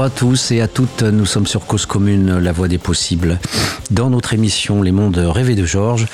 [0.00, 3.38] Bonjour à tous et à toutes, nous sommes sur Cause Commune, la voie des possibles.
[3.90, 6.06] Dans notre émission Les mondes rêvés de Georges,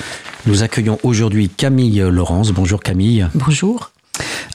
[0.45, 2.51] nous accueillons aujourd'hui Camille Laurence.
[2.51, 3.29] Bonjour Camille.
[3.33, 3.91] Bonjour.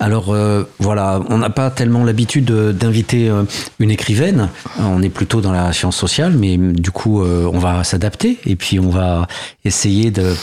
[0.01, 3.45] Alors euh, voilà, on n'a pas tellement l'habitude d'inviter euh,
[3.79, 4.51] une écrivaine.
[4.79, 8.55] On est plutôt dans la science sociale, mais du coup, euh, on va s'adapter et
[8.55, 9.29] puis on va
[9.65, 10.35] essayer de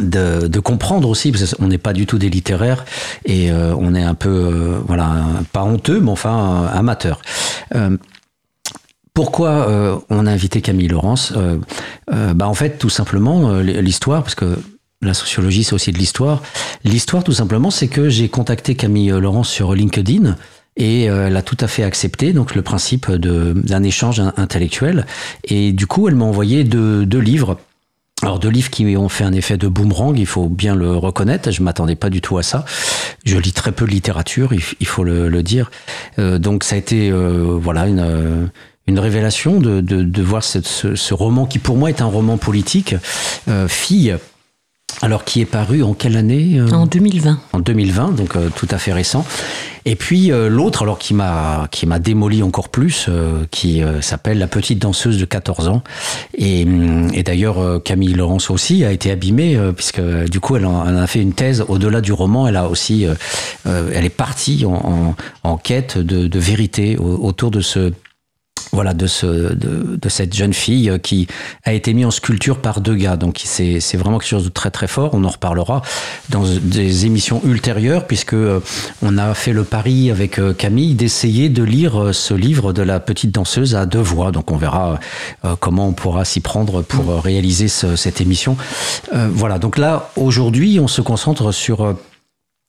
[0.00, 2.84] de, comprendre aussi, parce qu'on n'est pas du tout des littéraires
[3.24, 7.20] et on est un peu, voilà, pas honteux, mais enfin amateur.
[9.14, 11.34] pourquoi on a invité Camille Laurence
[12.10, 14.58] bah En fait, tout simplement, l'histoire, parce que
[15.02, 16.42] la sociologie, c'est aussi de l'histoire.
[16.84, 20.36] L'histoire, tout simplement, c'est que j'ai contacté Camille Laurent sur LinkedIn
[20.76, 25.06] et euh, elle a tout à fait accepté donc le principe d'un échange intellectuel.
[25.44, 27.58] Et du coup, elle m'a envoyé deux, deux livres.
[28.22, 31.50] Alors deux livres qui ont fait un effet de boomerang, il faut bien le reconnaître.
[31.50, 32.64] Je m'attendais pas du tout à ça.
[33.24, 35.72] Je lis très peu de littérature, il, faut le, dire.
[36.20, 38.50] Euh, donc ça a été euh, voilà une
[38.88, 42.06] une révélation de, de, de voir ce, ce, ce, roman qui pour moi est un
[42.06, 42.96] roman politique,
[43.48, 44.16] euh, Fille,
[45.04, 47.40] alors, qui est paru en quelle année euh En 2020.
[47.52, 49.26] En 2020, donc euh, tout à fait récent.
[49.84, 53.10] Et puis euh, l'autre, alors qui m'a qui m'a démoli encore plus,
[53.50, 55.82] qui s'appelle La petite danseuse de 14 ans.
[56.38, 60.86] Et, hum, et d'ailleurs Camille Laurence aussi a été abîmée puisque du coup elle, en,
[60.86, 62.46] a fait une thèse au-delà du roman.
[62.46, 63.04] Elle a aussi,
[63.64, 67.92] elle est partie en, en, quête de, de vérité autour de ce
[68.72, 71.26] voilà de ce de, de, cette jeune fille euh, qui
[71.64, 73.16] a été mise en sculpture par deux gars.
[73.16, 75.10] Donc c'est c'est vraiment quelque chose de très très fort.
[75.12, 75.82] On en reparlera
[76.30, 78.60] dans des émissions ultérieures puisque euh,
[79.02, 82.98] on a fait le pari avec euh, Camille d'essayer de lire ce livre de la
[82.98, 84.32] petite danseuse à deux voix.
[84.32, 84.98] Donc on verra
[85.60, 88.56] comment on pourra s'y prendre pour réaliser ce, cette émission.
[89.12, 89.58] Voilà.
[89.58, 91.96] Donc là aujourd'hui on se concentre sur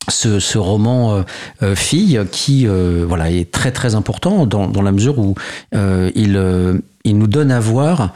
[0.09, 1.22] ce, roman euh,
[1.62, 5.36] euh, Fille qui euh, voilà est très très important dans, dans la mesure où
[5.74, 8.14] il, il nous donne à voir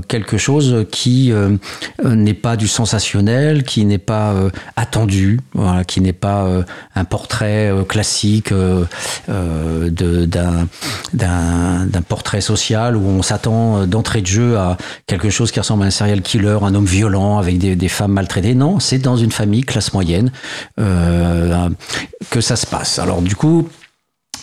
[0.00, 1.56] quelque chose qui euh,
[2.04, 4.34] euh, n'est pas du sensationnel, qui n'est pas
[4.76, 5.40] attendu,
[5.86, 6.46] qui n'est pas
[6.94, 8.52] un portrait classique
[9.28, 10.66] d'un
[12.08, 14.76] portrait social où on s'attend d'entrée de jeu à
[15.06, 18.12] quelque chose qui ressemble à un serial killer, un homme violent avec des, des femmes
[18.12, 18.54] maltraitées.
[18.54, 20.32] Non, c'est dans une famille classe moyenne
[20.76, 22.98] que ça se passe.
[22.98, 23.68] Alors du coup,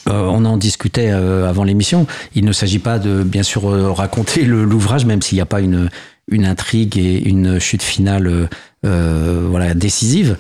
[0.09, 2.07] euh, on en discutait euh, avant l'émission.
[2.35, 5.61] Il ne s'agit pas de, bien sûr, euh, raconter l'ouvrage, même s'il n'y a pas
[5.61, 5.89] une,
[6.31, 8.49] intrigue et une chute finale
[8.83, 10.37] voilà décisive.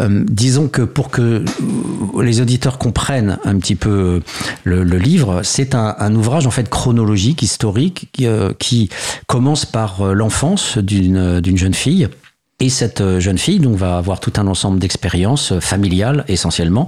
[0.00, 1.44] disons que pour que
[2.20, 4.22] les auditeurs comprennent un petit peu
[4.64, 8.26] le, livre, c'est un, ouvrage en fait chronologique, historique, qui,
[8.58, 8.88] qui
[9.26, 12.08] commence par l'enfance d'une jeune fille
[12.58, 16.86] et cette euh, jeune fille donc, va avoir tout un ensemble d'expériences euh, familiales essentiellement,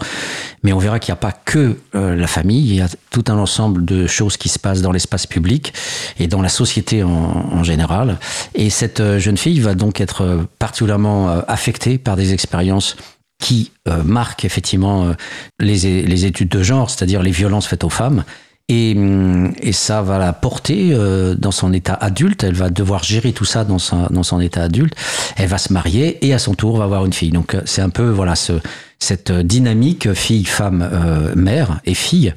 [0.63, 3.25] mais on verra qu'il n'y a pas que euh, la famille, il y a tout
[3.29, 5.75] un ensemble de choses qui se passent dans l'espace public
[6.19, 8.19] et dans la société en, général.
[8.55, 12.97] Et cette jeune fille va donc être particulièrement affectée par des expériences
[13.43, 13.73] qui
[14.05, 15.13] marquent effectivement
[15.59, 18.25] les études de genre, c'est-à-dire les violences faites aux femmes,
[18.69, 22.45] et, hum, et, ça va la porter euh, dans son état adulte.
[22.45, 24.95] Elle va devoir gérer tout ça dans son, dans son état adulte.
[25.37, 27.31] Elle va se marier et à son tour va avoir une fille.
[27.31, 28.53] Donc euh, c'est un peu voilà ce,
[28.99, 32.35] cette dynamique fille, femme, euh, mère et fille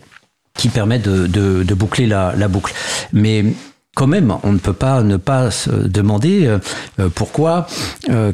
[0.56, 2.74] qui permet de, de, de boucler la, la, boucle.
[3.14, 3.46] Mais
[3.96, 6.58] quand même, on ne peut pas ne pas se demander
[7.16, 7.68] pourquoi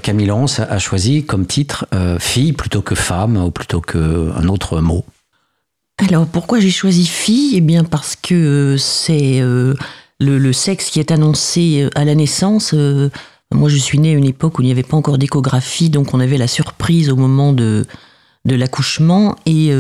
[0.02, 1.86] Camille Laurence a choisi comme titre
[2.20, 5.06] fille plutôt que femme ou plutôt qu'un autre mot.
[6.00, 7.56] Alors pourquoi j'ai choisi fille?
[7.56, 9.74] Eh bien parce que euh, c'est euh,
[10.20, 12.76] le, sexe qui est annoncé euh, à la naissance.
[13.52, 16.14] moi je suis née à une époque où il n'y avait pas encore d'échographie, donc
[16.14, 17.84] on avait la surprise au moment de,
[18.46, 19.36] de l'accouchement.
[19.48, 19.72] Et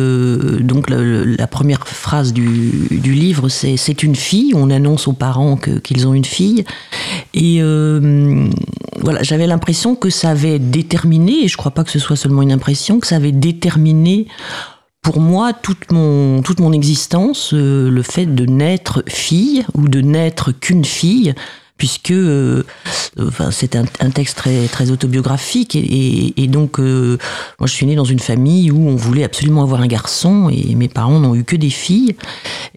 [0.59, 4.53] donc la, première phrase du, du livre, c'est c'est une fille.
[4.56, 6.66] On annonce aux parents qu'ils ont une fille.
[7.35, 7.61] Et
[9.00, 12.42] voilà, j'avais l'impression que ça avait déterminé, et je crois pas que ce soit seulement
[12.42, 14.27] une impression, que ça avait déterminé
[15.07, 20.01] pour moi, toute mon, toute mon existence, euh, le fait de naître fille ou de
[20.01, 21.33] naître qu'une fille,
[21.77, 22.65] puisque euh,
[23.18, 27.18] enfin, c'est un, texte très, très autobiographique et, donc euh,
[27.57, 30.75] moi je suis née dans une famille où on voulait absolument avoir un garçon et
[30.75, 32.18] mes parents n'ont eu que des filles.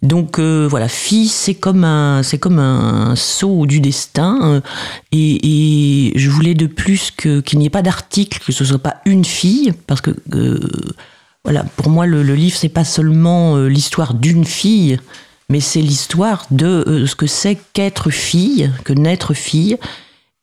[0.03, 4.63] Donc voilà fille c'est comme un c'est comme un saut du destin
[5.11, 9.25] et, je voulais de plus qu'il n'y ait pas d'article que ce soit pas une
[9.25, 10.15] fille parce que
[11.45, 14.99] voilà, pour moi, le, le livre, c'est pas seulement euh, l'histoire d'une fille,
[15.49, 19.79] mais c'est l'histoire de euh, ce que c'est qu'être fille, que naître fille.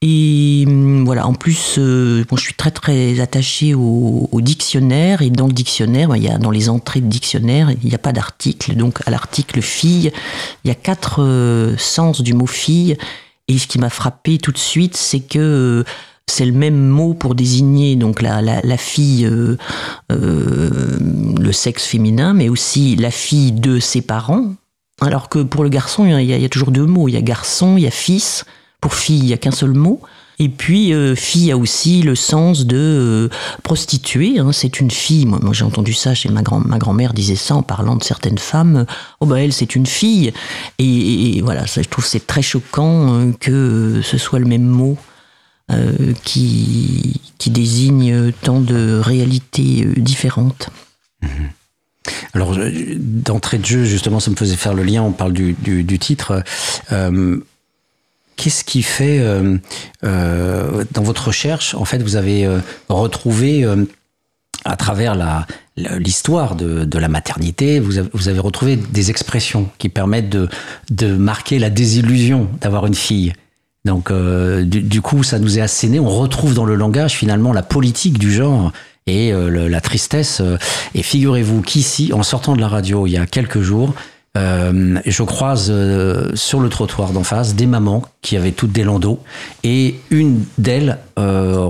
[0.02, 5.22] Et hum, voilà, en plus, euh, bon, je suis très très attachée au, au, dictionnaire.
[5.22, 8.00] Et dans le dictionnaire, il y a, dans les entrées de dictionnaire, il n'y a
[8.00, 8.76] pas d'article.
[8.76, 10.12] Donc à l'article fille,
[10.64, 12.98] il y a quatre sens du mot fille.
[13.48, 15.86] Et ce qui m'a frappé tout de suite, c'est que
[16.29, 19.57] c'est le même mot pour désigner donc la, la, fille, euh,
[20.12, 21.00] euh,
[21.39, 24.53] le sexe féminin, mais aussi la fille de ses parents.
[25.01, 27.07] Alors que pour le garçon, il y a, toujours deux mots.
[27.07, 28.45] Il y a garçon, il y a fils.
[28.81, 30.01] Pour fille, il n'y a qu'un seul mot.
[30.39, 33.29] Et puis, euh, fille a aussi le sens de
[33.63, 34.38] prostituée.
[34.38, 35.25] Hein, c'est une fille.
[35.25, 38.38] Moi, j'ai entendu ça chez ma, grand, ma grand-mère disait ça en parlant de certaines
[38.38, 38.85] femmes.
[39.19, 40.33] Oh, bah, elle, c'est une fille.
[40.77, 44.97] Et, voilà, ça, je trouve c'est très choquant euh, que ce soit le même mot
[45.69, 50.69] euh, qui, qui désigne tant de réalités euh, différentes.
[51.22, 51.28] Mmh.
[52.31, 52.56] Alors,
[52.98, 56.42] d'entrée de jeu, justement, ça me faisait faire le lien, on parle du, titre.
[56.94, 57.42] Euh,
[58.38, 59.19] Qu'est-ce qui fait,
[60.04, 62.48] dans votre recherche, en fait, vous avez
[62.88, 63.66] retrouvé,
[64.63, 65.18] à travers
[65.75, 70.38] l'histoire de, la maternité, vous avez, retrouvé des expressions qui permettent
[70.92, 73.34] de marquer la désillusion d'avoir une fille?
[73.88, 76.00] Donc, euh, du, coup, ça nous est asséné.
[76.00, 78.72] On retrouve dans le langage, finalement, la politique du genre
[79.07, 80.42] et euh, la tristesse.
[80.94, 83.94] Et figurez-vous qu'ici, en sortant de la radio il y a quelques jours,
[84.38, 88.84] euh, je croise euh, sur le trottoir d'en face des mamans qui avaient toutes des
[88.84, 89.19] landaux
[89.63, 91.69] et une d'elles euh,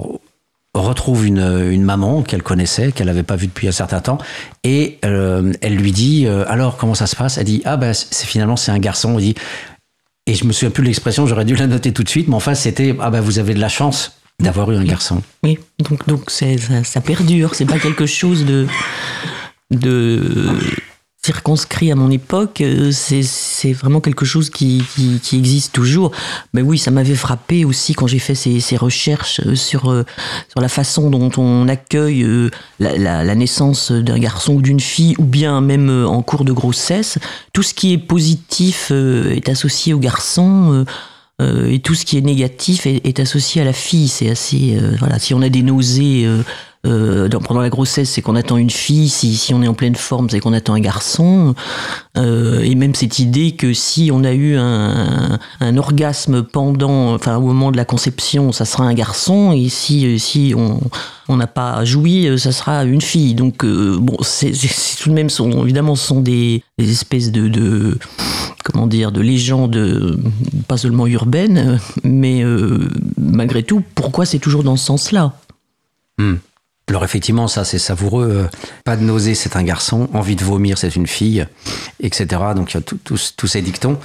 [0.74, 4.18] retrouve une, maman qu'elle connaissait, qu'elle n'avait pas vue depuis un certain temps
[4.64, 7.38] et euh, elle lui dit alors comment ça se passe?
[7.38, 9.18] Elle dit ah ben finalement c'est un garçon.
[9.18, 9.36] Elle dit
[10.28, 12.36] et je me souviens plus de l'expression, j'aurais dû la noter tout de suite, mais
[12.36, 15.24] enfin c'était ah ben vous avez de la chance d'avoir eu un garçon.
[15.44, 16.46] Oui, donc donc ça,
[16.84, 18.68] ça perdure, c'est pas quelque chose de
[19.72, 20.60] de
[21.28, 24.82] circonscrit à mon époque, euh, c'est vraiment quelque chose qui,
[25.34, 26.12] existe toujours.
[26.54, 30.06] Mais oui, ça m'avait frappé aussi quand j'ai fait ces, recherches euh, sur, euh,
[30.48, 32.26] sur la façon dont on accueille
[32.80, 37.20] la, naissance d'un garçon ou d'une fille, ou bien même en cours de grossesse.
[37.52, 40.86] Tout ce qui est positif est associé au garçon.
[41.40, 44.08] Et tout ce qui est négatif est, est associé à la fille.
[44.08, 45.20] C'est assez voilà.
[45.20, 46.28] Si on a des nausées
[46.88, 49.10] euh, euh, pendant la grossesse, c'est qu'on attend une fille.
[49.10, 51.56] Si, on est en pleine forme, c'est qu'on attend un garçon.
[52.18, 55.40] Euh, et même cette idée que si on a eu un,
[55.78, 59.52] orgasme pendant, enfin au moment de la conception, ça sera un garçon.
[59.52, 63.36] Et si, si on n'a pas joui, ça sera une fille.
[63.36, 64.52] Donc euh, bon, c'est
[65.00, 65.30] tout de même
[65.64, 67.98] évidemment ce sont des, espèces de,
[68.64, 70.18] comment dire de légendes
[70.68, 75.34] pas seulement urbaines, mais euh, malgré tout, pourquoi c'est toujours dans ce sens-là?
[76.18, 76.36] Mmh.
[76.90, 78.48] Alors effectivement, ça c'est savoureux.
[78.86, 80.08] Pas de nausée, c'est un garçon.
[80.14, 81.46] Envie de vomir, c'est une fille,
[82.02, 82.28] etc.
[82.56, 83.98] Donc il y a tous ces dictons.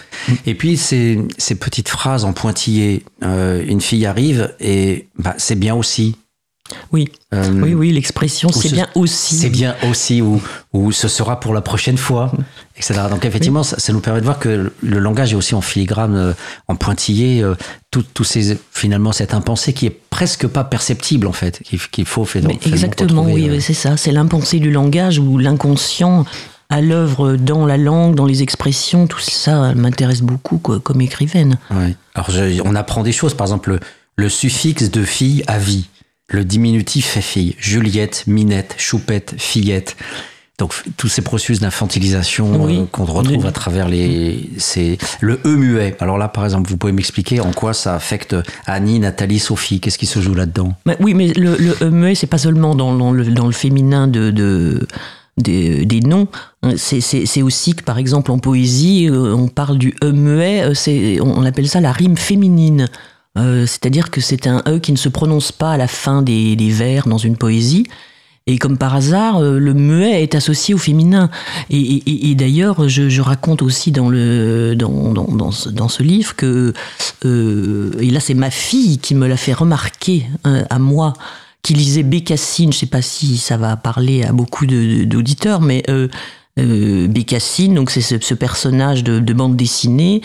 [0.46, 3.05] Et puis ces, ces, petites phrases en pointillé.
[3.23, 6.17] Euh, une fille arrive et bah, c'est bien aussi.
[6.93, 9.37] Oui, euh, oui, oui, l'expression c'est bien aussi.
[9.37, 10.41] C'est bien aussi, ou,
[10.73, 12.33] ou ce sera pour la prochaine fois,
[12.77, 13.01] etc.
[13.11, 13.67] Donc effectivement, oui.
[13.67, 16.33] ça, ça, nous permet de voir que le langage est aussi en filigrane, euh,
[16.69, 17.55] en pointillé, euh,
[17.91, 22.05] tout, tout ces, finalement cette impensée qui est presque pas perceptible en fait, qu'il qu
[22.05, 22.43] faut faire.
[22.67, 26.25] Exactement, oui, oui c'est ça, c'est l'impensée du langage ou l'inconscient
[26.69, 31.59] à l'œuvre dans la langue, dans les expressions, tout ça m'intéresse beaucoup quoi, comme écrivaine.
[31.71, 31.95] Ouais.
[32.15, 33.81] Alors je, on apprend des choses, par exemple le,
[34.17, 35.89] le suffixe de fille à vie
[36.33, 37.55] le diminutif est fille.
[37.59, 39.97] Juliette, Minette, Choupette, Fillette.
[40.59, 42.79] Donc tous ces processus d'infantilisation oui.
[42.79, 45.97] euh, qu'on retrouve à travers les c'est le e muet.
[45.99, 48.37] Alors là par exemple, vous pouvez m'expliquer en quoi ça affecte
[48.67, 50.75] Annie, Nathalie, Sophie, qu'est-ce qui se joue là-dedans?
[50.87, 53.53] Bah, Oui, mais le, le e muet c'est pas seulement dans, dans, le, dans le
[53.53, 54.87] féminin de, de
[55.39, 56.29] des, des, noms.
[56.77, 60.65] C'est aussi que, par exemple, en poésie, euh, on parle du e muet,
[61.23, 62.89] on appelle ça la rime féminine.
[63.39, 66.57] Euh, C'est-à-dire que c'est un E qui ne se prononce pas à la fin des,
[66.71, 67.87] vers dans une poésie.
[68.49, 71.31] Et comme par hasard, euh, le muet est associé au féminin.
[71.71, 76.73] Et, d'ailleurs, je, raconte aussi dans, le, dans, dans, ce, livre que,
[77.25, 81.12] euh, et là c'est ma fille qui me l'a fait remarquer à moi,
[81.62, 85.85] qui lisait Bécassine, je ne sais pas si ça va parler à beaucoup d'auditeurs, mais...
[86.59, 90.21] Bécassine, donc c'est ce, personnage de, de, bande dessinée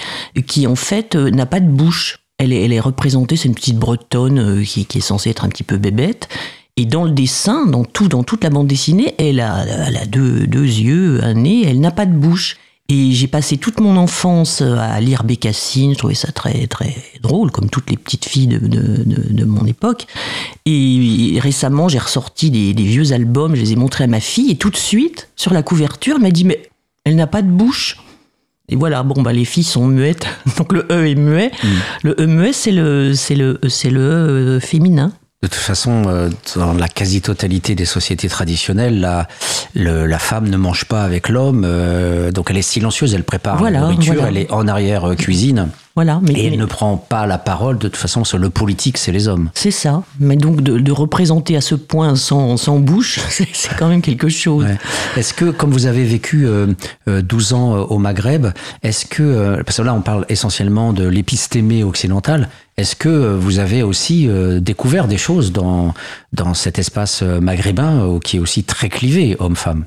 [0.46, 2.20] qui en fait n'a pas de bouche.
[2.39, 5.77] Elle est, représentée, c'est une petite bretonne euh, qui, est censée être un petit peu
[5.77, 6.29] bébête.
[6.75, 9.65] Et dans le dessin, dans tout, dans toute la bande dessinée, elle a,
[10.06, 12.58] deux, yeux, un nez, elle n'a pas de bouche.
[12.89, 17.51] Et j'ai passé toute mon enfance à lire Bécassine, je trouvais ça très très drôle,
[17.51, 20.06] comme toutes les petites filles de mon époque.
[20.65, 24.51] Et récemment, j'ai ressorti des, des, vieux albums, je les ai montrés à ma fille,
[24.51, 26.70] et tout de suite, sur la couverture, elle m'a dit, mais
[27.03, 27.98] elle n'a pas de bouche.
[28.69, 31.51] Et voilà, bon, bah, les filles sont muettes, donc le E est muet.
[31.63, 31.67] Mm.
[32.03, 35.13] Le E muet, c'est le, c'est le, c'est le E féminin.
[35.44, 39.27] De toute façon, euh, dans la quasi-totalité des sociétés traditionnelles, la,
[39.75, 43.82] la femme ne mange pas avec l'homme, euh, donc elle est silencieuse, elle prépare la
[43.82, 45.70] nourriture, elle est en arrière-cuisine.
[45.98, 49.00] Voilà, mais, et elle ne prend pas la parole, de toute façon, sur le politique,
[49.00, 49.50] c'est les hommes.
[49.56, 50.03] C'est ça.
[50.20, 54.67] Mais donc de, représenter à ce point sans, sans bouche, c'est quand même quelque chose.
[55.15, 56.74] Est-ce que, comme vous avez vécu 12 euh,
[57.08, 58.46] euh, ans euh, au Maghreb,
[58.84, 63.84] est-ce que, parce que là on parle essentiellement de l'épistémé occidental, est-ce que vous avez
[63.84, 64.29] aussi
[64.60, 65.93] découvert des choses dans,
[66.34, 69.86] dans cet espace maghrébin qui est aussi très clivé, homme-femme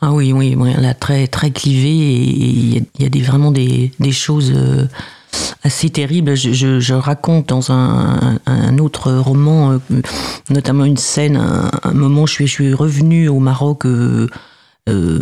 [0.00, 4.12] ah oui, oui, là très très clivé et il y, a des, vraiment des, des
[4.12, 4.52] choses
[5.62, 6.34] assez terrible.
[6.34, 9.78] Je, raconte dans un, autre roman, euh,
[10.50, 14.28] notamment une scène, un, moment où je suis, je suis revenu au Maroc euh,
[14.88, 15.20] euh,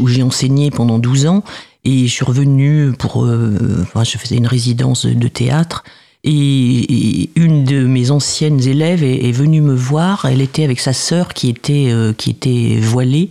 [0.00, 1.44] où j'ai enseigné pendant 12 ans
[1.84, 3.26] et je suis revenu pour.
[3.26, 5.84] je faisais une résidence de théâtre.
[6.24, 10.24] Et, une de mes anciennes élèves est, venue me voir.
[10.24, 13.30] Elle était avec sa sœur qui était, qui était voilée.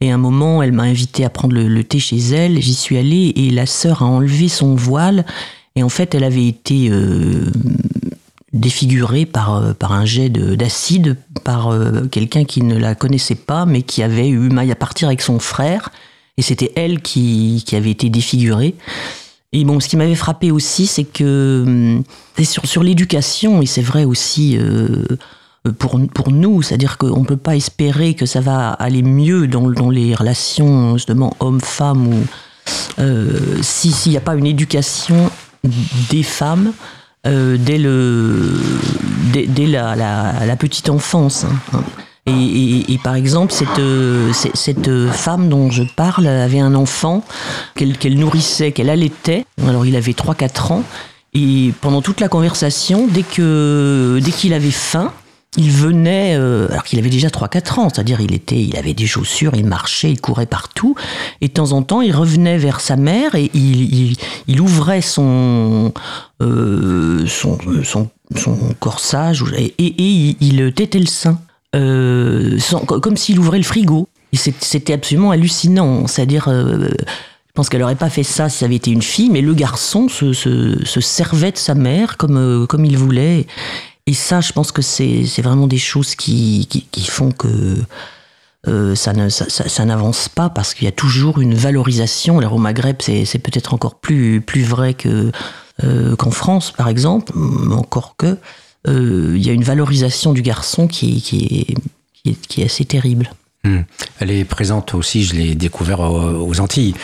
[0.00, 2.60] Et à un moment, elle m'a invité à prendre le, le thé chez elle.
[2.60, 5.24] J'y suis allée et la sœur a enlevé son voile
[5.76, 7.50] et en fait, elle avait été euh,
[8.52, 13.66] défigurée par, euh, par un jet d'acide par euh, quelqu'un qui ne la connaissait pas,
[13.66, 15.90] mais qui avait eu maille à partir avec son frère.
[16.36, 18.74] Et c'était elle qui, qui avait été défigurée.
[19.54, 22.02] Et bon, ce qui m'avait frappé aussi, c'est que
[22.42, 24.58] sur, sur l'éducation, et c'est vrai aussi
[25.78, 29.70] pour, pour nous, c'est-à-dire qu'on ne peut pas espérer que ça va aller mieux dans,
[29.70, 32.26] dans les relations justement homme-femme ou
[32.98, 35.30] euh, s'il n'y a pas une éducation
[36.10, 36.72] des femmes
[37.26, 38.60] euh, dès, le,
[39.32, 41.46] dès, la, la, petite enfance.
[41.72, 41.82] Hein.
[42.26, 47.22] Et, par exemple, cette, cette, femme dont je parle avait un enfant
[47.74, 49.44] qu'elle nourrissait, qu'elle allaitait.
[49.66, 50.82] Alors il avait 3-4 ans.
[51.34, 55.12] Et pendant toute la conversation, dès que dès qu'il avait faim,
[55.56, 59.06] il venait, euh, alors qu'il avait déjà 3-4 ans, c'est-à-dire il était, il avait des
[59.06, 60.94] chaussures, il marchait, il courait partout,
[61.40, 64.16] et de temps en temps il revenait vers sa mère et il,
[64.48, 65.92] il, ouvrait son,
[66.42, 71.38] euh, son, son, son, corsage et, et, il, tétait le sein,
[71.74, 72.58] euh,
[73.02, 74.08] comme s'il ouvrait le frigo.
[74.32, 76.48] C'était absolument hallucinant, c'est-à-dire...
[76.48, 79.54] je pense qu'elle n'aurait pas fait ça si ça avait été une fille, mais le
[79.54, 83.46] garçon se, se, se servait de sa mère comme, comme il voulait.
[84.06, 86.68] Et ça, je pense que c'est vraiment des choses qui,
[87.08, 87.76] font que
[88.68, 92.38] euh, ça n'avance pas parce qu'il y a toujours une valorisation.
[92.38, 95.32] Alors au Maghreb, c'est peut-être encore plus, vrai que
[95.82, 97.32] euh, qu'en France, par exemple,
[97.72, 98.36] encore que euh,
[98.86, 101.76] il y a une valorisation du garçon qui,
[102.24, 103.30] est, assez terrible.
[103.64, 103.80] Hmm.
[104.20, 106.94] Elle est présente aussi, je l'ai découvert aux, Antilles.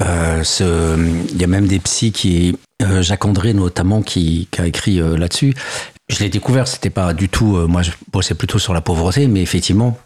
[0.00, 2.56] il y a même des psys qui,
[3.00, 5.54] Jacques André notamment, qui, a écrit là-dessus,
[6.08, 7.56] je l'ai découvert, c'était pas du tout.
[7.56, 9.98] Euh, moi, je bossais plutôt sur la pauvreté, mais effectivement,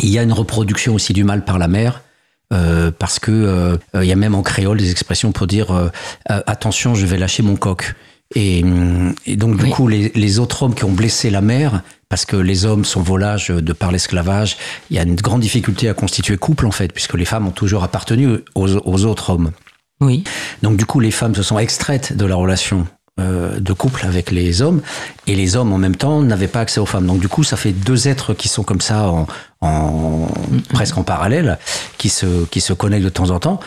[0.00, 2.02] il y a une reproduction aussi du mal par la mère.
[2.50, 5.90] Euh, parce que euh, il y a même en créole des expressions pour dire
[6.26, 7.94] attention, je vais lâcher mon coq.
[8.34, 8.62] Et,
[9.36, 12.84] donc du coup, les, autres hommes qui ont blessé la mère, parce que les hommes
[12.84, 14.56] sont volages de par l'esclavage,
[14.90, 17.52] il y a une grande difficulté à constituer couple en fait, puisque les femmes ont
[17.52, 19.52] toujours appartenu aux, aux autres hommes.
[20.00, 20.24] Oui.
[20.62, 22.86] Donc du coup, les femmes se sont extraites de la relation
[23.18, 24.80] euh, de couple avec les hommes
[25.26, 27.06] et les hommes en même temps n'avaient pas accès aux femmes.
[27.06, 29.26] Donc du coup, ça fait deux êtres qui sont comme ça en,
[29.60, 30.28] en
[30.72, 31.58] presque en parallèle,
[31.96, 33.58] qui se qui se connectent de temps en temps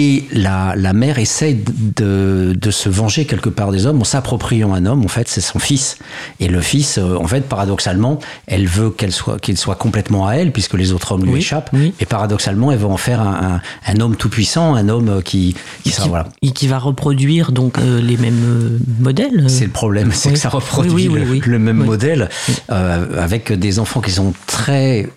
[0.00, 1.62] et la, la mère essaye
[1.96, 5.04] de, de, se venger quelque part des hommes en s'appropriant un homme.
[5.04, 5.98] En fait, c'est son fils.
[6.38, 10.36] Et le fils, euh, en fait, paradoxalement, elle veut qu'elle soit, qu'il soit complètement à
[10.36, 11.74] elle, puisque les autres hommes lui échappent.
[12.00, 15.54] Et paradoxalement, elle veut en faire un, un, un homme tout-puissant, un homme qui,
[15.84, 16.28] qui, sera, voilà.
[16.40, 19.50] Et qui va reproduire donc euh, les mêmes euh, modèles.
[19.50, 22.30] C'est le problème, c'est que ça reproduit le, même modèle
[22.68, 25.10] avec des enfants qui sont très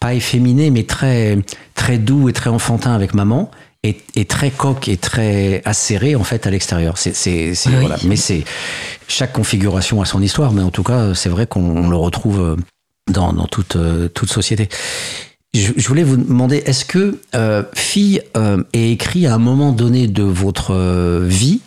[0.00, 1.38] pas efféminés, mais très
[1.74, 3.50] très doux et très enfantins avec maman
[3.82, 6.98] est, très coque et très acéré en fait à l'extérieur.
[6.98, 7.96] C'est, c'est, voilà.
[8.04, 8.44] Mais c'est
[9.08, 12.56] chaque configuration a son histoire, mais en tout cas, c'est vrai qu'on le retrouve euh,
[13.10, 14.68] dans, dans toute, euh, toute société.
[15.54, 19.72] Je, je, voulais vous demander, est-ce que euh, Fille euh, est écrit à un moment
[19.72, 21.60] donné de votre euh, vie,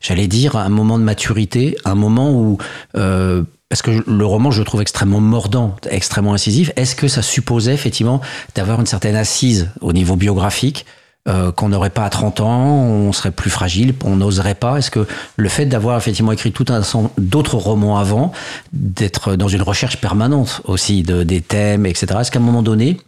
[0.00, 2.58] j'allais dire à un moment de maturité, un moment où
[2.92, 6.70] parce que le roman, je le trouve extrêmement mordant, extrêmement incisif.
[6.76, 8.20] Est-ce que ça supposait effectivement
[8.54, 10.84] d'avoir une certaine assise au niveau biographique
[11.28, 14.90] euh, qu'on n'aurait pas à 30 ans, on serait plus fragile, on n'oserait pas Est-ce
[14.90, 16.82] que le fait d'avoir effectivement écrit tout un
[17.18, 18.32] d'autres romans avant,
[18.72, 22.98] d'être dans une recherche permanente aussi de, des thèmes, etc., est-ce qu'à un moment donné,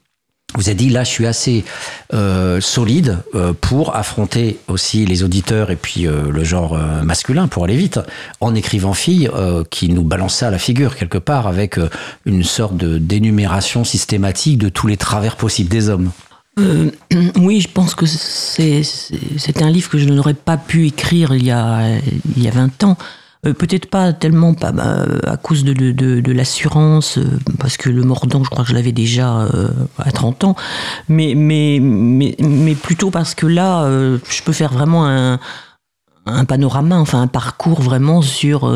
[0.54, 1.64] vous avez dit là je suis assez
[2.12, 7.48] euh, solide euh, pour affronter aussi les auditeurs et puis euh, le genre euh, masculin
[7.48, 7.98] pour aller vite
[8.40, 11.88] en écrivant fille euh, qui nous balançait à la figure quelque part avec euh,
[12.24, 16.10] une sorte de d'énumération systématique de tous les travers possibles des hommes?
[16.58, 16.90] Euh,
[17.36, 21.50] oui, je pense que c'est un livre que je n'aurais pas pu écrire il y
[21.50, 21.98] a,
[22.36, 22.96] il y a 20 ans.
[23.46, 27.24] Euh, Peut-être pas tellement pas, bah, à cause de, l'assurance, euh,
[27.58, 29.48] parce que le mordant, je crois que je l'avais déjà
[29.98, 30.56] à 30 ans,
[31.08, 31.34] mais,
[32.82, 35.38] plutôt parce que là, je peux faire vraiment un,
[36.46, 38.66] panorama, enfin un parcours vraiment sur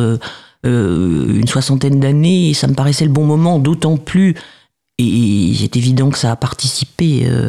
[0.65, 4.35] une soixantaine d'années, ça me paraissait le bon moment, d'autant plus,
[4.99, 7.49] et c'est évident que ça a participé euh,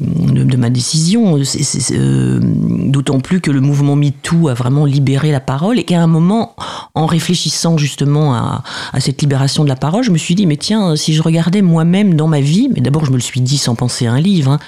[0.00, 5.80] de, ma décision, euh, d'autant plus que le mouvement MeToo a vraiment libéré la parole,
[5.80, 6.54] et qu'à un moment,
[6.94, 8.62] en réfléchissant justement à,
[9.00, 12.14] cette libération de la parole, je me suis dit, mais tiens, si je regardais moi-même
[12.14, 14.52] dans ma vie, mais d'abord je me le suis dit sans penser à un livre,
[14.52, 14.58] hein,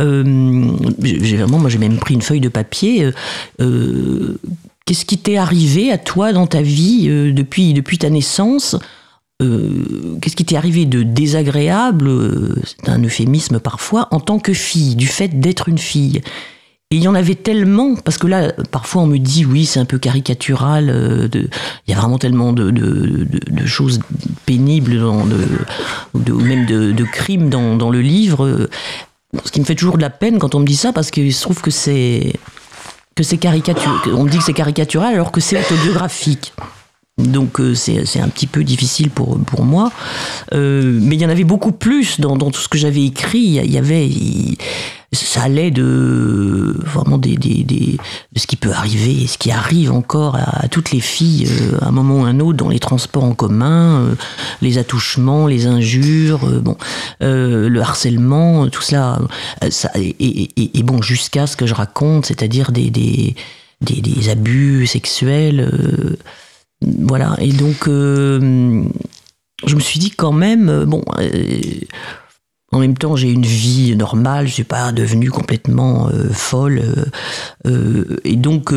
[0.00, 0.72] euh,
[1.02, 3.10] j'ai vraiment, moi j'ai même pris une feuille de papier.
[3.58, 8.76] Qu'est-ce qui t'est arrivé à toi dans ta vie depuis ta naissance
[9.40, 14.52] Euh, Qu'est-ce qui t'est arrivé de désagréable euh, C'est un euphémisme parfois, en tant que
[14.52, 16.20] fille, du fait d'être une fille?
[16.90, 19.78] Et il y en avait tellement, parce que là, parfois on me dit, oui, c'est
[19.78, 21.50] un peu caricatural, euh, de-
[21.86, 24.00] il y a vraiment tellement de, de- choses
[24.46, 25.22] pénibles, dans,
[26.14, 28.68] ou même de, crimes dans, dans le livre.
[29.44, 31.32] Ce qui me fait toujours de la peine quand on me dit ça, parce qu'il
[31.34, 32.32] se trouve que c'est
[33.14, 34.00] que c'est caricature.
[34.14, 36.54] On me dit que c'est caricatural alors que c'est autobiographique.
[37.18, 39.90] Donc euh, c'est un petit peu difficile pour, pour moi.
[40.52, 43.60] Euh, mais il y en avait beaucoup plus dans, dans tout ce que j'avais écrit.
[43.64, 44.06] Il y avait...
[44.06, 44.56] il-
[45.10, 47.96] ça allait de vraiment des, des, des-
[48.34, 51.88] de ce qui peut arriver ce qui arrive encore à, toutes les filles euh, à
[51.88, 54.14] un moment ou un autre dans les transports en commun, euh,
[54.60, 56.76] les attouchements, les injures, euh, bon,
[57.22, 59.18] euh, le harcèlement, tout cela,
[59.64, 63.34] euh, ça, et, et- et- bon jusqu'à ce que je raconte, c'est-à-dire des, des,
[64.28, 65.70] abus sexuels.
[66.82, 67.36] Voilà.
[67.40, 68.84] Et donc, euh,
[69.66, 71.60] je me suis dit quand même, euh, bon, euh,
[72.70, 76.82] en même temps, j'ai une vie normale, je suis pas devenue complètement folle.
[77.64, 78.74] et donc,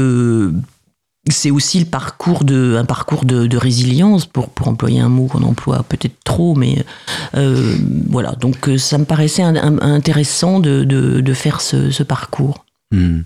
[1.30, 5.44] c'est aussi le parcours de, un parcours de, résilience, pour, pour employer un mot qu'on
[5.44, 6.86] emploie peut-être trop, mais
[7.34, 8.32] voilà.
[8.40, 12.64] Donc, ça me paraissait intéressant de, de, faire ce, ce parcours.
[12.92, 13.24] Hmm.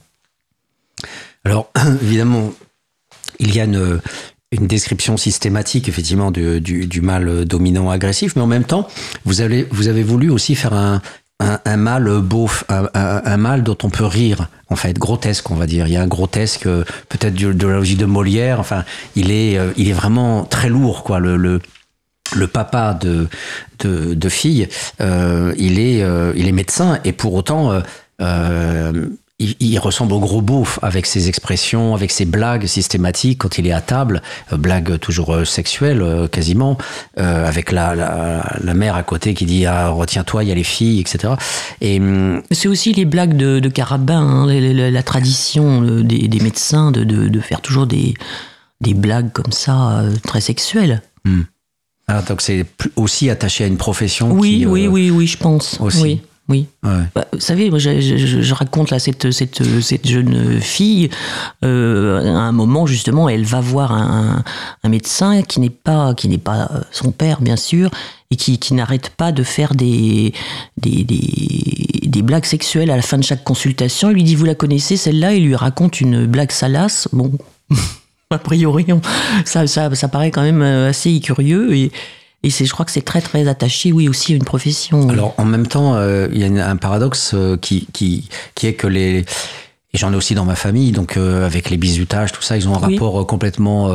[1.43, 1.69] Alors,
[2.01, 2.51] évidemment,
[3.39, 4.01] il y a une,
[4.55, 8.87] une description systématique, effectivement, du, du, mal dominant agressif, mais en même temps,
[9.25, 11.01] vous avez, vous avez voulu aussi faire un,
[11.39, 15.87] un, mal beauf, un, mal dont on peut rire, en fait, grotesque, on va dire.
[15.87, 19.71] Il y a un grotesque, peut-être de la logique de Molière, enfin, il est, euh,
[19.77, 21.61] il est vraiment très lourd, quoi, le,
[22.35, 23.27] le papa de,
[23.83, 24.67] de, fille,
[25.01, 27.81] euh, il, est, euh, il est médecin et pour autant,
[29.37, 33.67] il, il ressemble au gros beauf avec ses expressions, avec ses blagues systématiques quand il
[33.67, 34.21] est à table,
[34.53, 36.77] euh, blagues toujours euh, sexuelles euh, quasiment,
[37.19, 40.55] euh, avec la, la, la mère à côté qui dit ah, retiens-toi, il y a
[40.55, 41.33] les filles, etc.
[41.81, 46.27] Et hum, C'est aussi les blagues de, de Carabin, hein, la, la- la tradition des,
[46.29, 48.13] des médecins de, de- de faire toujours des,
[48.79, 51.01] des blagues comme ça, très sexuelles.
[52.07, 54.31] ah, donc c'est aussi attaché à une profession.
[54.31, 55.77] Oui, qui, oui, oui, oui, je pense.
[55.81, 56.01] aussi.
[56.01, 56.67] Oui, oui.
[56.83, 56.91] ouais.
[57.15, 61.09] Bah, vous savez, moi, je, je- je raconte là cette, cette, cette jeune fille.
[61.63, 64.43] euh, à un moment, justement, elle va voir un,
[64.83, 67.89] un médecin qui n'est pas, qui n'est pas euh, son père, bien sûr,
[68.31, 70.33] et qui, qui n'arrête pas de faire des,
[70.77, 74.09] des, des, des blagues sexuelles à la fin de chaque consultation.
[74.11, 75.33] Il lui dit Vous la connaissez, celle-là?
[75.33, 77.07] Il lui raconte une blague salace.
[77.11, 77.31] Bon.
[78.31, 79.01] A priori, on-
[79.45, 81.91] ça, ça, ça paraît quand même euh, assez curieux et,
[82.43, 85.09] et c'est, je crois que c'est très très attaché, oui, aussi à une profession.
[85.09, 88.67] Alors en même temps, euh, il y a une- un paradoxe euh, qui, qui, qui
[88.67, 89.25] est que les...
[89.93, 92.67] Et j'en ai aussi dans ma famille, donc euh, avec les bisutages, tout ça, ils
[92.67, 92.95] ont un Oui.
[92.95, 93.89] rapport euh, complètement,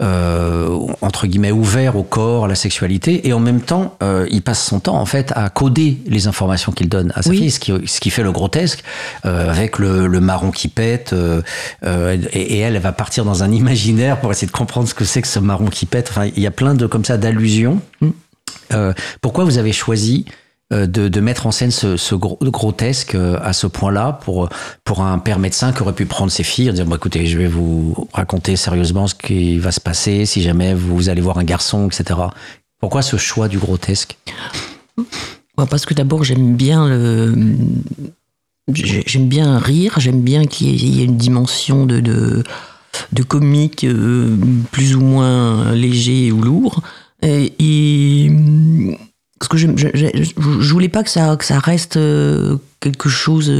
[0.00, 4.42] euh, entre guillemets, ouvert au corps, à la sexualité, et en même temps, euh, il
[4.42, 7.38] passe son temps en fait à coder les informations qu'il donne à sa Oui.
[7.38, 8.84] fille, ce qui, ce qui fait le grotesque,
[9.26, 11.86] euh, avec le, le marron qui pète, et,
[12.32, 15.22] et elle, elle va partir dans un imaginaire pour essayer de comprendre ce que c'est
[15.22, 16.08] que ce marron qui pète.
[16.10, 17.80] Enfin, il y a plein de comme ça d'allusions.
[18.00, 18.10] Mm.
[19.22, 20.26] Pourquoi vous avez choisi
[20.70, 24.48] de, de mettre en scène ce, ce gros- grotesque euh, à ce point-là pour,
[24.84, 27.38] pour un père médecin qui aurait pu prendre ses filles et dire bon, écoutez, je
[27.38, 31.44] vais vous raconter sérieusement ce qui va se passer si jamais vous allez voir un
[31.44, 32.18] garçon, etc.
[32.80, 34.18] Pourquoi ce choix du grotesque?
[35.70, 37.34] Parce que d'abord, j'aime bien le.
[38.72, 42.44] j'ai- J'aime bien rire, j'aime bien qu'il y, ait- une dimension de, de,
[43.22, 44.36] comique euh,
[44.70, 46.82] plus ou moins léger ou lourd.
[47.22, 48.30] Et
[49.42, 53.52] ce que je, je, voulais pas que ça, que ça reste euh, quelque chose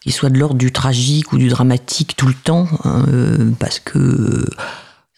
[0.00, 3.04] qui soit de l'ordre du tragique ou du dramatique tout le temps, hein,
[3.58, 4.44] parce que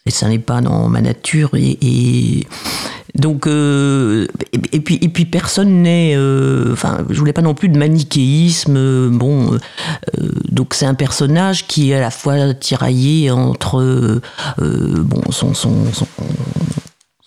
[0.07, 2.45] ça n'est pas dans ma nature et,
[3.15, 6.15] donc et, puis et puis personne n'est
[6.71, 9.57] enfin je voulais pas non plus de manichéisme bon
[10.51, 14.21] donc c'est un personnage qui est à la fois tiraillé entre
[14.59, 15.73] bon son, son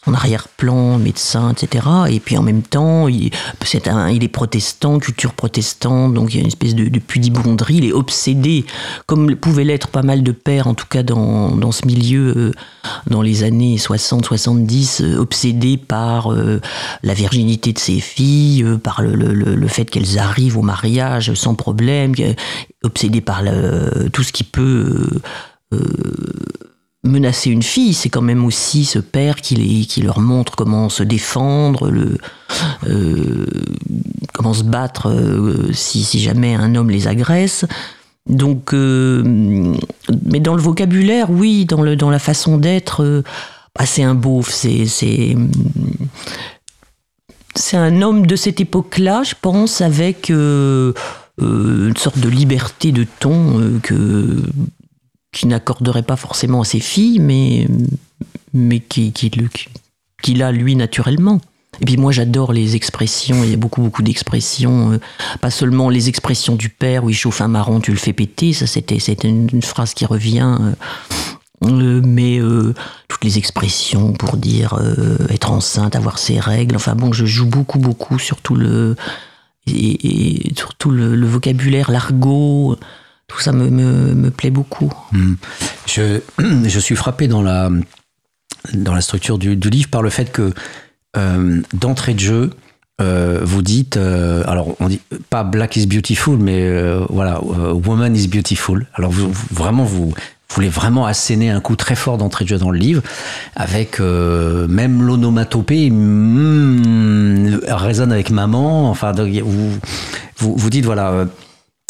[0.08, 1.86] en arrière-plan, médecin, etc.
[2.10, 6.48] Et puis en même temps, il, est, protestant, culture protestante, donc il y a une
[6.48, 7.76] espèce de, de pudibonderie.
[7.76, 8.64] Il est obsédé,
[9.06, 12.52] comme pouvait l'être pas mal de pères, en tout cas dans, dans ce milieu, euh,
[13.06, 16.60] dans les années 60-70, euh, obsédé par euh,
[17.02, 21.54] la virginité de ses filles, par le, le, le fait qu'elles arrivent au mariage sans
[21.54, 22.14] problème,
[22.82, 23.42] obsédé par
[24.12, 25.20] tout ce qui peut
[27.04, 31.02] menacer une fille, c'est quand même aussi ce père qui, les, leur montre comment se
[31.02, 31.90] défendre,
[32.86, 33.46] euh,
[34.34, 37.64] comment se battre euh, si, jamais un homme les agresse.
[38.26, 39.22] Donc, euh,
[40.24, 43.22] mais dans le vocabulaire, oui, dans la façon d'être,
[43.78, 45.36] bah, c'est un beauf, c'est, c'est,
[47.54, 50.94] c'est un homme de cette époque-là, je pense, avec une
[51.96, 54.42] sorte de liberté de ton que
[55.32, 57.66] qui n'accorderait pas forcément à ses filles, mais,
[58.52, 59.30] mais qui, qui,
[60.22, 61.40] qui, l'a lui naturellement.
[61.80, 65.00] Et puis moi j'adore les expressions, il y a beaucoup beaucoup d'expressions, euh,
[65.40, 68.52] pas seulement les expressions du père où il chauffe un marron, tu le fais péter,
[68.52, 72.40] ça c'était une, phrase qui revient, euh, euh, mais
[73.06, 74.80] toutes les expressions pour dire
[75.28, 78.96] être enceinte, avoir ses règles, enfin bon je joue beaucoup beaucoup sur tout le,
[79.68, 82.76] et, surtout le vocabulaire, l'argot,
[83.28, 84.92] tout ça me, me, plaît beaucoup.
[85.12, 85.34] Hmm.
[85.86, 86.20] Je,
[86.64, 87.70] je, suis frappé dans la,
[88.74, 90.52] dans la structure du, du livre par le fait que
[91.16, 92.50] euh, d'entrée de jeu,
[93.00, 96.70] euh, vous dites, euh, alors on dit pas black is beautiful, mais
[97.08, 98.86] voilà, woman is beautiful.
[98.94, 100.12] Alors vous, vraiment, vous,
[100.50, 103.02] voulez vraiment asséner un coup très fort d'entrée de jeu dans le livre,
[103.56, 108.90] avec même l'onomatopée hmm, résonne avec maman.
[108.90, 109.78] Enfin, vous,
[110.38, 111.26] vous, vous dites voilà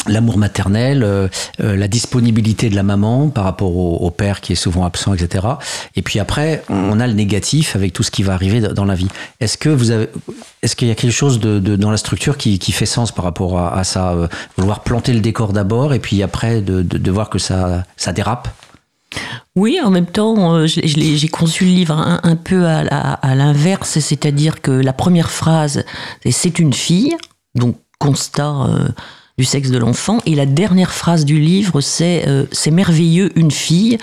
[0.07, 1.27] l'amour maternel, euh,
[1.59, 5.47] euh, la disponibilité de la maman par rapport au, père qui est souvent absent, etc.
[5.95, 8.95] Et puis après, on a le négatif avec tout ce qui va arriver dans la
[8.95, 9.07] vie.
[9.39, 10.09] Est-ce que vous avez,
[10.61, 13.83] est-ce qu'il y a quelque chose dans la structure qui, fait sens par rapport à,
[13.83, 18.13] ça, euh, vouloir planter le décor d'abord et puis après de, voir que ça, ça
[18.13, 18.47] dérape?
[19.55, 24.71] Oui, en même temps, j'ai conçu le livre un, peu à, à l'inverse, c'est-à-dire que
[24.71, 25.83] la première phrase,
[26.29, 27.15] c'est une fille,
[27.55, 28.67] donc constat
[29.39, 30.17] du sexe de l'enfant.
[30.25, 33.97] Et la dernière phrase du livre, c'est euh, C'est merveilleux, une fille.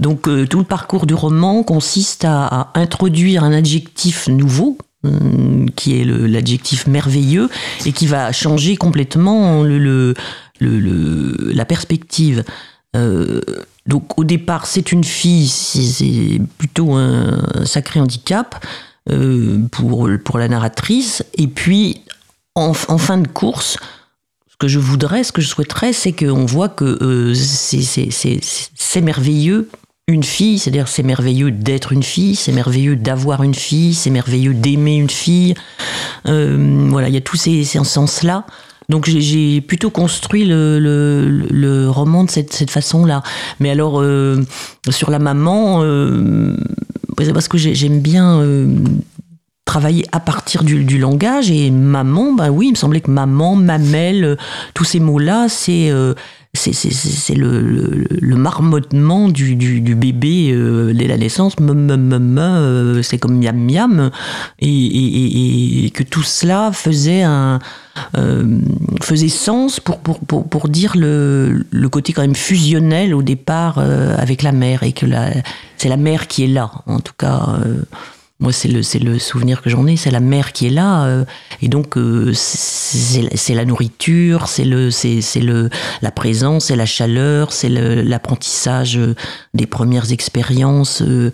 [0.00, 5.98] Donc euh, tout le parcours du roman consiste à, introduire un adjectif nouveau, hum, qui
[5.98, 7.48] est l'adjectif merveilleux,
[7.86, 10.14] et qui va changer complètement le,
[10.60, 12.44] la perspective.
[12.94, 13.40] Euh,
[13.86, 18.62] donc au départ, c'est une fille, c'est plutôt un, sacré handicap
[19.70, 21.24] pour, pour la narratrice.
[21.38, 22.02] Et puis,
[22.54, 23.78] en fin de course,
[24.62, 29.68] que je voudrais, ce que je souhaiterais, c'est qu'on voit que euh, c'est merveilleux
[30.06, 34.54] une fille, c'est-à-dire c'est merveilleux d'être une fille, c'est merveilleux d'avoir une fille, c'est merveilleux
[34.54, 35.54] d'aimer une fille.
[36.28, 38.46] Euh, voilà, il y a tous ces, sens-là.
[38.88, 43.24] Donc j'ai plutôt construit le, roman de cette, façon-là.
[43.58, 44.44] Mais alors, euh,
[44.90, 46.54] sur la maman, euh,
[47.16, 48.40] parce que j'aime bien
[49.64, 51.50] travailler à partir du, langage.
[51.50, 54.36] Et maman, bah oui, il me semblait que maman, mamelle, euh,
[54.74, 56.14] tous ces mots-là, c'est euh,
[57.30, 63.56] le, le, le, marmottement du, du, bébé euh, dès la naissance, euh, c'est comme miam
[63.56, 64.10] miam,
[64.58, 67.58] et, et, et, que tout cela faisait un
[69.02, 73.78] faisait sens pour, pour, pour, pour dire le, le, côté quand même fusionnel au départ
[73.78, 74.82] avec la mère.
[74.82, 75.06] Et que
[75.76, 77.58] c'est la mère qui est là, en tout cas.
[78.42, 81.04] Moi, c'est le, c'est le souvenir que j'en ai, c'est la mère qui est là,
[81.04, 81.24] euh,
[81.62, 85.70] et donc euh, c'est, la nourriture, c'est le, c'est, c'est le,
[86.02, 88.98] la présence, c'est la chaleur, c'est l'apprentissage
[89.54, 91.02] des premières expériences.
[91.02, 91.30] Euh,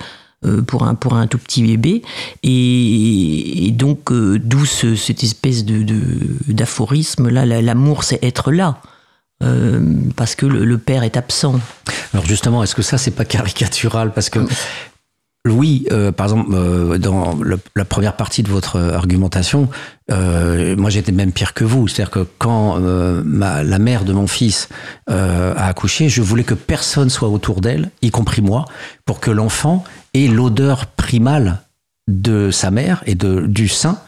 [0.69, 2.01] pour un pour un tout petit bébé
[2.45, 5.85] et, donc d'où cette espèce de,
[6.47, 8.81] d'aphorisme là l'amour c'est être là
[10.15, 11.59] parce que le, le, père est absent.
[12.13, 14.13] Alors justement, est-ce que ça c'est pas caricatural?
[14.13, 14.41] Parce que
[15.51, 17.39] oui, euh, par exemple, euh, dans
[17.75, 19.69] la première partie de votre argumentation,
[20.11, 21.89] euh, moi j'étais même pire que vous.
[21.89, 24.69] C'est-à-dire que quand la mère de mon fils
[25.07, 28.65] a accouché, je voulais que personne soit autour d'elle, y compris moi,
[29.05, 29.85] pour que l'enfant
[30.15, 31.63] ait l'odeur primale
[32.09, 33.99] de sa mère et de, du sein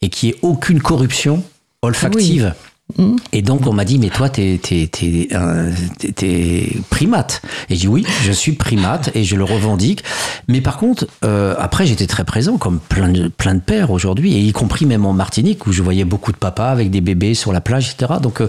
[0.00, 1.42] et qu'il n'y ait aucune corruption
[1.82, 2.54] olfactive.
[2.96, 3.16] Mm.
[3.32, 5.28] Et donc on m'a dit mais toi t'es t'es
[6.90, 7.42] primate.
[7.68, 10.04] Et j'ai dit oui je suis primate et je le revendique.
[10.48, 14.34] Mais par contre euh, après j'étais très présent comme plein de plein de pères aujourd'hui
[14.34, 17.34] et y compris même en Martinique où je voyais beaucoup de papas avec des bébés
[17.34, 18.48] sur la plage etc donc euh,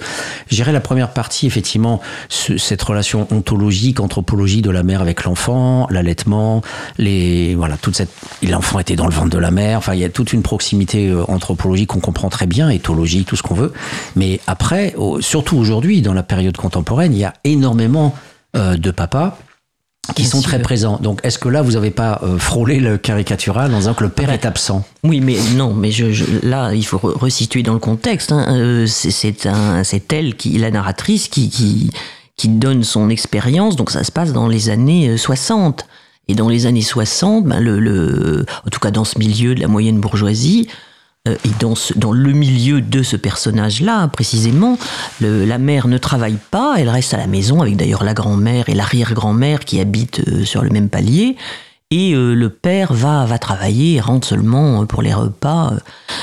[0.49, 6.61] j'irai la première partie effectivement cette relation ontologique anthropologie de la mère avec l'enfant l'allaitement
[6.97, 8.11] les voilà toute cette
[8.51, 9.79] l'enfant était dans le ventre de la mère.
[9.79, 13.35] Enfin il y a toute une proximité euh, anthropologique qu'on comprend très bien éthologie tout
[13.35, 13.73] ce qu'on veut.
[14.15, 18.15] Mais et après, surtout aujourd'hui, dans la période contemporaine, il y a énormément
[18.55, 19.37] euh, de papas
[20.15, 20.99] qui sont très présents.
[21.01, 24.09] Donc, est-ce que là, vous n'avez pas euh, frôlé le caricatural en disant que le
[24.09, 24.85] père est absent?
[25.03, 26.05] Oui, mais non, mais je,
[26.47, 28.31] là, il faut resituer dans le contexte.
[28.31, 28.45] Hein.
[28.55, 31.91] Euh, c'est elle, qui, la narratrice, qui, qui,
[32.37, 33.75] qui donne son expérience.
[33.75, 35.85] Donc, ça se passe dans les années 60.
[36.29, 39.59] Et dans les années 60, ben le, le, en tout cas dans ce milieu de
[39.59, 40.69] la moyenne bourgeoisie,
[41.27, 44.79] et dans, dans, le milieu de ce personnage-là, précisément,
[45.19, 48.73] la mère ne travaille pas, elle reste à la maison avec d'ailleurs la grand-mère et
[48.73, 51.35] l'arrière-grand-mère qui habitent euh, sur le même palier
[51.91, 55.73] et euh, le père va va travailler rentre seulement euh, pour les repas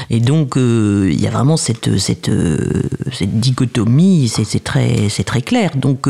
[0.08, 2.30] et donc euh, il y a vraiment cette cette
[3.12, 5.76] cette dichotomie c'est très très clair.
[5.76, 6.08] Donc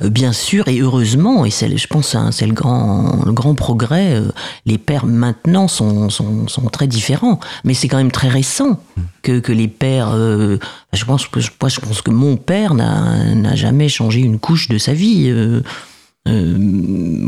[0.00, 4.20] bien sûr et heureusement et je pense hein, c'est le grand le grand progrès
[4.66, 7.40] les pères maintenant sont, sont, sont très différents.
[7.64, 8.78] Mais c'est quand même très récent
[9.22, 14.20] que, que les pères je pense que je pense que mon père n'a jamais changé
[14.20, 15.32] une couche de sa vie
[16.28, 16.56] euh,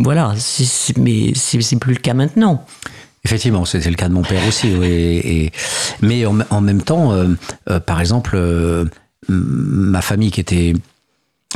[0.03, 0.35] voilà,
[0.97, 2.65] mais c'est plus le cas maintenant.
[3.25, 4.69] Effectivement, c'était le cas de mon père aussi.
[4.69, 5.51] Et,
[6.03, 7.29] mais en, même temps, euh,
[7.71, 8.39] euh, par exemple,
[9.29, 10.75] ma famille qui était,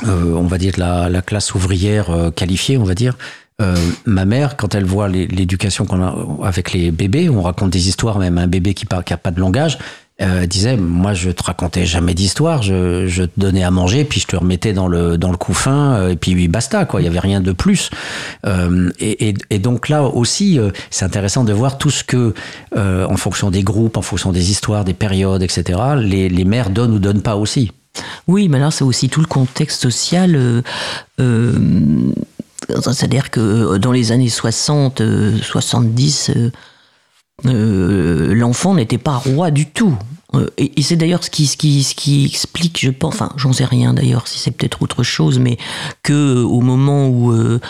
[0.04, 3.18] on va dire, la, la classe ouvrière qualifiée, on va dire,
[4.06, 8.18] ma mère, quand elle voit l'éducation qu'on a avec les bébés, on raconte des histoires,
[8.18, 9.78] même un bébé qui n'a pas de langage,
[10.20, 14.18] euh, disait moi je te racontais jamais d'histoire je, je, te donnais à manger puis
[14.18, 17.06] je te remettais dans le dans le couffin euh, et puis basta quoi il y
[17.06, 17.90] avait rien de plus.
[18.44, 20.58] Euh, et, et, donc là aussi
[20.90, 22.34] c'est intéressant de voir tout ce que
[22.76, 26.94] en fonction des groupes en fonction des histoires des périodes etc les, les mères donnent
[26.94, 27.70] ou donnent pas aussi.
[28.26, 30.64] Oui mais là c'est aussi tout le contexte social
[32.68, 35.00] c'est-à-dire que dans les années 60
[35.42, 36.32] 70
[37.46, 39.96] euh, l'enfant n'était pas roi du tout.
[40.34, 44.38] Euh, et, c'est d'ailleurs ce qui, explique, je pense, enfin, j'en sais rien d'ailleurs, si
[44.38, 45.56] c'est peut-être autre chose, mais
[46.02, 47.60] que au moment où, euh,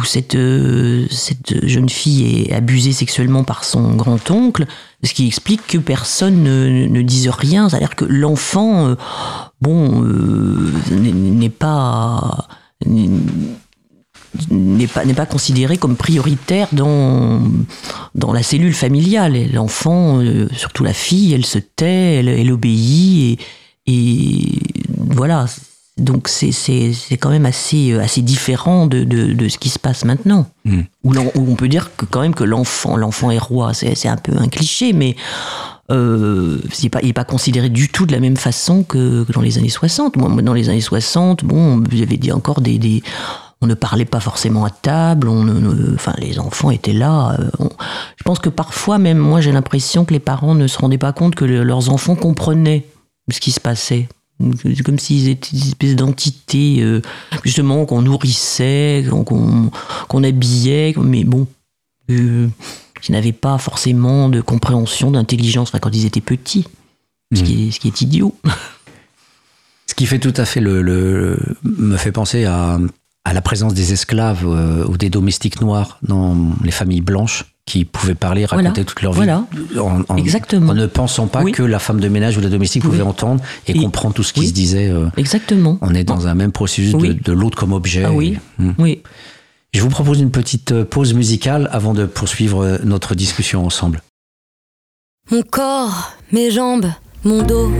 [0.00, 4.66] cette jeune fille est abusée sexuellement par son grand-oncle,
[5.02, 8.96] ce qui explique que personne ne, ne dise rien, c'est-à-dire que l'enfant,
[9.60, 10.02] bon,
[10.90, 12.48] n'est pas
[14.50, 17.40] n'est pas, n'est pas considéré comme prioritaire dans,
[18.14, 19.52] dans la cellule familiale.
[19.52, 23.40] L'enfant, euh, surtout la fille, elle se tait, elle, elle obéit,
[23.86, 24.60] et, et
[24.96, 25.46] voilà.
[25.98, 29.78] Donc c'est, c'est, c'est quand même assez, assez différent de, de, de ce qui se
[29.78, 30.46] passe maintenant.
[30.66, 30.80] Mm.
[31.04, 33.72] Où, on peut dire que quand même que l'enfant, l'enfant est roi.
[33.72, 35.16] C'est, c'est un peu un cliché, mais
[35.90, 39.56] euh, il n'est pas, considéré du tout de la même façon que, que dans les
[39.56, 40.16] années 60.
[40.16, 43.02] Moi, dans les années 60, bon, vous avez dit encore des, des
[43.62, 47.36] on ne parlait pas forcément à table, on enfin les enfants étaient là.
[47.38, 47.68] Euh,
[48.16, 51.12] je pense que parfois même moi j'ai l'impression que les parents ne se rendaient pas
[51.12, 52.84] compte que leurs enfants comprenaient
[53.30, 54.08] ce qui se passait.
[54.84, 57.00] Comme s'ils étaient une espèce d'entité, euh,
[57.42, 61.46] justement, qu'on nourrissait, qu'on habillait, mais bon,
[62.10, 62.46] euh,
[63.08, 66.66] ils n'avaient pas forcément de compréhension, d'intelligence quand ils étaient petits,
[67.34, 68.34] ce, qui est, ce qui est idiot.
[69.86, 72.78] Ce qui fait tout à fait le me fait penser à
[73.26, 77.84] à la présence des esclaves euh, ou des domestiques noirs dans les familles blanches qui
[77.84, 79.28] pouvaient parler, raconter toute leur vie.
[79.80, 80.70] En, Exactement.
[80.70, 83.74] En ne pensant pas que la femme de ménage ou la domestique pouvait entendre et,
[83.74, 84.88] comprendre tout ce qui se disait.
[84.88, 85.76] Euh, Exactement.
[85.80, 88.04] On est dans un même processus de, l'autre comme objet.
[88.04, 88.38] Ah oui.
[88.60, 88.70] Hmm.
[88.78, 89.02] oui.
[89.74, 94.02] Je vous propose une petite euh, pause musicale avant de poursuivre notre discussion ensemble.
[95.32, 96.92] Mon corps, mes jambes,
[97.24, 97.72] mon dos,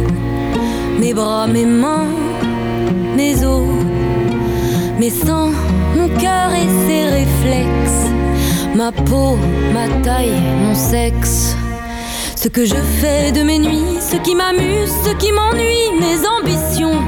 [0.99, 2.09] mes bras, mes mains,
[3.17, 3.96] mes os
[4.99, 5.53] mes sangs,
[5.95, 8.11] mon cœur et ses réflexes,
[8.75, 9.37] ma peau,
[9.75, 11.55] ma taille, mon sexe.
[12.35, 17.01] Ce que je fais de mes nuits, ce qui m'amuse, ce qui m'ennuie, mes ambitions.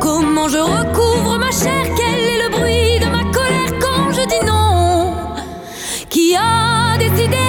[0.00, 4.46] Comment je recouvre ma chair, quel est le bruit de ma colère quand je dis
[4.46, 5.14] non?
[6.08, 7.43] Qui a décidé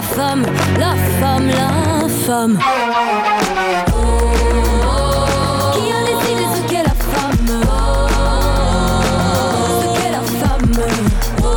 [0.00, 0.46] La femme,
[0.78, 2.58] la femme, la femme.
[3.92, 4.00] Oh,
[5.74, 7.50] qui a décidé ce qu'est la femme?
[9.78, 10.78] Ce qu'est la femme?
[11.42, 11.48] Oh,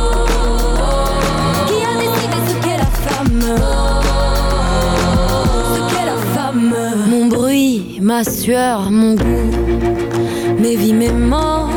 [1.68, 3.42] qui a décidé ce qu'est la femme?
[5.74, 6.74] Ce qu'est la femme?
[7.08, 9.50] Mon bruit, ma sueur, mon goût,
[10.58, 11.70] mes vies, mes morts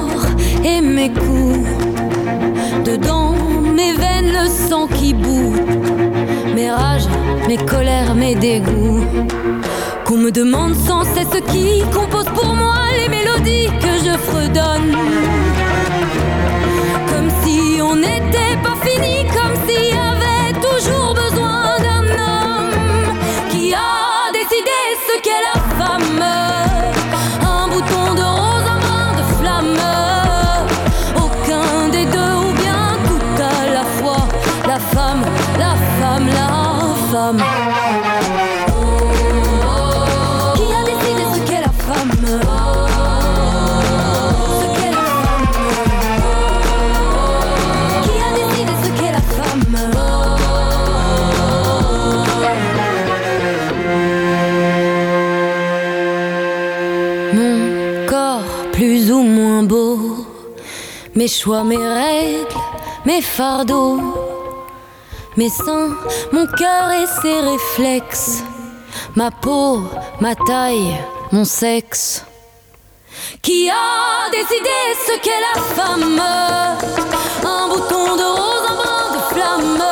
[0.65, 1.65] et mes coups.
[2.83, 3.35] Dedans
[3.73, 5.55] mes veines le sang qui bout
[6.57, 7.07] mes rages,
[7.47, 9.05] mes colères, mes dégoûts.
[10.05, 14.91] Qu'on me demande sans cesse ce qui compose pour moi les mélodies que je fredonne.
[17.11, 20.16] Comme si on n'était pas fini, comme s'il
[61.27, 62.55] Mes choix, mes règles,
[63.05, 63.99] mes fardeaux
[65.35, 65.89] Mes seins,
[66.31, 68.43] mon cœur et ses réflexes
[69.13, 69.81] Ma peau,
[70.21, 70.95] ma taille,
[71.33, 72.23] mon sexe.
[73.41, 76.21] Qui a décidé ce qu'est la femme?
[77.43, 79.83] Un bouton de rose, un brin de flamme.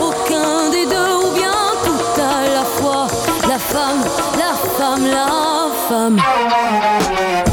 [0.00, 3.08] Aucun des deux ou bien tout à la fois.
[3.48, 4.04] La femme,
[4.38, 7.45] la femme, la femme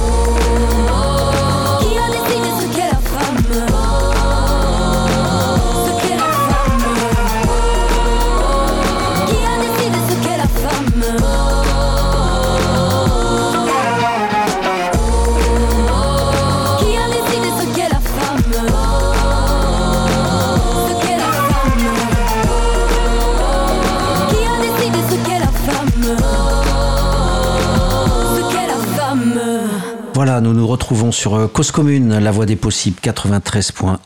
[30.53, 33.97] nous nous retrouvons sur euh, Cause Commune, la voix des possibles 93.1,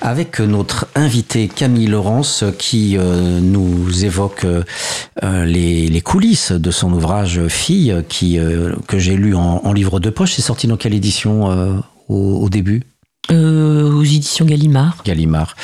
[0.00, 4.62] avec notre invité Camille Laurence qui euh, nous évoque euh,
[5.22, 9.72] euh, les, les coulisses de son ouvrage Fille, qui, euh, que j'ai lu en, en
[9.74, 10.32] livre de poche.
[10.32, 11.74] C'est sorti dans quelle édition euh,
[12.08, 12.82] au, au début?
[13.30, 15.02] Euh, aux éditions Gallimard.
[15.04, 15.56] Gallimard.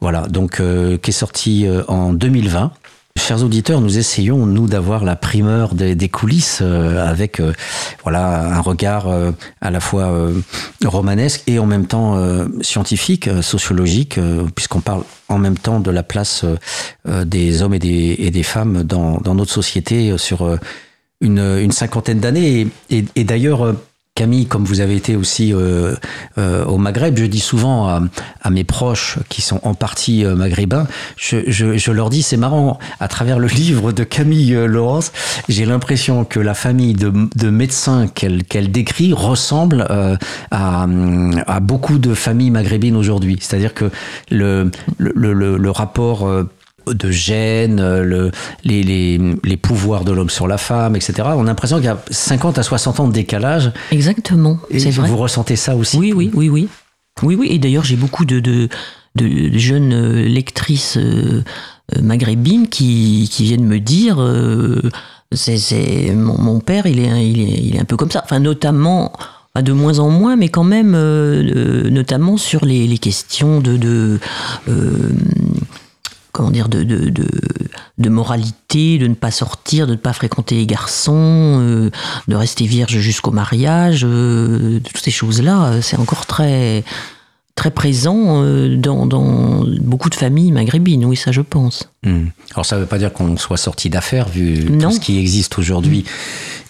[0.00, 2.70] Voilà, donc euh, qui est sorti euh, en 2020.
[3.18, 7.52] Chers auditeurs, nous essayons, nous, d'avoir la primeur des, coulisses euh, avec euh,
[8.04, 10.30] voilà, un regard euh, à la fois
[10.84, 12.16] romanesque et en même temps
[12.62, 14.18] scientifique, sociologique,
[14.54, 16.44] puisqu'on parle en même temps de la place
[17.04, 20.58] des hommes et des, femmes dans, notre société sur
[21.20, 22.68] une, cinquantaine d'années.
[22.90, 23.74] Et, d'ailleurs,
[24.18, 25.94] Camille, comme vous avez été aussi euh,
[26.38, 30.88] euh, au Maghreb, je dis souvent à, mes proches qui sont en partie euh, maghrébins,
[31.16, 35.12] je, leur dis, c'est marrant, à travers le livre de Camille Laurence,
[35.48, 39.86] j'ai l'impression que la famille de, de médecins qu'elle décrit ressemble
[40.50, 40.86] à,
[41.60, 43.38] beaucoup de familles maghrébines aujourd'hui.
[43.40, 43.88] C'est-à-dire que
[44.30, 46.28] le rapport...
[46.94, 48.30] de gènes, euh, le,
[48.64, 51.14] les, les, les pouvoirs de l'homme sur la femme, etc.
[51.34, 53.72] On a l'impression qu'il y a 50 à 60 ans de décalage.
[53.90, 55.08] Exactement, Et vrai.
[55.08, 56.68] vous ressentez ça aussi Oui, oui, oui, oui.
[57.22, 57.48] Oui, oui.
[57.50, 58.68] Et d'ailleurs, j'ai beaucoup de, de,
[59.16, 61.42] de jeunes euh, lectrices euh,
[62.00, 64.82] maghrébines qui, qui viennent me dire euh,
[65.32, 68.20] c'est, mon, mon père, il est, un- il, est, il est un peu comme ça.
[68.24, 69.12] Enfin, notamment,
[69.60, 73.76] de moins en moins, mais quand même, euh, notamment sur les, les questions de.
[73.76, 74.20] de
[74.68, 75.10] euh,
[76.38, 77.26] comment dire, de, de, de,
[77.98, 81.12] de moralité, de ne pas sortir, de ne pas fréquenter les garçons,
[81.60, 81.90] euh,
[82.28, 86.84] de rester vierge jusqu'au mariage, euh, toutes ces choses-là, euh, c'est encore très,
[87.56, 88.40] très présent
[88.76, 91.90] dans, dans beaucoup de familles maghrébines, oui, ça je pense.
[92.04, 92.26] Hmm.
[92.52, 94.90] Alors ça ne veut pas dire qu'on soit sorti d'affaires vu Non.
[94.90, 96.04] tout ce qui existe aujourd'hui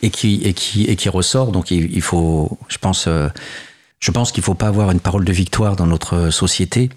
[0.00, 1.52] et qui et qui et qui ressort.
[1.52, 5.32] Donc il, il faut, je pense, je pense qu'il faut pas avoir une parole de
[5.32, 6.88] victoire dans notre société.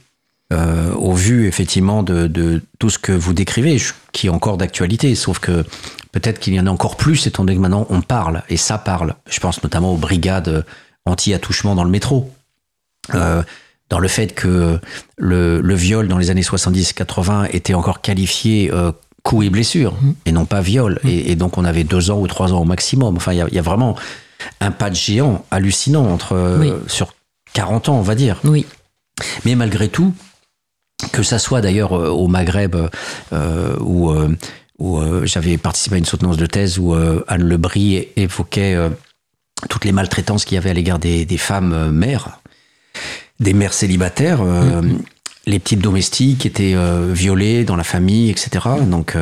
[0.51, 3.81] Euh, au vu effectivement de, de tout ce que vous décrivez,
[4.11, 5.63] qui est encore d'actualité, sauf que
[6.11, 8.77] peut-être qu'il y en a encore plus étant donné que maintenant on parle et ça
[8.77, 9.15] parle.
[9.29, 10.65] Je pense notamment aux brigades
[11.05, 12.31] anti-attouchement dans le métro.
[13.15, 13.41] Euh,
[13.89, 14.79] dans le fait que
[15.17, 19.95] le, le viol dans les années 70-80 était encore qualifié euh, coup et blessure
[20.25, 20.99] et non pas viol.
[21.03, 23.17] Et, et donc on avait deux ans ou trois ans au maximum.
[23.17, 23.97] Enfin, il y a, il y a vraiment
[24.59, 27.13] un pas de géant hallucinant entre euh, sur
[27.53, 28.39] 40 ans, on va dire.
[28.43, 28.65] Oui,
[29.45, 30.13] Mais malgré tout,
[31.11, 32.75] que ça soit d'ailleurs euh, au Maghreb
[33.33, 34.35] euh, où, euh,
[34.79, 38.75] où j'avais participé à une soutenance de thèse où Anne Lebris évoquait
[39.69, 42.39] toutes les maltraitances qu'il y avait à l'égard des, des femmes mères,
[43.39, 44.81] des mères célibataires, euh,
[45.45, 46.75] les petites domestiques étaient
[47.11, 48.59] violées dans la famille, etc.
[48.87, 49.15] Donc,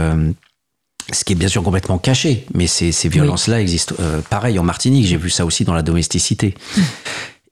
[1.11, 3.95] ce qui est bien sûr complètement caché, mais ces, ces violences-là existent.
[3.99, 6.53] Euh, pareil en Martinique, j'ai vu ça aussi dans la domesticité.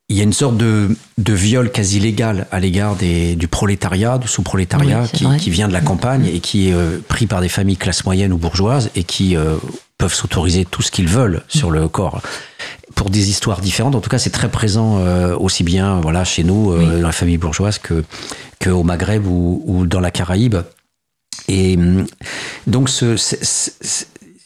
[0.10, 4.28] Il y a une sorte de, de viol quasi légal à l'égard du prolétariat, du
[4.28, 7.76] sous-prolétariat, qui, qui, vient de la campagne et qui est euh, pris par des familles
[7.76, 9.58] classe moyenne ou bourgeoises et qui euh,
[9.98, 12.22] peuvent s'autoriser tout ce qu'ils veulent sur le corps.
[12.96, 15.00] Pour des histoires différentes, en tout cas, c'est très présent
[15.36, 18.04] aussi bien voilà, chez nous, dans la famille bourgeoise, que,
[18.60, 20.56] que au Maghreb ou, ou dans la Caraïbe.
[21.48, 22.06] Et hum,
[22.66, 23.16] donc, ce,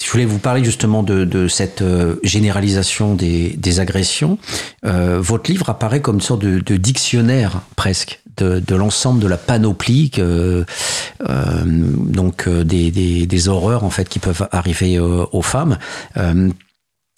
[0.04, 4.38] je voulais vous parler justement de, cette euh, généralisation des, agressions.
[4.86, 10.12] Euh, votre livre apparaît comme une sorte de, dictionnaire presque de, l'ensemble de la panoplie
[10.18, 10.64] euh,
[11.68, 15.78] donc des, horreurs en fait qui peuvent arriver aux femmes.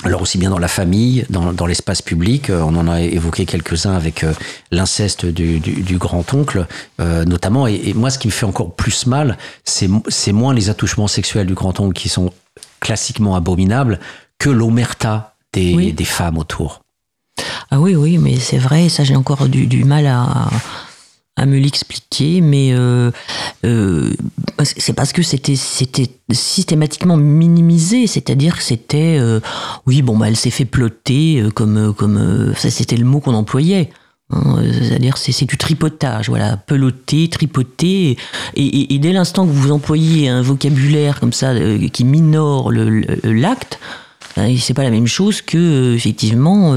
[0.06, 3.94] Alors aussi bien dans la famille, dans, l'espace public, euh, on en a évoqué quelques-uns
[3.94, 4.34] avec euh,
[4.70, 6.68] l'inceste du, grand-oncle
[7.00, 7.68] euh, notamment.
[7.68, 11.54] Et, moi, ce qui me fait encore plus mal, c'est moins les attouchements sexuels du
[11.54, 12.34] grand-oncle qui sont
[12.84, 14.00] classiquement abominables
[14.38, 16.82] que l'omerta des, femmes autour.
[17.72, 20.50] Ah oui, oui, mais c'est vrai, ça j'ai encore du mal à,
[21.36, 23.12] à me l'expliquer, mais euh,
[23.66, 24.14] euh,
[24.64, 29.40] c'est parce que c'était c'était systématiquement minimisé, c'est-à-dire que c'était euh,
[29.88, 33.90] oui bon bah elle s'est fait ploter comme comme ça c'était le mot qu'on employait.
[34.30, 38.18] Hein, c'est-à-dire c'est du tripotage, voilà, peloter, tripoter,
[38.56, 41.54] et, dès l'instant que vous employez un vocabulaire comme ça
[41.92, 43.80] qui minore l'acte,
[44.38, 46.74] hein, c'est pas la même chose que effectivement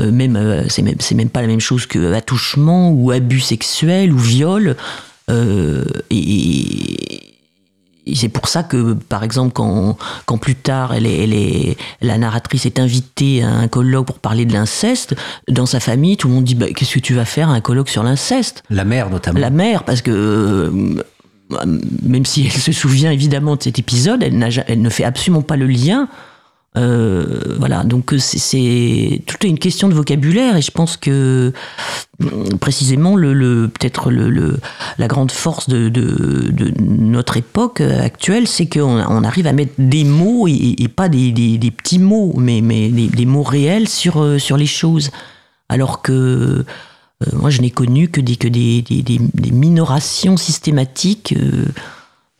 [0.00, 3.40] euh, même euh, c'est même c'est même pas la même chose que attouchement ou abus
[3.40, 4.76] sexuel ou viol.
[5.28, 5.84] Euh,
[8.14, 9.96] c'est pour ça que, par exemple, quand,
[10.26, 14.18] quand plus tard, elle est, elle est, la narratrice est invitée à un colloque pour
[14.18, 15.14] parler de l'inceste,
[15.48, 17.60] dans sa famille, tout le monde dit bah, Qu'est-ce que tu vas faire à un
[17.60, 18.62] colloque sur l'inceste?
[18.70, 19.38] La mère, notamment.
[19.38, 20.72] La mère, parce que.
[22.02, 25.56] même si elle se souvient évidemment de cet épisode, elle, elle ne fait absolument pas
[25.56, 26.08] le lien
[26.78, 31.52] euh, voilà, donc euh, c'est toute une question de vocabulaire et je pense que
[32.20, 34.58] mm, précisément le, peut-être le,
[34.98, 35.90] la grande force de,
[36.80, 41.32] notre époque actuelle, c'est qu'on on arrive à mettre des mots et, pas des,
[41.76, 45.10] petits mots, mais, des, mots réels sur, euh, sur les choses.
[45.68, 46.64] Alors que
[47.32, 49.20] moi je n'ai connu que des, que des,
[49.50, 51.34] minorations systématiques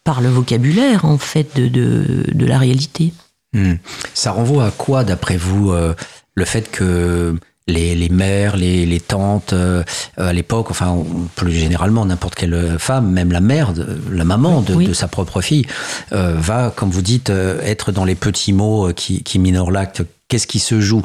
[0.04, 3.12] par le vocabulaire en fait de, de la réalité.
[3.52, 3.74] Hmm.
[4.14, 5.94] Ça renvoie à quoi, d'après vous, euh,
[6.34, 7.34] le fait que
[7.66, 9.82] les, les mères, les, les tantes, euh,
[10.16, 10.96] à l'époque, enfin,
[11.34, 13.72] plus généralement, n'importe quelle femme, même la mère,
[14.10, 15.66] la maman de, de sa propre fille,
[16.12, 20.02] euh, va, comme vous dites, être dans les petits mots qui, qui minorent l'acte.
[20.28, 21.02] Qu'est-ce qui se joue?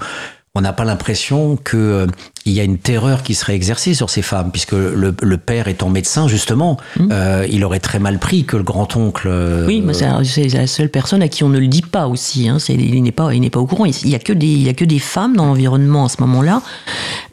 [0.55, 2.07] On n'a pas l'impression qu'il euh,
[2.45, 6.27] y a une terreur qui serait exercée sur ces femmes, puisque le, père étant médecin,
[6.27, 7.07] justement, mmh.
[7.11, 9.27] euh, il aurait très mal pris que le grand-oncle...
[9.31, 12.47] Euh, oui, mais c'est la seule personne à qui on ne le dit pas aussi.
[12.49, 12.57] Hein.
[12.69, 13.85] il n'est pas, pas au courant.
[13.85, 16.61] Il n'y a, que des, a que des femmes dans l'environnement à ce moment-là.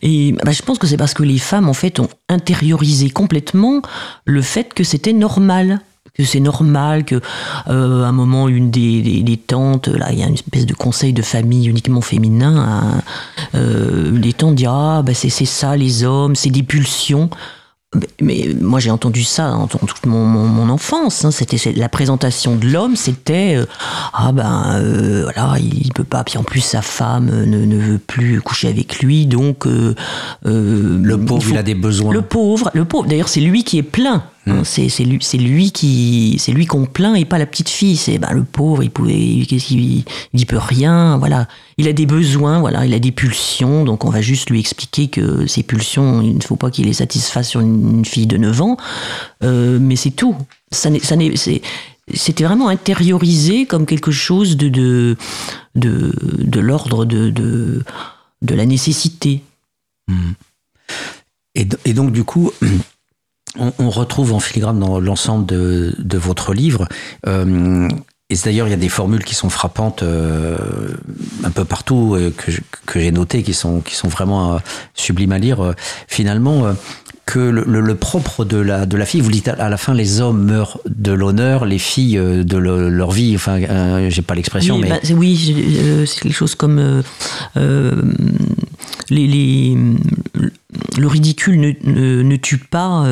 [0.01, 3.83] Et bah, je pense que c'est parce que les femmes, en fait, ont intériorisé complètement
[4.25, 5.81] le fait que c'était normal
[6.15, 7.21] que c'est normal que
[7.69, 11.13] euh, un moment une des, des, tantes là il y a une espèce de conseil
[11.13, 13.03] de famille uniquement féminin hein,
[13.55, 17.31] euh, les tantes disent ah bah c'est ça les hommes c'est des pulsions
[18.21, 21.25] mais, moi j'ai entendu ça dans toute mon, mon, enfance.
[21.25, 21.33] Hein.
[21.33, 23.67] C'était la présentation de l'homme, c'était euh,
[24.13, 26.23] ah ben euh, voilà il peut pas.
[26.23, 29.97] Puis en plus sa femme ne, ne veut plus coucher avec lui, donc le
[31.17, 32.13] pauvre il, a des besoins.
[32.13, 33.09] Le pauvre, le pauvre.
[33.09, 34.23] D'ailleurs c'est lui qui est plein.
[34.47, 34.61] Hein.
[34.61, 34.65] Hmm.
[34.65, 35.05] c'est
[35.39, 37.97] lui, qui, c'est lui qu'on plaint et pas la petite fille.
[37.97, 41.19] C'est ben le pauvre, il pouvait, qu'est-ce qu'il, il peut rien.
[41.19, 43.85] Voilà, il a des besoins, voilà, il a des pulsions.
[43.85, 46.95] Donc on va juste lui expliquer que ces pulsions, il ne faut pas qu'il les
[46.95, 48.77] satisfasse sur une fille de 9 ans,
[49.43, 50.37] euh, mais c'est tout.
[50.73, 51.17] Ça ça
[52.15, 55.17] c'était vraiment intériorisé comme quelque chose de, de,
[55.75, 57.85] de, l'ordre de, de,
[58.43, 59.43] de, la nécessité.
[60.09, 60.33] Hmm.
[61.55, 62.51] Et, et, donc, du coup,
[63.59, 66.87] on, retrouve en filigrane dans l'ensemble de, de, votre livre
[67.27, 67.89] euh,
[68.33, 70.57] et d'ailleurs, il y a des formules qui sont frappantes euh,
[71.43, 72.53] un peu partout, que,
[72.87, 74.61] que j'ai notées, qui sont, qui sont vraiment
[74.95, 75.75] sublimes à lire.
[76.07, 76.73] finalement,
[77.31, 80.45] que le, propre de la, de la fille, vous dites à la fin, les hommes
[80.45, 83.37] meurent de l'honneur, les filles euh, de leur vie.
[83.37, 84.89] Enfin, euh, j'ai pas l'expression, oui, mais.
[84.89, 87.03] Bah, oui, euh, c'est quelque chose comme.
[87.57, 89.77] les, les,
[90.99, 93.07] le ridicule ne, ne, tue pas.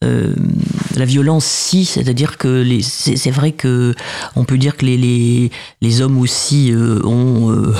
[0.00, 3.94] la violence, si, c'est-à-dire que c'est vrai que
[4.36, 5.50] on peut dire que les, les,
[5.80, 7.72] les hommes aussi ont,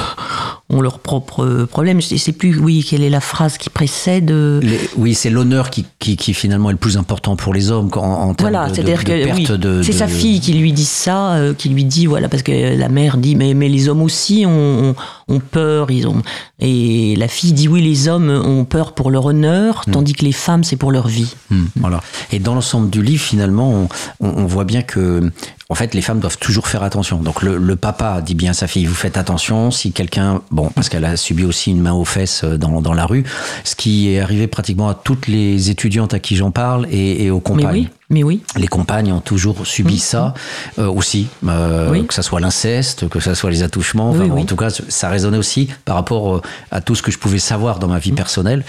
[0.73, 2.01] ont leurs propres problèmes.
[2.03, 4.31] Je ne sais plus, oui, quelle est la phrase qui précède.
[4.31, 4.61] Euh,
[4.97, 7.99] oui, c'est l'honneur qui, qui, qui, finalement est le plus important pour les hommes en,
[8.01, 9.83] en termes voilà, de, c'est-à-dire de, que perte oui, de.
[9.83, 12.77] c'est de- sa fille qui lui dit ça, euh, qui lui dit voilà parce que
[12.77, 14.95] la mère dit mais mais les hommes aussi ont,
[15.29, 16.23] ont, peur, ils ont
[16.61, 20.33] et la fille dit oui les hommes ont peur pour leur honneur, tandis que les
[20.33, 21.35] femmes c'est pour leur vie.
[21.51, 22.01] Hmm, voilà.
[22.33, 23.89] Et dans l'ensemble du livre, finalement, on,
[24.27, 25.31] on- on voit bien que,
[25.73, 27.17] en fait, les femmes doivent toujours faire attention.
[27.19, 29.71] Donc, le, le papa dit bien à sa fille, vous faites attention.
[29.71, 32.93] Si quelqu'un, bon, parce qu'elle a subi aussi une main aux fesses euh, dans, dans
[32.93, 33.25] la rue,
[33.65, 37.31] ce qui est arrivé pratiquement à toutes les étudiantes à qui j'en parle et, et
[37.31, 37.73] aux Mais compagnes.
[37.73, 38.43] oui, mais oui.
[38.57, 40.35] Les compagnes ont toujours subi ça
[40.79, 42.07] euh, aussi, euh, Oui.
[42.07, 44.11] que ça soit l'inceste, que ça soit les attouchements.
[44.11, 44.43] Enfin, Oui, bon, oui.
[44.43, 47.39] En tout cas, ça résonnait aussi par rapport euh, à tout ce que je pouvais
[47.39, 48.65] savoir dans ma vie personnelle.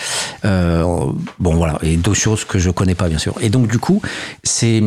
[0.46, 0.84] Euh,
[1.40, 3.36] bon, voilà, et d'autres choses que je connais pas, bien sûr.
[3.42, 4.02] Et donc, du coup,
[4.44, 4.82] c'est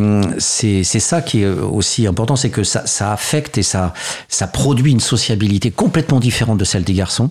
[0.85, 3.93] ça qui est aussi important, c'est que ça, ça affecte et ça
[4.29, 7.31] ça produit une sociabilité complètement différente de celle des garçons,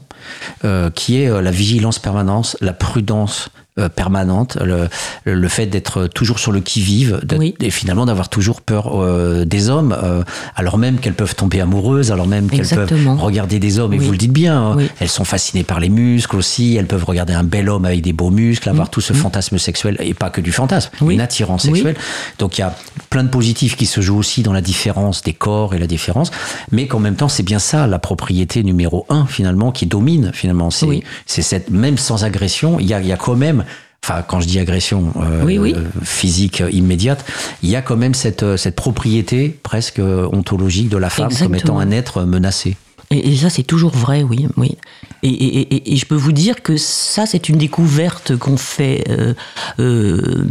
[0.93, 4.87] qui est la vigilance permanente, la prudence euh, permanente, le,
[5.25, 7.55] le fait d'être toujours sur le qui-vive, Oui.
[7.59, 10.23] et finalement d'avoir toujours peur euh, des hommes, euh,
[10.55, 14.05] alors même qu'elles peuvent tomber amoureuses, alors même qu'elles peuvent regarder des hommes, et Oui.
[14.05, 14.89] vous le dites bien, hein, Oui.
[15.01, 18.13] elles sont fascinées par les muscles aussi, elles peuvent regarder un bel homme avec des
[18.13, 21.05] beaux muscles, avoir tout ce fantasme sexuel, et pas que du fantasme, Mm.
[21.05, 21.13] Oui.
[21.15, 21.95] une attirance sexuelle.
[22.39, 22.73] Donc il y a
[23.09, 26.31] plein de positifs qui se jouent aussi dans la différence des corps et la différence,
[26.71, 30.69] mais qu'en même temps c'est bien ça la propriété numéro un finalement qui domine finalement.
[30.71, 33.63] C'est cette même sans agression, il y a, il y a quand même
[34.07, 35.73] Enfin, quand je dis agression euh, Oui, oui.
[36.03, 37.25] physique immédiate,
[37.63, 41.31] il y a quand même cette, euh, cette propriété presque euh, ontologique de la femme
[41.35, 42.77] comme étant un être menacé.
[43.09, 44.47] Et, et ça, c'est toujours vrai, oui.
[44.57, 44.77] oui.
[45.23, 49.03] Et, et- et- et je peux vous dire que ça, c'est une découverte qu'ont fait
[49.09, 49.33] euh,
[49.79, 50.45] euh,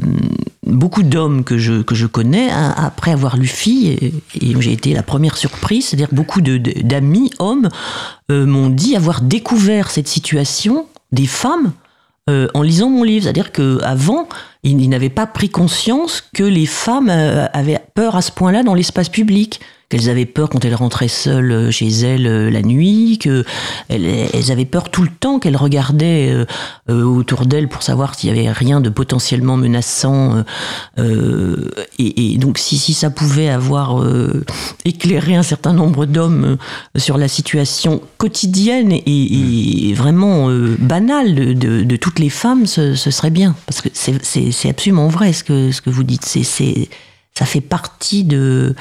[0.67, 3.89] beaucoup d'hommes que je, que je connais hein, après avoir lu Fille.
[3.91, 5.87] Et, et j'ai été la première surprise.
[5.87, 7.69] C'est-à-dire que beaucoup de- de- d'amis hommes
[8.33, 11.73] euh, m'ont dit avoir découvert cette situation des femmes
[12.31, 13.25] euh, en lisant mon livre.
[13.25, 14.29] C'est-à-dire qu'avant,
[14.63, 18.75] ils, n'avaient pas pris conscience que les femmes euh, avaient peur à ce point-là dans
[18.75, 19.61] l'espace public.
[19.91, 23.45] Qu'elles avaient peur quand elles rentraient seules euh, chez elles euh, la nuit, qu'elles
[23.89, 26.33] elles avaient peur tout le temps qu'elles regardaient
[26.89, 30.43] euh, autour d'elles pour savoir s'il y avait rien de potentiellement menaçant.
[30.99, 34.03] et, et donc, si, si ça pouvait avoir
[34.85, 36.57] éclairé un certain nombre d'hommes
[36.97, 42.95] sur la situation quotidienne et, et vraiment banale de, de- de toutes les femmes, ce,
[42.95, 43.55] ce serait bien.
[43.67, 46.25] Parce que c'est- absolument vrai ce que, ce que vous dites.
[46.25, 46.89] C'est-
[47.37, 48.75] ça fait partie de,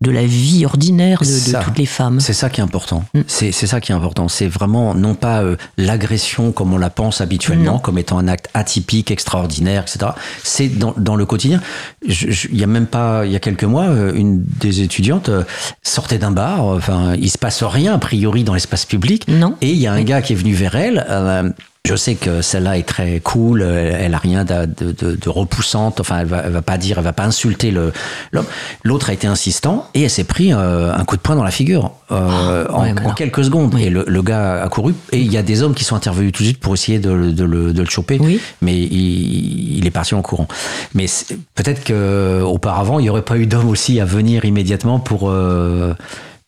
[0.00, 2.20] de la vie ordinaire de, toutes les femmes.
[2.20, 3.04] C'est ça qui est important.
[3.12, 3.20] Mm.
[3.26, 4.28] C'est ça qui est important.
[4.28, 7.78] C'est vraiment non pas euh, l'agression comme on la pense habituellement, Non.
[7.78, 10.12] comme étant un acte atypique, extraordinaire, etc.
[10.42, 11.60] C'est dans, dans le quotidien.
[12.06, 15.44] Il y a même pas, il y a quelques mois, euh, une des étudiantes euh,
[15.82, 16.64] sortait d'un bar.
[16.64, 19.26] Enfin, il se passe rien a priori dans l'espace public.
[19.28, 19.56] Non.
[19.60, 20.04] Et il y a un Oui.
[20.04, 21.04] gars qui est venu vers elle.
[21.10, 21.50] euh,
[21.88, 26.26] je sais que celle-là est très cool, elle a rien de, de, repoussante, enfin elle
[26.26, 28.44] va, elle va pas dire, elle va pas insulter l'homme.
[28.84, 31.50] L'autre a été insistant et elle s'est pris euh, un coup de poing dans la
[31.50, 33.08] figure euh, Ah, en, ouais, voilà.
[33.08, 33.74] en quelques secondes.
[33.74, 33.84] Oui.
[33.84, 36.32] Et le, le gars a couru et il y a des hommes qui sont intervenus
[36.32, 38.40] tout de suite pour essayer de, le- de le, de le choper, Oui.
[38.60, 40.48] mais il, il est parti en courant.
[40.94, 41.06] Mais
[41.54, 45.94] peut-être que auparavant il y aurait pas eu d'homme aussi à venir immédiatement pour euh,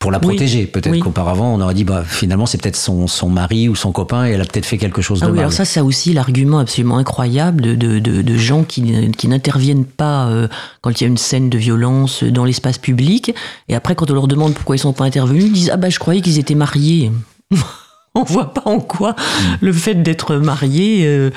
[0.03, 0.27] pour la Oui.
[0.27, 0.67] protéger.
[0.67, 0.99] Peut-être Oui.
[1.01, 4.33] qu'auparavant, on aurait dit, bah, finalement, c'est peut-être son, son mari ou son copain et
[4.33, 5.41] elle a peut-être fait quelque chose de Ah oui, mal.
[5.45, 9.29] alors ça, c'est aussi l'argument absolument incroyable de, de, de, de gens qui, ne- qui
[9.29, 10.49] n'interviennent pas euh,
[10.81, 13.33] quand il y a une scène de violence dans l'espace public.
[13.69, 15.89] Et après, quand on leur demande pourquoi ils sont pas intervenus, ils disent Ah bah
[15.89, 17.13] je croyais qu'ils étaient mariés.
[18.15, 19.15] on voit pas en quoi
[19.61, 21.31] le fait d'être marié euh,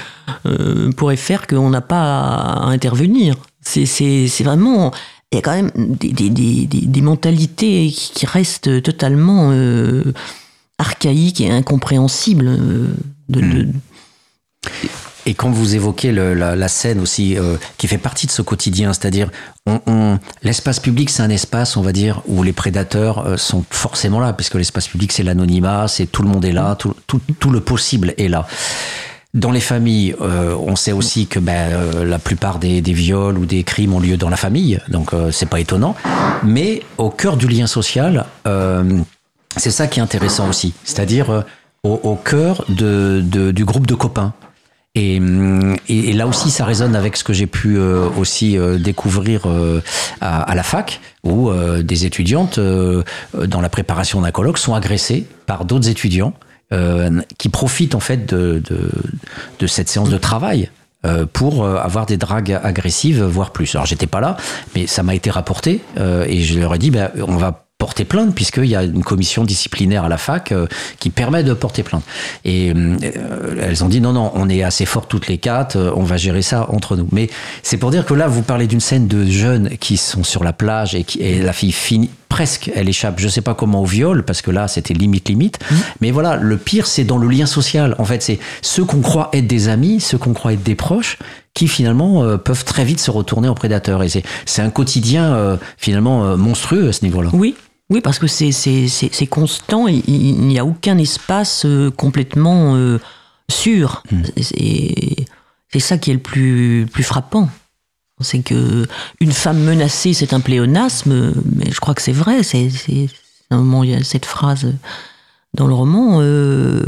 [0.46, 3.36] euh, pourrait faire qu'on n'a pas à intervenir.
[3.62, 4.92] C'est vraiment.
[5.32, 10.14] Il y a quand même des, des, des, des- mentalités qui, qui restent totalement euh,
[10.78, 12.48] archaïques et incompréhensibles.
[12.48, 12.88] euh,
[13.30, 13.68] de- de,
[15.26, 18.44] Et quand vous évoquez le- la, la scène aussi, euh, qui fait partie de ce
[18.44, 19.30] quotidien, c'est-à-dire,
[19.66, 24.20] on, on- l'espace public, c'est un espace, on va dire, où les prédateurs sont forcément
[24.20, 27.50] là, puisque l'espace public, c'est l'anonymat, c'est tout le monde est là, tout, tout, tout
[27.50, 28.48] le possible est là.
[29.36, 33.46] Dans les familles, euh, on sait aussi que ben, euh, la plupart des, viols ou
[33.46, 35.94] des crimes ont lieu dans la famille, donc euh, c'est pas étonnant.
[36.44, 39.02] Mais au cœur du lien social, euh,
[39.58, 41.44] c'est ça qui est intéressant aussi, c'est-à-dire
[41.84, 44.32] au, cœur du groupe de copains.
[44.98, 47.78] Et, hum, et, là aussi, ça résonne avec ce que j'ai pu
[48.18, 49.46] aussi découvrir
[50.22, 51.52] à, la fac, où
[51.84, 56.34] des étudiantes, dans la préparation d'un colloque, sont agressées par d'autres étudiants
[56.74, 58.90] euh, qui profitent en fait de, de,
[59.60, 60.70] de cette séance de travail
[61.06, 63.76] euh, pour euh, avoir des dragues agressives, voire plus.
[63.76, 64.38] Alors j'étais pas là,
[64.74, 68.06] mais ça m'a été rapporté euh, et je leur ai dit, ben, on va porter
[68.06, 70.66] plainte puisqu'il y a une commission disciplinaire à la fac euh,
[71.00, 72.04] qui permet de porter plainte.
[72.46, 72.98] Et euh,
[73.62, 76.16] elles ont dit non, non, on est assez fort toutes les quatre, euh, on va
[76.16, 77.08] gérer ça entre nous.
[77.12, 77.30] Mais
[77.64, 80.54] c'est pour dire que là, vous parlez d'une scène de jeunes qui sont sur la
[80.54, 83.86] plage et, qui, et la fille finit presque, elle échappe, je sais pas comment au
[83.86, 85.60] viol parce que là, c'était limite limite.
[85.60, 85.76] Mmh.
[86.00, 87.94] Mais voilà, le pire, c'est dans le lien social.
[87.98, 91.18] En fait, c'est ceux qu'on croit être des amis, ceux qu'on croit être des proches,
[91.54, 94.04] qui finalement peuvent très vite se retourner en prédateurs.
[94.04, 97.30] Et c'est un quotidien finalement monstrueux à ce niveau-là.
[97.32, 97.56] Oui,
[97.90, 103.00] oui, parce que c'est constant, il n'y a aucun espace euh, complètement euh,
[103.48, 104.02] sûr.
[104.12, 104.24] Hmm.
[105.72, 107.50] C'est ça qui est le plus, plus frappant.
[108.22, 108.88] C'est que
[109.20, 112.44] une femme menacée, c'est un pléonasme, mais je crois que c'est vrai.
[112.44, 112.70] C'est
[113.52, 114.74] un moment, il y a cette phrase
[115.54, 116.22] dans le roman.
[116.22, 116.86] Euh,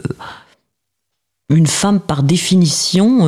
[1.50, 3.20] une femme, par définition,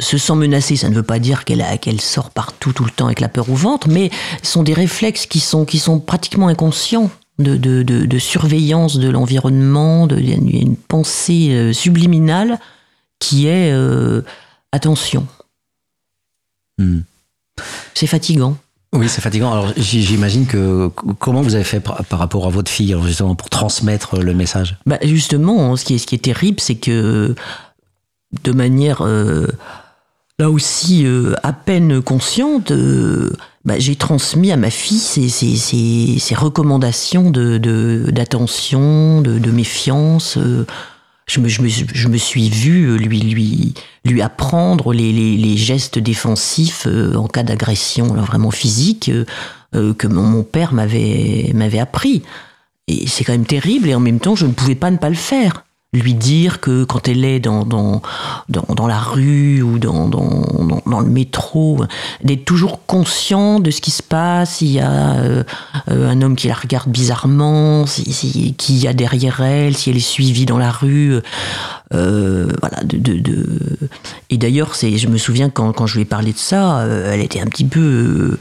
[0.00, 3.20] se sent menacée, ça ne veut pas dire qu'elle sort partout tout le temps avec
[3.20, 4.10] la peur au ventre, mais
[4.42, 9.08] ce sont des réflexes qui sont, qui sont pratiquement inconscients de, de, de, surveillance de
[9.08, 12.58] l'environnement, de, une pensée euh, subliminale
[13.18, 14.22] qui est euh,
[14.72, 15.26] attention.
[16.78, 17.00] Hmm.
[17.94, 18.56] C'est fatigant.
[18.92, 19.52] Oui, c'est fatigant.
[19.52, 20.88] Alors j'imagine que
[21.18, 24.76] comment vous avez fait par, rapport à votre fille, justement pour transmettre le message?
[24.86, 27.34] Bah Justement, ce qui est, ce qui est terrible, c'est que
[28.42, 29.46] de manière euh,
[30.38, 33.32] là aussi euh, à peine consciente, euh,
[33.64, 40.36] bah, j'ai transmis à ma fille ces, recommandations d'attention, de, de, méfiance.
[40.36, 40.66] Euh.
[41.26, 43.74] Je me, je, me, je me, suis vu lui, lui,
[44.04, 49.10] lui apprendre les, les, les gestes défensifs en cas d'agression vraiment physique
[49.72, 52.22] que mon, mon père m'avait appris.
[52.86, 55.08] Et c'est quand même terrible et en même temps je ne pouvais pas ne pas
[55.08, 55.65] le faire
[56.00, 58.02] lui dire que quand elle est dans, dans,
[58.48, 61.84] dans, la rue ou dans, dans, dans le métro,
[62.22, 65.44] d'être toujours conscient de ce qui se passe, s'il y a euh,
[65.88, 70.00] un homme qui la regarde bizarrement, si, qui y a derrière elle, si elle est
[70.00, 71.20] suivie dans la rue.
[71.94, 73.60] Euh, voilà, de, de,
[74.30, 77.20] Et d'ailleurs, je me souviens quand, quand je lui ai parlé de ça, euh, elle
[77.20, 78.38] était un petit peu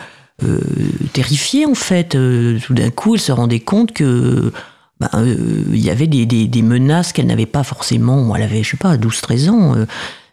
[1.14, 2.10] terrifiée en fait.
[2.10, 4.52] tout d'un coup, elle se rendait compte que
[5.12, 8.36] bah, euh, il y avait des, des, menaces qu'elle n'avait pas forcément.
[8.36, 9.76] Elle avait, je sais pas, 12-13 ans.
[9.76, 9.86] Euh,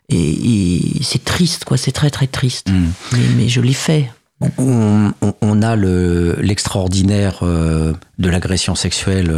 [0.08, 1.76] et, c'est triste, quoi.
[1.76, 2.70] C'est très, très triste.
[2.70, 3.16] Mm.
[3.36, 4.10] Mais, je l'ai fait.
[4.58, 9.32] On, on, a l'extraordinaire euh, de l'agression sexuelle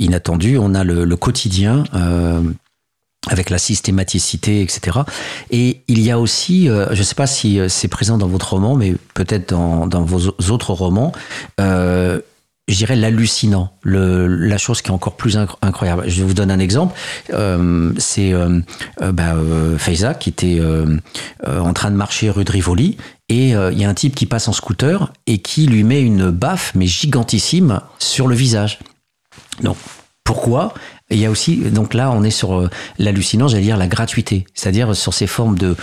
[0.00, 0.58] inattendue.
[0.58, 1.84] On a le, quotidien.
[3.28, 5.00] avec la systématicité, etc.
[5.50, 8.74] Et il y a aussi, je ne sais pas si c'est présent dans votre roman,
[8.74, 11.12] mais peut-être dans, dans, vos autres romans,
[12.68, 16.04] je dirais l'hallucinant, la chose qui est encore plus incroyable.
[16.08, 16.98] Je vous donne un exemple.
[17.32, 18.60] Euh, c'est euh,
[19.02, 20.60] euh bah, euh, Faiza qui était
[21.46, 22.96] en train de marcher rue de Rivoli
[23.28, 26.30] et il y a un type qui passe en scooter et qui lui met une
[26.30, 28.80] baffe mais gigantissime sur le visage.
[29.62, 29.76] Donc
[30.24, 30.74] pourquoi
[31.10, 34.44] il y a aussi, donc là, on est sur euh, l'hallucinant, j'allais dire la gratuité,
[34.54, 35.76] c'est-à-dire sur ces formes de,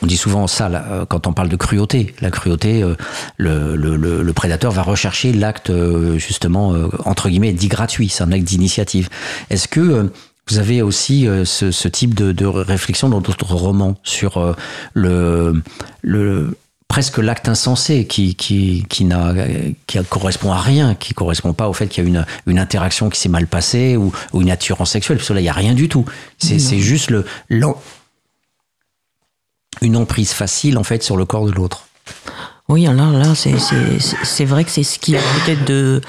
[0.00, 2.14] on dit souvent ça euh, quand on parle de cruauté.
[2.22, 2.94] La cruauté, euh,
[3.36, 5.70] le, le, le, prédateur va rechercher l'acte
[6.16, 6.74] justement
[7.04, 9.10] entre guillemets dit gratuit, c'est un acte d'initiative.
[9.50, 10.10] Est-ce que
[10.48, 14.56] vous avez aussi ce, ce type de, de, réflexion dans d'autres romans sur
[14.94, 15.62] le,
[16.00, 16.56] le
[16.90, 19.32] presque l'acte insensé qui, qui, qui, n'a,
[19.86, 23.08] qui correspond à rien, qui correspond pas au fait qu'il y a une, une interaction
[23.10, 25.52] qui s'est mal passée ou, ou une attirance sexuelle, parce que là, il n'y a
[25.54, 26.04] rien du tout.
[26.38, 27.24] C'est, c'est juste le,
[29.82, 31.86] une emprise facile, en fait, sur le corps de l'autre.
[32.68, 36.00] Oui, alors là, c'est, c'est, c'est vrai que c'est ce qui est peut-être de,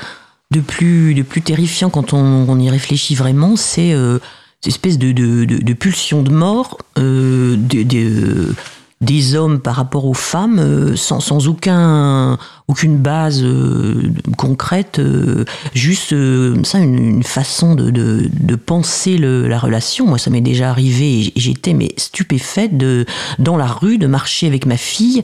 [0.49, 4.17] de, plus, de plus terrifiant quand on, on y réfléchit vraiment, c'est euh,
[4.61, 8.55] cette espèce de, de, de, pulsion de mort, euh, de
[9.01, 12.37] des hommes par rapport aux femmes euh, sans, sans aucun,
[12.67, 15.43] aucune base euh, concrète, euh,
[15.73, 16.15] juste
[16.63, 20.05] ça, une, façon de, de, penser le, la relation.
[20.05, 23.05] Moi, ça m'est déjà arrivé et j'étais mais stupéfaite de,
[23.39, 25.23] dans la rue de marcher avec ma fille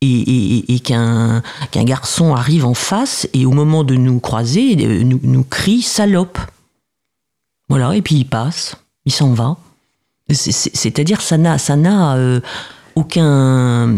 [0.00, 4.76] et, et, et qu'un qu'un garçon arrive en face et au moment de nous croiser,
[5.04, 6.38] nous, nous crie salope.
[7.68, 9.58] Voilà, et puis il passe, il s'en va.
[10.30, 12.16] C'est-à-dire, ça n'a, ça n'a
[12.98, 13.94] aucun,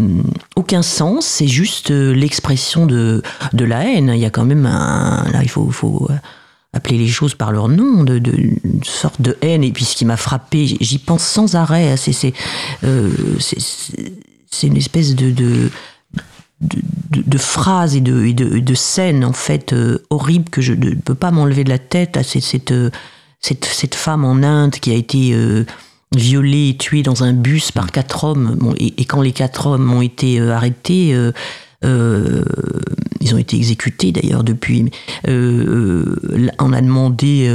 [0.57, 3.22] aucun sens, c'est juste euh, l'expression de,
[3.55, 4.12] de la haine.
[4.14, 5.24] Il y a quand même un.
[5.32, 6.14] Là, il faut, euh,
[6.74, 9.64] appeler les choses par leur nom, de, de une sorte de haine.
[9.64, 12.34] Et puis ce qui m'a frappé, j'y pense sans arrêt, c'est c'est
[12.84, 13.11] euh,
[14.62, 15.70] une espèce de, de
[16.61, 19.74] de, phrases et de, de, de scènes en fait
[20.11, 22.18] horribles que je ne peux pas m'enlever de la tête.
[22.22, 22.74] C'est cette,
[23.40, 25.34] cette, cette, femme en Inde qui a été
[26.15, 28.75] violée et tuée dans un bus par quatre hommes.
[28.79, 31.15] et, quand les quatre hommes ont été euh, arrêtés,
[31.85, 32.45] euh,
[33.21, 34.91] ils ont été exécutés d'ailleurs depuis.
[35.27, 37.49] on a demandé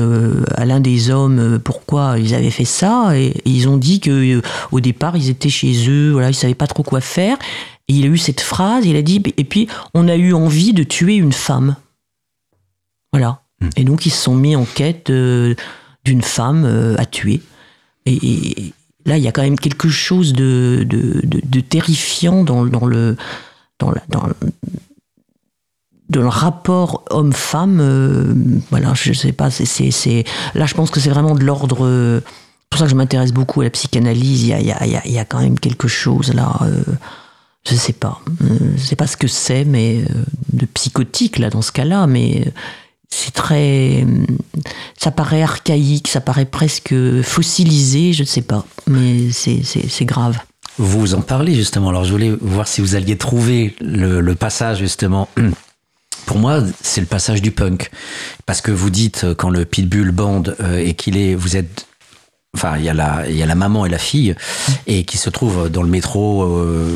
[0.56, 4.42] à l'un des hommes pourquoi ils avaient fait ça et, ils ont dit que
[4.72, 7.38] au départ ils étaient chez eux, voilà, ils savaient pas trop quoi faire.
[7.88, 10.74] Et il a eu cette phrase, il a dit et puis on a eu envie
[10.74, 11.76] de tuer une femme.
[13.12, 13.42] Voilà.
[13.62, 13.70] Hmm.
[13.76, 17.42] Et donc ils se sont mis en quête d'une femme à tuer.
[18.06, 18.74] Et,
[19.06, 23.18] là, il y a quand même quelque chose de, de, terrifiant dans, le,
[23.80, 24.28] dans, dans,
[26.22, 27.80] le rapport homme-femme.
[27.82, 28.34] Euh,
[28.70, 29.50] voilà, je sais pas.
[29.50, 31.86] C'est, là, je pense que c'est vraiment de l'ordre.
[31.86, 32.22] Euh,
[32.70, 34.44] pour ça que je m'intéresse beaucoup à la psychanalyse.
[34.44, 36.60] Il y a, y, a, y a, quand même quelque chose là.
[36.64, 36.84] Euh,
[37.68, 38.22] je sais pas.
[38.78, 40.06] je sais pas ce que c'est, mais
[40.54, 42.06] de psychotique là dans ce cas-là.
[42.06, 42.54] Mais
[43.10, 44.06] c'est très.
[44.98, 50.38] Ça paraît archaïque, ça paraît presque fossilisé, je ne sais pas, mais c'est grave.
[50.78, 55.30] Vous en parlez justement, alors je voulais voir si vous alliez trouver le, passage justement.
[56.26, 57.92] Pour moi, c'est le passage du punk.
[58.46, 61.36] Parce que vous dites, quand le pitbull bande euh, et qu'il est.
[61.36, 61.88] Vous êtes
[62.56, 64.34] enfin il y a la il y a la maman et la fille
[64.88, 66.96] et qui se trouvent dans le métro euh,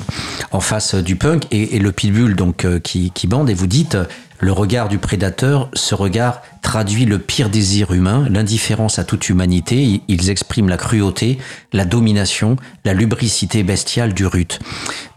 [0.51, 3.97] en face du punk et, le pitbull donc euh, qui qui bande et vous dites
[4.39, 10.01] le regard du prédateur, ce regard traduit le pire désir humain, l'indifférence à toute humanité.
[10.07, 11.37] Ils expriment la cruauté,
[11.73, 14.59] la domination, la lubricité bestiale du rut.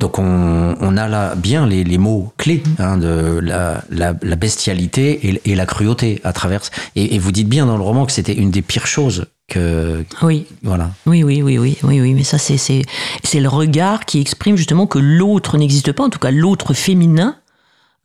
[0.00, 6.20] Donc on, a là bien les, mots clés hein, de la, bestialité et, la cruauté
[6.24, 6.62] à travers.
[6.96, 10.46] Et, vous dites bien dans le roman que c'était une des pires choses que, oui.
[10.62, 10.90] Voilà.
[11.06, 12.14] Oui, oui, oui, oui, oui, oui.
[12.14, 16.18] Mais ça, c'est, c'est le regard qui exprime justement que l'autre n'existe pas, en tout
[16.18, 17.36] cas l'autre féminin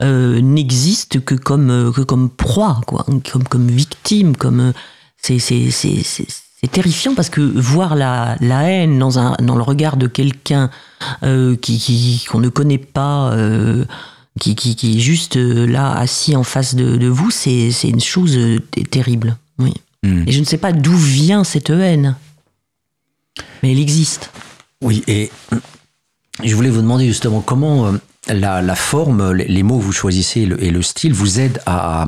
[0.04, 4.72] euh, n'existe que comme euh, que comme proie, quoi, comme comme victime, comme euh,
[5.18, 9.64] c'est c'est c'est c'est terrifiant parce que voir la, la haine dans un dans le
[9.64, 10.70] regard de quelqu'un
[11.62, 13.36] qui qu'on ne connaît pas.
[14.40, 18.38] qui, qui, qui, est juste là assis en face de, de vous, c'est une chose
[18.92, 19.36] terrible.
[19.58, 19.74] Oui.
[20.04, 20.28] Hmm.
[20.28, 22.16] Et je ne sais pas d'où vient cette haine,
[23.64, 24.30] mais elle existe.
[24.82, 25.32] Oui, et
[26.44, 27.92] je voulais vous demander justement comment
[28.30, 32.06] la, forme, les mots que vous choisissez et le, style vous aident à,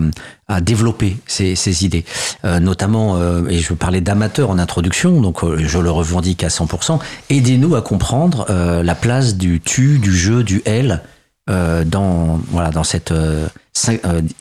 [0.61, 2.05] développer ces, idées.
[2.43, 6.47] Euh, notamment, euh, et je parlais d'amateur en introduction, donc euh, je le revendique à
[6.47, 6.99] 100%,
[7.30, 11.01] aidez-nous à comprendre la place du tu, du je, du elle
[11.47, 13.13] dans, voilà, dans cette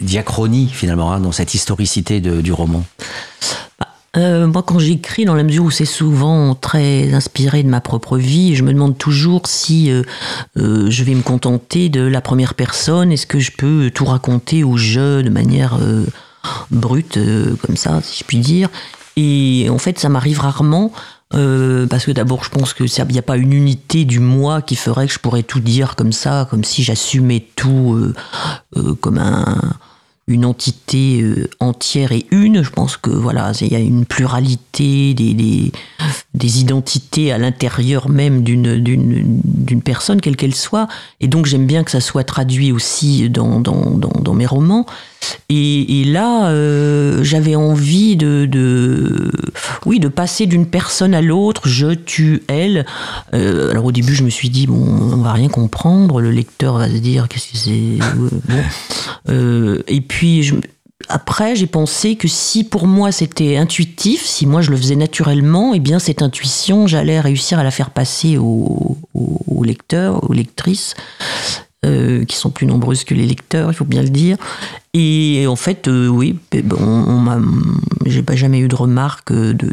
[0.00, 2.84] diachronie finalement, hein, dans cette historicité du roman.
[4.18, 8.18] Euh, moi, quand j'écris, dans la mesure où c'est souvent très inspiré de ma propre
[8.18, 10.02] vie, je me demande toujours si euh,
[10.56, 13.12] euh, je vais me contenter de la première personne.
[13.12, 15.78] Est-ce que je peux tout raconter au jeu de manière
[16.70, 17.18] brute,
[17.64, 18.68] comme ça, si je puis dire?
[19.16, 20.92] Et en fait, ça m'arrive rarement.
[21.30, 25.06] parce que d'abord, je pense qu'il n'y a pas une unité du moi qui ferait
[25.06, 28.12] que je pourrais tout dire comme ça, comme si j'assumais tout
[29.00, 29.60] comme un,
[30.28, 32.62] une entité euh, entière et une.
[32.62, 39.82] Je pense que voilà, il y a une pluralité des, identités à l'intérieur même d'une,
[39.82, 40.86] personne, quelle qu'elle soit.
[41.20, 43.62] Et donc j'aime bien que ça soit traduit aussi dans,
[44.34, 44.86] mes romans.
[45.50, 49.30] Et, là, euh, j'avais envie de,
[49.86, 52.84] oui, de passer d'une personne à l'autre, je, tu, elle.
[53.32, 56.76] Euh, alors au début, je me suis dit, bon, on va rien comprendre, le lecteur
[56.76, 57.98] va se dire, qu'est-ce que c'est?
[59.26, 59.82] bon.
[59.86, 60.52] et puis,
[61.08, 65.72] après, j'ai pensé que si pour moi c'était intuitif, si moi je le faisais naturellement,
[65.72, 68.96] eh bien cette intuition, j'allais réussir à la faire passer aux,
[69.64, 70.94] lecteurs, aux lectrices,
[71.86, 74.36] euh, qui sont plus nombreuses que les lecteurs, il faut bien le dire.
[74.94, 76.36] Et en fait, euh, oui,
[76.76, 77.42] on,
[78.06, 79.72] j'ai pas jamais eu de remarque de,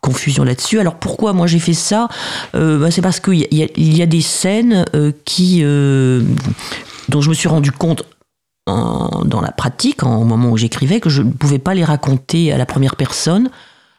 [0.00, 0.80] confusion là-dessus.
[0.80, 2.08] Alors pourquoi moi j'ai fait ça?
[2.54, 4.84] Euh, bah, C'est parce qu'il y, a des scènes
[5.24, 8.04] qui dont je me suis rendu compte
[8.66, 12.58] dans la pratique, au moment où j'écrivais, que je ne pouvais pas les raconter à
[12.58, 13.50] la première personne,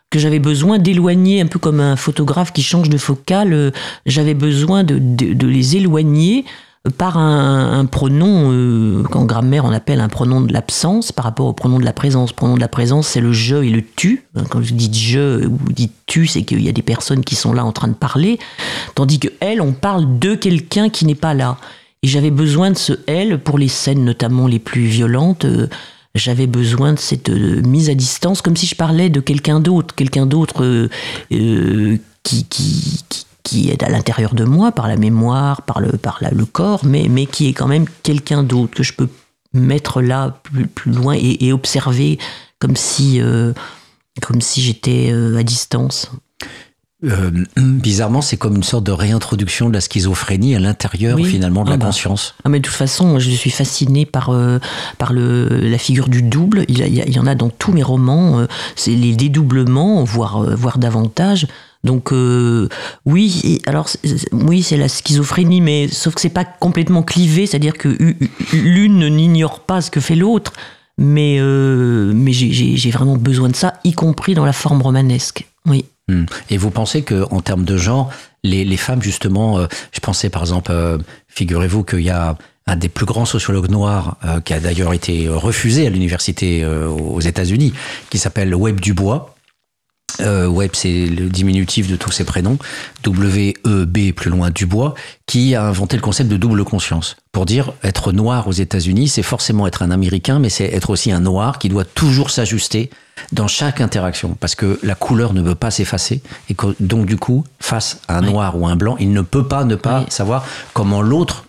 [0.09, 3.71] que j'avais besoin d'éloigner, un peu comme un photographe qui change de focale, euh,
[4.05, 4.97] j'avais besoin de,
[5.45, 6.45] les éloigner
[6.91, 11.53] par un, pronom euh, qu'en grammaire on appelle un pronom de l'absence par rapport au
[11.53, 12.31] pronom de la présence.
[12.31, 14.25] Le pronom de la présence, c'est le je et le tu.
[14.49, 17.53] Quand je dis je ou dis tu, c'est qu'il y a des personnes qui sont
[17.53, 18.39] là en train de parler,
[18.93, 21.57] tandis que elle, on parle de quelqu'un qui n'est pas là.
[22.03, 25.45] Et j'avais besoin de ce elle pour les scènes notamment les plus violentes.
[25.45, 25.67] Euh,
[26.13, 29.95] j'avais besoin de cette euh, mise à distance, comme si je parlais de quelqu'un d'autre,
[29.95, 30.88] quelqu'un d'autre
[31.29, 36.45] qui, qui, qui, est à l'intérieur de moi, par la mémoire, par le, par le
[36.45, 39.07] corps, mais, mais qui est quand même quelqu'un d'autre, que je peux
[39.53, 42.19] mettre là plus, plus loin et, observer
[42.59, 43.21] comme si,
[44.21, 46.11] comme si j'étais à distance.
[47.03, 51.69] euh, bizarrement, c'est comme une sorte de réintroduction de la schizophrénie à l'intérieur finalement de
[51.69, 51.85] la ah bah.
[51.87, 52.35] conscience.
[52.43, 54.59] Ah mais de toute façon, je suis fascinée par euh,
[54.97, 56.65] par le la figure du double.
[56.67, 58.39] Il, y, en a dans tous mes romans.
[58.39, 61.47] Euh, c'est les dédoublements, voire voire davantage.
[61.86, 62.11] Donc
[63.05, 63.88] oui, alors
[64.31, 67.95] oui, c'est la schizophrénie, mais sauf que c'est pas complètement clivé, c'est-à-dire que
[68.53, 70.51] l'une n'ignore pas ce que fait l'autre.
[70.97, 75.47] Mais mais j'ai vraiment besoin de ça, y compris dans la forme romanesque.
[75.65, 75.86] Oui.
[76.07, 76.25] Hmm.
[76.49, 78.11] Et vous pensez que en termes de genre,
[78.43, 82.89] les, femmes justement, euh, je pensais par exemple, euh, figurez-vous qu'il y a un des
[82.89, 87.73] plus grands sociologues noirs euh, qui a d'ailleurs été refusé à l'université aux États-Unis,
[88.09, 89.34] qui s'appelle Webb Dubois.
[90.22, 92.57] Euh, Webb, c'est le diminutif de tous ces prénoms.
[93.03, 94.93] W-E-B, plus loin, Dubois,
[95.26, 97.16] qui a inventé le concept de double conscience.
[97.32, 101.11] Pour dire, être noir aux États-Unis, c'est forcément être un Américain, mais c'est être aussi
[101.11, 102.89] un noir qui doit toujours s'ajuster
[103.32, 104.38] dans chaque interaction.
[104.39, 106.22] Parce que la couleur ne peut pas s'effacer.
[106.49, 109.63] Et donc, du coup, face à un noir ou un blanc, il ne peut pas
[109.63, 111.45] ne pas savoir comment l'autre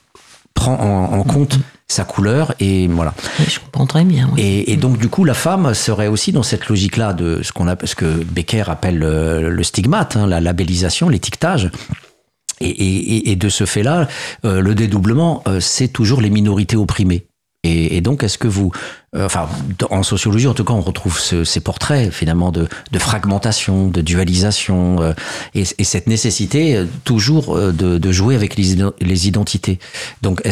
[0.57, 3.14] prend en, compte sa couleur et voilà.
[3.46, 4.28] je comprends très bien.
[4.36, 7.94] Et, donc du coup, la femme serait aussi dans cette logique-là de ce qu'on ce
[7.94, 11.70] que Becker appelle le, stigmate, hein, la labellisation, l'étiquetage.
[12.61, 14.09] Et, de ce fait-là,
[14.46, 17.26] euh, le dédoublement, euh, c'est toujours les minorités opprimées.
[17.68, 19.49] Et, donc, est-ce que vous, euh, enfin,
[19.91, 25.14] en sociologie, en tout cas, on retrouve ces portraits finalement de, fragmentation, de dualisation,
[25.55, 29.79] et, cette nécessité toujours de, jouer avec les, identités.
[30.23, 30.43] Donc,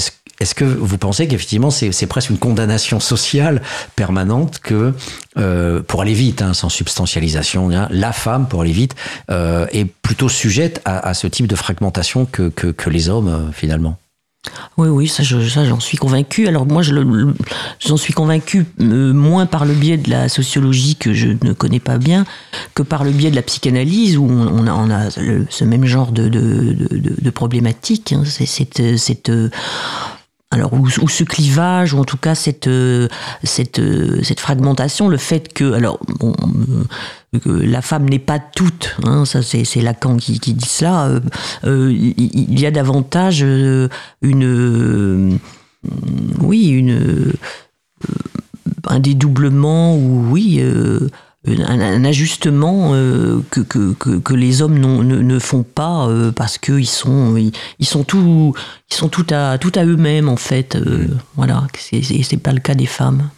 [0.40, 3.62] est-ce que vous pensez qu'effectivement c'est presque une condamnation sociale
[3.94, 4.92] permanente que,
[5.38, 8.94] euh, pour aller vite, hein, sans substantialisation, hein, la femme, pour aller vite,
[9.30, 12.52] euh, est plutôt sujette à, ce type de fragmentation que,
[12.90, 13.96] les hommes euh, finalement?
[14.76, 16.46] Oui, oui, ça, j'en suis convaincu.
[16.46, 21.52] Alors moi, j'en suis convaincu moins par le biais de la sociologie que je ne
[21.52, 22.24] connais pas bien
[22.74, 27.30] que par le biais de la psychanalyse où on a, ce même genre de, de,
[27.30, 28.12] problématique.
[28.12, 28.22] Hein.
[28.26, 29.30] C'est cette, cette
[30.50, 33.08] alors ou, ce clivage ou en tout cas cette euh,
[33.42, 39.24] cette euh, cette fragmentation le fait que alors euh, la femme n'est pas toute hein,
[39.24, 41.10] ça c'est c'est Lacan qui, qui dit cela
[41.64, 45.38] il y a davantage une
[46.40, 47.32] oui une
[48.86, 50.62] un dédoublement ou oui
[51.46, 56.88] un, ajustement euh, que, que, que, les hommes ne, ne, font pas euh, parce qu'ils
[56.88, 58.54] sont, ils, sont tout,
[58.90, 60.76] ils sont tout à, tout à eux-mêmes en fait.
[60.76, 61.18] Euh, mm.
[61.36, 63.28] Voilà, c'est, c'est pas le cas des femmes.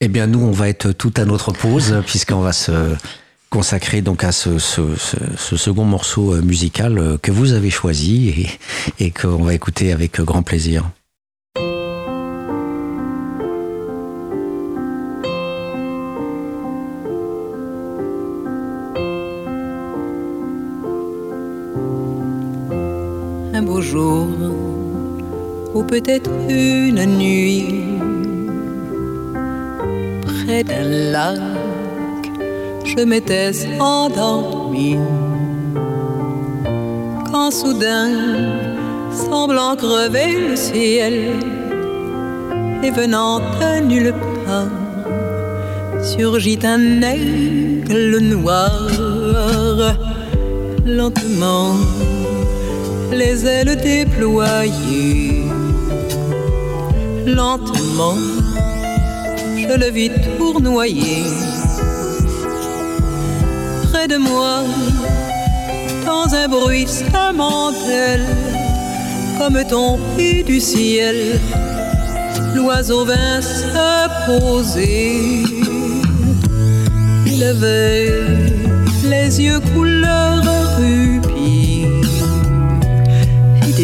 [0.00, 2.72] Eh bien, nous, on va être tout à notre pause puisqu'on va se
[3.50, 4.82] consacrer donc à ce, ce,
[5.36, 8.30] ce, second morceau musical que vous avez choisi
[8.98, 10.90] et, et qu'on va écouter avec grand plaisir.
[25.88, 27.84] Peut-être une nuit
[30.22, 31.40] près d'un lac,
[32.84, 34.96] je m'étais endormi
[37.30, 38.10] quand soudain,
[39.10, 41.14] semblant crever le ciel
[42.82, 44.14] et venant de nulle
[44.46, 44.68] part,
[46.02, 48.88] surgit un aigle noir
[50.86, 51.74] lentement
[53.12, 55.53] les ailes déployées.
[57.26, 58.16] Lentement,
[59.56, 61.22] je le vis tournoyer.
[63.90, 64.62] Près de moi,
[66.04, 67.72] dans un bruit bruissement
[69.38, 71.40] comme tombé du ciel,
[72.54, 75.42] l'oiseau vint se poser.
[77.26, 78.12] Il avait
[79.08, 80.44] les yeux couleur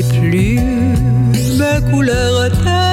[0.03, 0.71] plumes
[1.91, 2.51] couleur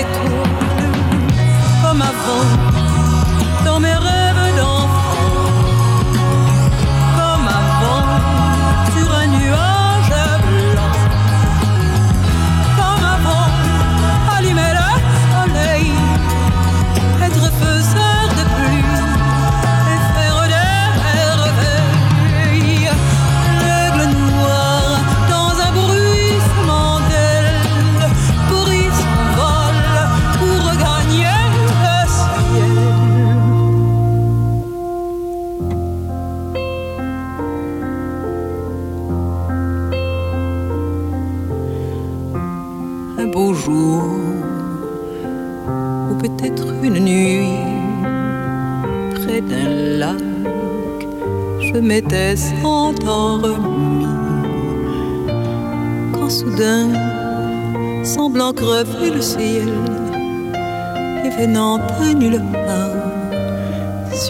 [0.00, 0.92] des étoiles,
[1.82, 2.59] comme avant,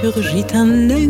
[0.00, 1.09] surgit un aigle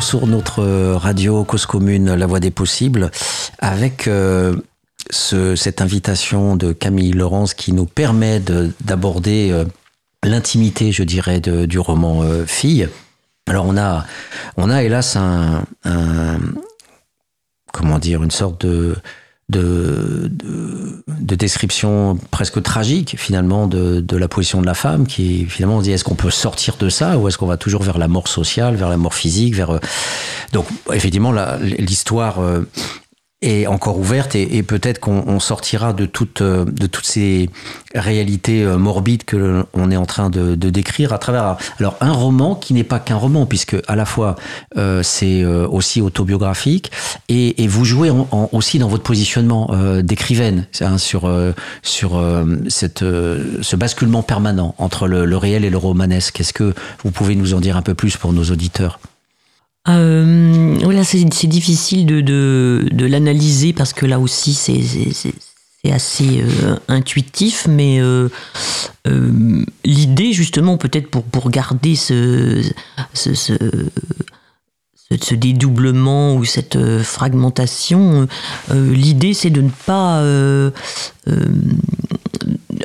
[0.00, 0.62] sur notre
[0.94, 3.10] radio Cause Commune, La Voix des Possibles,
[3.58, 4.56] avec euh,
[5.10, 9.64] ce- cette invitation de Camille Laurence qui nous permet de- d'aborder euh,
[10.24, 12.88] l'intimité, je dirais, du roman euh, Fille.
[13.48, 14.04] Alors on a,
[14.56, 15.64] on a hélas un,
[17.72, 18.96] comment dire, une sorte de,
[21.28, 25.80] de description presque tragique finalement de, de la position de la femme qui finalement on
[25.80, 28.08] se dit est-ce qu'on peut sortir de ça ou est-ce qu'on va toujours vers la
[28.08, 29.78] mort sociale, vers la mort physique, vers euh,
[30.52, 32.62] donc effectivement l'histoire euh,
[33.40, 37.48] est encore ouverte et, et peut-être qu'on on sortira de toutes euh, de toutes ces
[37.94, 42.10] réalités euh, morbides que l'on est en train de, de décrire à travers alors un
[42.12, 44.34] roman qui n'est pas qu'un roman puisque à la fois
[44.76, 46.90] euh, c'est euh, aussi autobiographique
[47.28, 51.52] et, et vous jouez en- en- aussi dans votre positionnement euh, d'écrivaine hein, sur euh,
[51.82, 52.20] sur
[52.68, 56.40] cette ce basculement permanent entre le, le réel et le romanesque.
[56.40, 56.74] Est-ce que
[57.04, 58.98] vous pouvez nous en dire un peu plus pour nos auditeurs?
[59.88, 64.82] Euh, voilà, c'est difficile de, de, l'analyser parce que là aussi c'est
[65.90, 68.28] assez euh, intuitif, mais euh,
[69.84, 72.62] l'idée justement peut-être pour, pour garder ce,
[73.14, 73.54] ce, ce,
[75.18, 78.28] ce- dédoublement ou cette fragmentation,
[78.70, 80.22] l'idée c'est de ne pas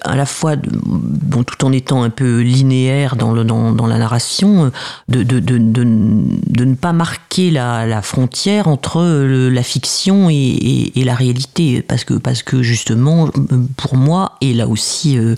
[0.03, 4.71] à la fois, tout en étant un peu linéaire dans, le, dans, dans la narration,
[5.09, 11.03] de, de, de, de, ne pas marquer la, la frontière entre la fiction et, et,
[11.03, 11.81] la réalité.
[11.81, 13.29] Parce que, parce que justement,
[13.77, 15.35] pour moi, et là aussi, euh,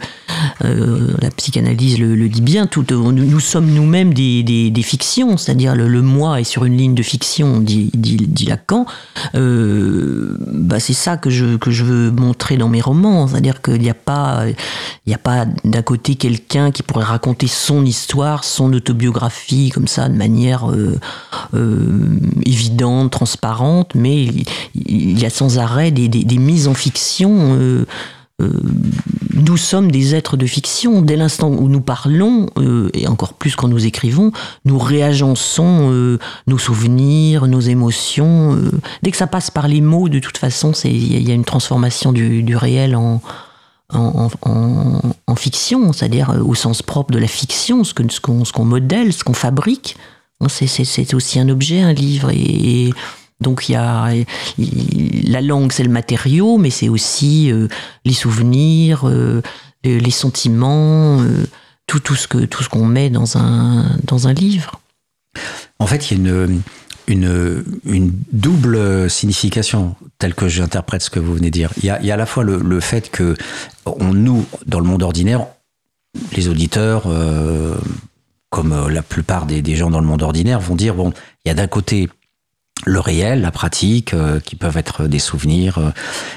[0.63, 4.83] euh, la psychanalyse le, le dit bien, tout, euh, nous, sommes nous-mêmes des, des, des
[4.83, 8.85] fictions, c'est-à-dire le, moi est sur une ligne de fiction, dit, dit, Lacan.
[9.33, 13.89] Bah c'est ça que je, que je veux montrer dans mes romans, c'est-à-dire qu'il n'y
[13.89, 14.45] a pas,
[15.05, 19.87] il n'y a pas d'un côté quelqu'un qui pourrait raconter son histoire, son autobiographie comme
[19.87, 20.99] ça de manière euh,
[21.53, 24.25] euh, évidente, transparente, mais
[24.75, 27.31] il, y a sans arrêt des, des, mises en fiction.
[27.59, 27.85] euh,
[29.33, 31.01] nous sommes des êtres de fiction.
[31.01, 32.47] Dès l'instant où nous parlons,
[32.93, 34.31] et encore plus quand nous écrivons,
[34.65, 38.57] nous réagençons nos souvenirs, nos émotions.
[39.03, 41.27] dès que ça passe par les mots, de toute façon, c'est- il y, a- il
[41.29, 43.21] y a une transformation du, du réel en,
[43.93, 49.97] en, fiction, c'est-à-dire au sens propre de la fiction, ce qu'on modèle, ce qu'on fabrique.
[50.47, 52.31] C'est aussi un objet, un livre.
[52.31, 52.91] Et,
[53.41, 54.09] donc il y a
[55.27, 57.51] la langue, c'est le matériau, mais c'est aussi
[58.05, 59.09] les souvenirs,
[59.83, 61.21] les sentiments,
[61.85, 64.79] tout, tout ce que tout qu'on met dans un dans un livre.
[65.79, 66.61] En fait, il y a une
[67.07, 71.71] une, une, double signification telle que j'interprète ce que vous venez de dire.
[71.77, 73.35] Il y a, il y a à la fois le, le, fait que
[73.85, 75.45] on, nous, dans le monde ordinaire,
[76.35, 77.75] les auditeurs, euh,
[78.49, 81.51] comme la plupart des, des, gens dans le monde ordinaire, vont dire bon, il y
[81.51, 82.09] a d'un côté
[82.85, 85.89] le réel, la pratique, euh, qui peuvent être des souvenirs euh,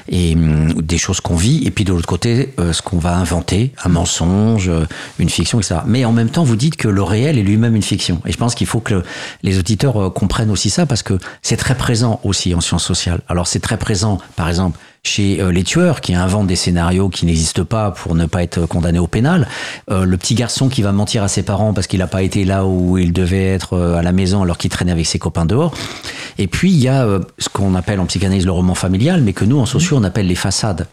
[0.09, 3.15] et hum, des choses qu'on vit, et puis de l'autre côté, euh, ce qu'on va
[3.15, 4.71] inventer, un mensonge,
[5.19, 5.81] une fiction, etc.
[5.85, 8.21] Mais en même temps, vous dites que le réel est lui-même une fiction.
[8.25, 9.03] Et je pense qu'il faut que
[9.43, 13.21] les auditeurs comprennent aussi ça, parce que c'est très présent aussi en sciences sociales.
[13.27, 17.25] Alors c'est très présent, par exemple, chez euh, les tueurs qui inventent des scénarios qui
[17.25, 19.47] n'existent pas pour ne pas être condamné au pénal,
[19.89, 22.45] euh, le petit garçon qui va mentir à ses parents parce qu'il n'a pas été
[22.45, 25.45] là où il devait être euh, à la maison alors qu'il traînait avec ses copains
[25.45, 25.73] dehors.
[26.37, 27.05] Et puis il y a
[27.37, 30.27] ce qu'on appelle en psychanalyse le roman familial, mais que nous en sociaux on appelle
[30.27, 30.87] les façades.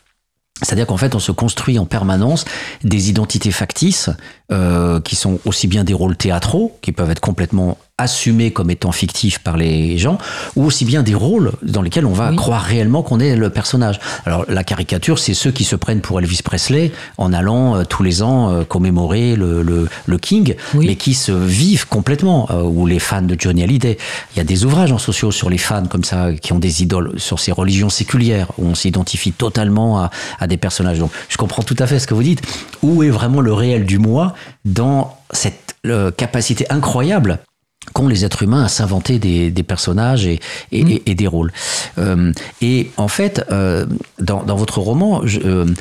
[0.63, 2.45] C'est-à-dire qu'en fait, on se construit en permanence
[2.83, 4.11] des identités factices
[4.51, 8.93] euh, qui sont aussi bien des rôles théâtraux, qui peuvent être complètement assumés comme étant
[8.93, 10.19] fictifs par les gens,
[10.55, 14.01] ou aussi bien des rôles dans lesquels on va croire réellement qu'on est le personnage.
[14.27, 18.03] Alors la caricature, c'est ceux qui se prennent pour Elvis Presley en allant euh, tous
[18.03, 22.87] les ans euh, commémorer le, le, le King, mais qui se vivent complètement, euh, ou
[22.87, 23.97] les fans de Johnny Hallyday.
[24.35, 26.83] Il y a des ouvrages en sociaux sur les fans comme ça, qui ont des
[26.83, 30.99] idoles, sur ces religions séculières, où on s'identifie totalement à, à des personnages.
[30.99, 32.43] Donc je comprends tout à fait ce que vous dites.
[32.83, 34.35] Où est vraiment le réel du moi
[34.67, 35.77] dans cette
[36.17, 37.39] capacité incroyable
[37.93, 40.41] qu'ont les êtres humains à s'inventer des, personnages et,
[40.73, 40.99] mm.
[41.07, 41.53] et, des rôles.
[41.99, 43.87] Euh, et en fait, euh,
[44.19, 45.77] dans, dans, votre roman, il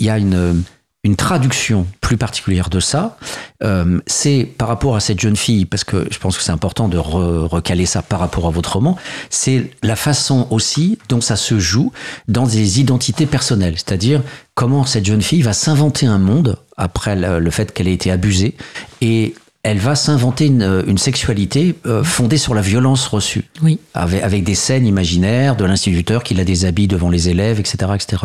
[0.00, 0.62] y a une
[1.04, 3.16] une traduction plus particulière de ça,
[3.64, 6.88] euh, c'est par rapport à cette jeune fille, parce que je pense que c'est important
[6.88, 8.96] de recaler ça par rapport à votre roman,
[9.28, 11.90] c'est la façon aussi dont ça se joue
[12.28, 14.22] dans des identités personnelles, c'est-à-dire
[14.54, 18.56] comment cette jeune fille va s'inventer un monde après le, fait qu'elle ait été abusée
[19.00, 23.78] et elle va s'inventer une, sexualité euh, fondée sur la violence reçue, oui.
[23.94, 28.22] avec, avec des scènes imaginaires de l'instituteur qui la déshabille devant les élèves, etc., etc.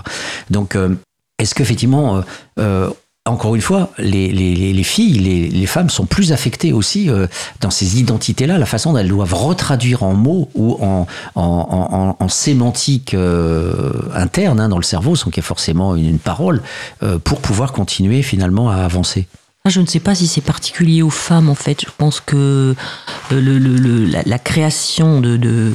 [0.49, 0.95] Donc euh,
[1.39, 2.21] est-ce qu'effectivement, euh,
[2.59, 2.89] euh,
[3.27, 7.27] encore une fois, les, les, les filles, les, les, femmes sont plus affectées aussi euh,
[7.61, 12.23] dans ces identités-là, la façon dont elles doivent retraduire en mots ou en, en, en,
[12.23, 16.19] en sémantique euh, interne hein, dans le cerveau, sans qu'il y ait forcément une, une
[16.19, 16.61] parole,
[17.03, 19.27] euh, pour pouvoir continuer finalement à avancer.
[19.67, 21.81] Ah, je ne sais pas si c'est particulier aux femmes en fait.
[21.81, 22.73] Je pense que
[23.31, 25.73] le, la, création de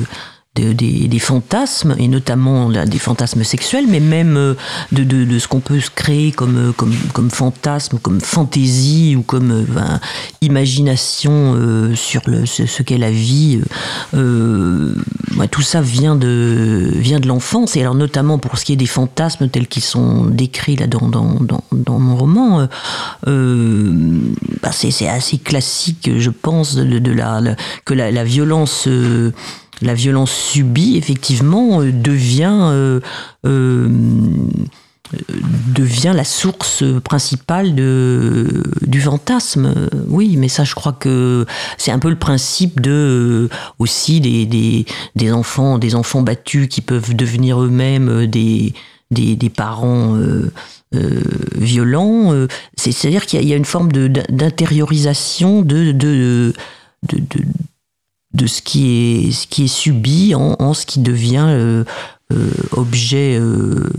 [0.54, 4.54] des, des, fantasmes, et notamment des fantasmes sexuels, mais même euh,
[4.92, 9.22] de, de, ce qu'on peut se créer comme, euh, comme, comme fantasme, comme fantaisie ou
[9.22, 9.98] comme euh, ben,
[10.42, 11.56] imagination
[11.94, 13.62] sur le, ce, qu'est la vie.
[14.14, 14.94] Euh,
[15.50, 18.86] tout ça vient de, vient de l'enfance, et alors notamment pour ce qui est des
[18.86, 21.38] fantasmes tels qu'ils sont décrits là dans, dans,
[21.72, 22.68] dans, mon roman,
[23.26, 24.20] euh,
[24.62, 27.40] bah c'est assez classique, je pense, de, de la,
[27.86, 28.86] que la violence
[29.82, 33.00] la violence subie, effectivement, euh, devient, euh,
[33.46, 33.88] euh,
[35.74, 39.74] devient la source principale de, du fantasme.
[40.08, 41.44] Oui, mais ça, je crois que
[41.76, 46.80] c'est un peu le principe de aussi des, des, des, enfants, des enfants battus qui
[46.80, 48.72] peuvent devenir eux-mêmes des,
[49.10, 50.16] des, des, parents.
[51.56, 52.34] violents,
[52.76, 56.52] c'est-à-dire qu'il y, a une forme d'intériorisation de, de,
[57.08, 57.44] de, de
[58.34, 61.84] de ce qui est, ce qui est subi en, en ce qui devient euh,
[62.32, 63.90] euh, objet euh,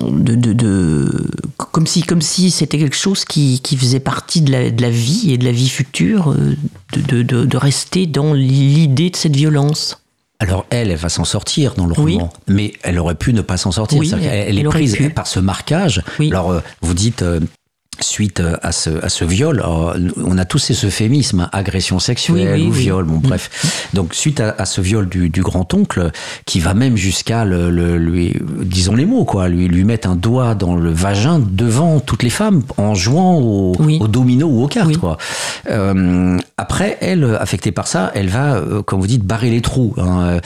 [0.00, 4.52] de, de, de, comme si comme si c'était quelque chose qui, qui faisait partie de
[4.52, 6.34] la, de la, vie et de la vie future
[6.92, 10.00] de, de rester dans l'idée de cette violence.
[10.40, 13.56] Alors elle, elle va s'en sortir dans le roman, mais elle aurait pu ne pas
[13.56, 13.98] s'en sortir.
[13.98, 16.02] Oui, elle, est prise par ce marquage.
[16.20, 17.24] Alors vous dites
[18.00, 22.60] suite euh, à ce, à ce viol, on a tous ces euphémismes, hein, agression sexuelle
[22.62, 23.88] ou viol, bon bref.
[23.94, 26.10] Donc suite à, ce viol du, du grand-oncle,
[26.46, 30.54] qui va même jusqu'à le, lui, disons les mots, quoi, lui, lui mettre un doigt
[30.54, 34.96] dans le vagin devant toutes les femmes en jouant au, au domino ou aux cartes,
[34.96, 35.18] quoi.
[35.70, 39.94] Euh, après, elle, affectée par ça, elle va, euh, comme vous dites, barrer les trous,
[39.98, 40.38] hein,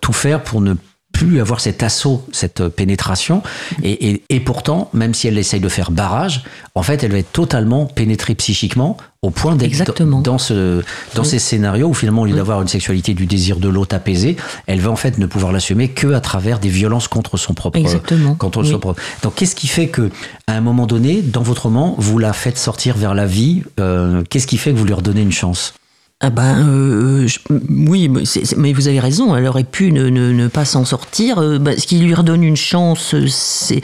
[0.00, 0.74] tout faire pour ne
[1.18, 3.42] plus avoir cet assaut, cette pénétration.
[3.82, 7.18] Et, et, et pourtant, même si elle essaye de faire barrage, en fait, elle va
[7.18, 10.80] être totalement pénétrée psychiquement au point d'être dans, ce,
[11.16, 11.28] dans Oui.
[11.28, 14.36] ces scénarios où finalement, au lieu d'avoir une sexualité du désir de l'autre apaisée,
[14.68, 17.78] elle va en fait ne pouvoir l'assumer que à travers des violences contre son propre.
[17.80, 18.36] Exactement.
[18.36, 18.70] Contre Oui.
[18.70, 19.02] son propre.
[19.24, 20.10] Donc, qu'est-ce qui fait que,
[20.46, 24.22] à un moment donné, dans votre roman, vous la faites sortir vers la vie euh,
[24.30, 25.74] Qu'est-ce qui fait que vous lui redonnez une chance?
[26.20, 27.38] Ah ben euh, je-
[27.70, 29.36] oui, mais, vous avez raison.
[29.36, 31.38] Elle aurait pu ne, pas s'en sortir.
[31.38, 33.82] Euh, ben, ce qui lui redonne une chance, euh, c'est,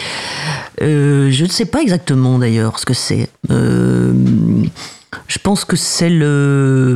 [0.82, 3.28] euh, je ne sais pas exactement d'ailleurs ce que c'est.
[3.50, 4.12] Euh,
[5.28, 6.94] je pense que c'est le,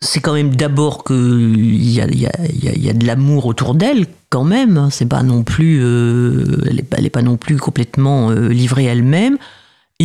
[0.00, 4.44] c'est quand même d'abord que il y a, y, a, de l'amour autour d'elle quand
[4.44, 4.88] même.
[4.90, 9.38] C'est pas non plus, euh, elle est pas, pas non plus complètement euh, livrée elle-même.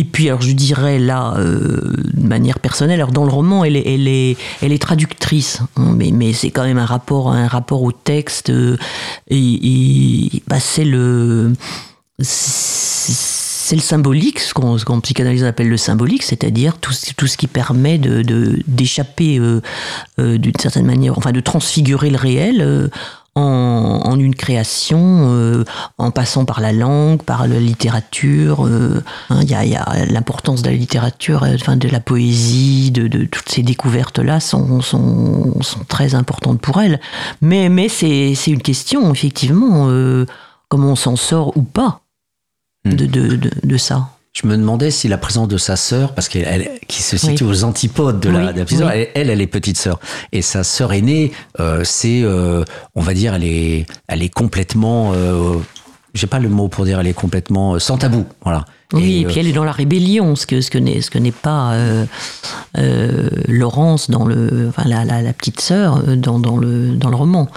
[0.00, 3.76] Et puis, alors, je dirais là, euh, de manière personnelle, alors dans le roman, elle
[3.76, 7.46] est, elle est, elle est traductrice, hein, mais, mais c'est quand même un rapport, un
[7.46, 8.78] rapport au texte, euh,
[9.28, 11.52] et, bah, c'est le,
[12.20, 17.46] c'est le symbolique, ce qu'on qu'en psychanalyse appelle le symbolique, c'est-à-dire tout, tout ce qui
[17.46, 19.60] permet de de- d'échapper euh,
[20.16, 22.90] d'une certaine manière, enfin de transfigurer le réel.
[23.34, 24.98] En, en une création,
[25.30, 25.64] euh,
[25.98, 28.66] en passant par la langue, par la littérature.
[28.66, 31.88] euh, hein, Il y a, il y a l'importance de la littérature, euh, enfin de
[31.88, 37.00] la poésie, de, de toutes ces découvertes-là sont, sont, sont très importantes pour elle.
[37.40, 39.86] Mais, mais c'est une question, effectivement,
[40.68, 42.00] comment on s'en sort ou pas
[42.82, 42.94] Hmm.
[42.94, 44.08] de, de, de, de ça.
[44.32, 47.42] Je me demandais si la présence de sa sœur, parce qu'elle, elle- qui se situe
[47.44, 49.00] aux antipodes de la, de la petite sœur, oui.
[49.00, 49.98] elle, elle, elle est petite sœur.
[50.30, 55.12] Et sa sœur aînée, euh, c'est, euh, on va dire, elle est, elle est complètement,
[55.14, 55.54] euh,
[56.14, 58.64] j'ai pas le mot pour dire, elle est complètement euh, sans tabou, voilà.
[58.92, 61.18] Oui, et, puis elle est dans la rébellion, ce que, ce que n'est ce que
[61.18, 61.74] n'est pas
[63.48, 67.48] Laurence dans le, enfin la, la, la petite sœur dans, dans le dans le roman.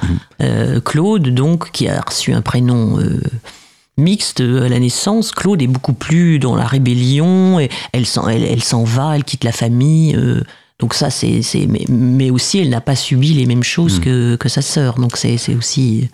[0.42, 3.00] Euh, Claude donc qui a reçu un prénom
[3.98, 7.60] mixte à la naissance, Claude est beaucoup plus dans la rébellion.
[7.60, 8.46] Et elle s'en elle,
[8.86, 10.16] va, elle quitte la famille.
[10.16, 10.42] euh,
[10.80, 14.04] donc ça c'est c'est mais, mais aussi elle n'a pas subi les mêmes choses Mhm.
[14.04, 14.96] que que sa sœur.
[15.00, 16.10] Donc c'est c'est aussi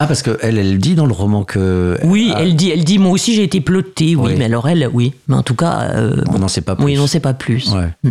[0.00, 1.96] Ah, parce que elle, elle dit dans le roman que.
[2.04, 4.34] oui Ah, elle dit elle dit moi aussi j'ai été plottée oui, Oui.
[4.36, 6.84] mais alors elle oui mais en tout cas euh, On n'en sait pas plus.
[6.84, 7.70] oui on n'en sait pas plus.
[7.72, 7.88] Ouais.
[8.04, 8.10] Mm.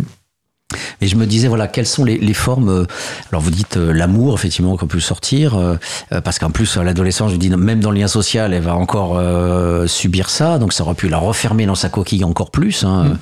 [1.00, 2.68] Et je me disais, voilà, quelles sont les, les formes.
[2.68, 2.84] euh,
[3.30, 5.76] Alors, vous dites euh, l'amour, effectivement, qu'on peut sortir, euh,
[6.24, 9.16] parce qu'en plus, à l'adolescence, je dis, même dans le lien social, elle va encore
[9.18, 12.84] euh, subir ça, donc ça aurait pu la refermer dans sa coquille encore plus.
[12.84, 13.18] Hein.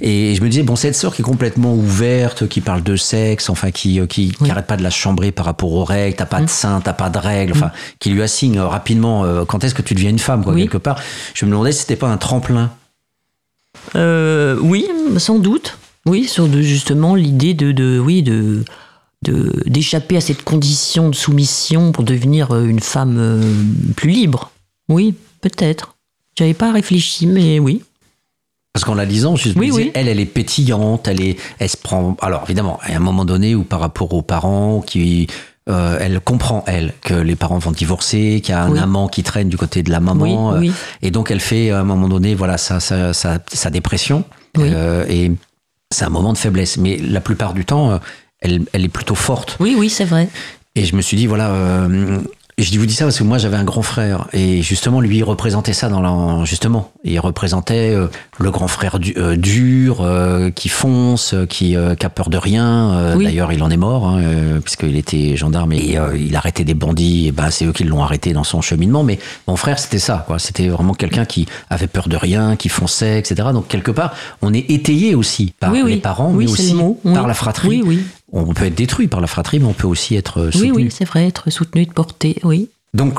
[0.00, 3.50] Et je me disais, bon, cette sœur qui est complètement ouverte, qui parle de sexe,
[3.50, 4.50] enfin, qui, qui, qui Oui.
[4.50, 7.10] arrête pas de la chambrer par rapport aux règles, t'as pas de sein, t'as pas
[7.10, 10.52] de règles, enfin, qui lui assigne rapidement quand est-ce que tu deviens une femme, quoi,
[10.54, 10.62] Oui.
[10.62, 10.98] quelque part.
[11.34, 12.70] Je me demandais si c'était pas un tremplin.
[13.96, 14.86] Euh, oui,
[15.18, 15.76] sans doute.
[16.10, 18.64] Oui, sur de, justement l'idée de, de, oui, de,
[19.66, 23.40] d'échapper à cette condition de soumission pour devenir euh, une femme euh,
[23.94, 24.50] plus libre.
[24.88, 25.94] Oui, peut-être.
[26.36, 27.82] J'avais pas réfléchi, mais oui.
[28.72, 29.90] Parce qu'en la lisant, je me Oui, disais, oui.
[29.94, 32.16] elle, elle est pétillante, elle est, elle se prend.
[32.22, 35.28] Alors évidemment, à un moment donné où par rapport aux parents, qui,
[35.68, 38.78] euh, elle comprend elle que les parents vont divorcer, qu'il y a un Oui.
[38.80, 40.62] amant qui traîne du côté de la maman, euh,
[41.02, 44.24] et donc elle fait à un moment donné, voilà, sa, sa, sa, sa dépression,
[44.56, 44.70] Oui.
[44.72, 45.30] euh, et
[45.90, 46.76] c'est un moment de faiblesse.
[46.76, 47.98] Mais la plupart du temps, euh,
[48.40, 49.56] elle, elle est plutôt forte.
[49.60, 50.28] Oui, oui, c'est vrai.
[50.74, 52.20] Et je me suis dit, voilà, euh,
[52.60, 55.16] et je vous dis ça parce que moi j'avais un grand frère et justement lui
[55.16, 58.08] il représentait ça dans la, justement, il représentait euh,
[58.38, 63.14] le grand frère du- euh, dur, euh, qui fonce, qui, qui a peur de rien.
[63.16, 63.24] Oui.
[63.24, 64.20] D'ailleurs il en est mort hein,
[64.62, 67.28] puisqu'il était gendarme et il arrêtait des bandits.
[67.28, 69.04] Et ben c'est eux qui l'ont arrêté dans son cheminement.
[69.04, 69.18] Mais
[69.48, 70.38] mon frère c'était ça, quoi.
[70.38, 73.48] C'était vraiment quelqu'un qui avait peur de rien, qui fonçait, etc.
[73.54, 74.12] Donc quelque part
[74.42, 75.92] on est étayé aussi par oui, oui.
[75.92, 77.82] les parents, mais aussi le par la fratrie.
[78.32, 80.72] On peut être détruit par la fratrie, mais on peut aussi être euh, Oui, soutenu.
[80.72, 82.68] oui, c'est vrai, être soutenu, de porter, oui.
[82.94, 83.18] Donc,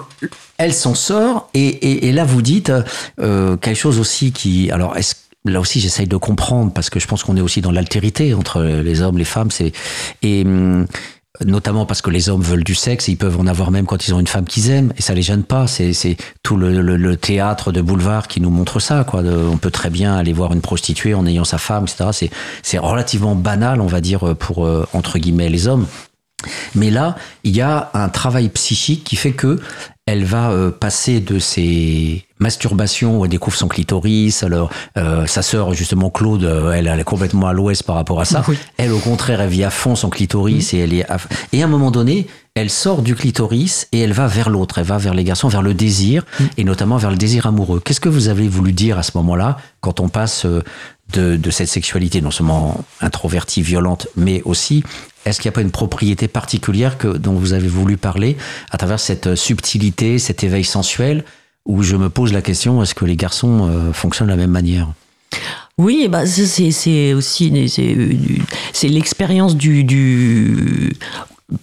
[0.58, 2.72] elle s'en sort, et, et, et là, vous dites
[3.20, 4.70] euh, quelque chose aussi qui.
[4.72, 7.72] Alors, est-ce là aussi, j'essaye de comprendre, parce que je pense qu'on est aussi dans
[7.72, 9.50] l'altérité entre les hommes, les femmes.
[9.52, 9.72] C'est
[10.24, 10.46] Et.
[11.46, 14.06] Notamment parce que les hommes veulent du sexe, et ils peuvent en avoir même quand
[14.06, 15.66] ils ont une femme qu'ils aiment, et ça les gêne pas.
[15.66, 19.06] C'est tout le, le- le théâtre de boulevard qui nous montre ça.
[19.06, 19.22] Quoi.
[19.24, 22.10] On peut très bien aller voir une prostituée en ayant sa femme, etc.
[22.12, 22.30] C'est-
[22.64, 25.88] C'est relativement banal, on va dire, pour euh, entre guillemets les hommes.
[26.76, 29.60] Mais là, il y a un travail psychique qui fait que
[30.08, 34.42] elle va euh, passer de ses masturbations où elle découvre son clitoris.
[34.44, 38.20] Alors, euh, sa sœur, justement, Claude, euh, elle, elle est complètement à l'ouest par rapport
[38.20, 38.44] à ça.
[38.48, 38.58] Oui.
[38.78, 41.10] Elle, au contraire, elle vit à fond son clitoris et elle est.
[41.10, 41.18] à-
[41.54, 44.80] Et à un moment donné, elle sort du clitoris et elle va vers l'autre.
[44.80, 46.26] Elle va vers les garçons, vers le désir
[46.58, 47.80] et notamment vers le désir amoureux.
[47.80, 50.46] Qu'est-ce que vous avez voulu dire à ce moment-là quand on passe
[51.14, 54.84] de, de cette sexualité non seulement introvertie, violente, mais aussi
[55.26, 58.38] est-ce qu'il n'y a pas une propriété particulière que, dont vous avez voulu parler
[58.72, 61.24] à travers cette subtilité, cet éveil sensuel,
[61.66, 64.52] où je me pose la question, est-ce que les garçons euh, fonctionnent de la même
[64.52, 64.92] manière?
[65.78, 67.70] Oui, bah c'est aussi
[68.74, 70.94] c'est l'expérience du, du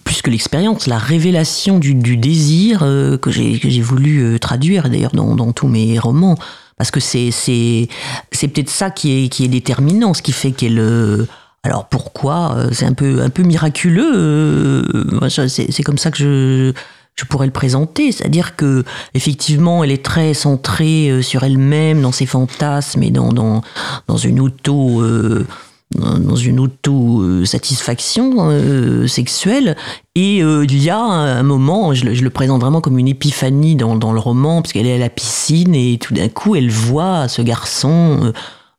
[0.03, 5.35] plus que l'expérience, la révélation du, désir euh, que j'ai voulu euh, traduire d'ailleurs dans,
[5.35, 6.37] dans, tous mes romans.
[6.77, 7.29] Parce que c'est
[8.31, 11.27] peut-être ça qui est, qui est déterminant, ce qui fait qu'elle.
[11.65, 14.83] Euh, alors pourquoi C'est un peu, un peu miraculeux.
[15.29, 16.73] c'est comme ça que je,
[17.15, 18.83] je pourrais le présenter, c'est-à-dire que
[19.13, 23.61] effectivement, elle est très centrée sur elle-même, dans ses fantasmes et dans dans,
[24.07, 25.03] dans une auto
[25.97, 29.75] dans une auto-satisfaction euh, sexuelle.
[30.15, 33.95] Et euh, il y a un moment, je le, présente vraiment comme une épiphanie dans,
[33.95, 37.27] dans le roman, parce qu'elle est à la piscine et tout d'un coup, elle voit
[37.27, 38.33] ce garçon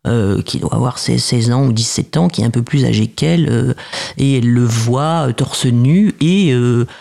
[0.07, 2.85] euh, euh, qui doit avoir 16 ans ou 17 ans, qui est un peu plus
[2.85, 3.75] âgé qu'elle, euh,
[4.17, 6.55] et elle le voit euh, torse nu, et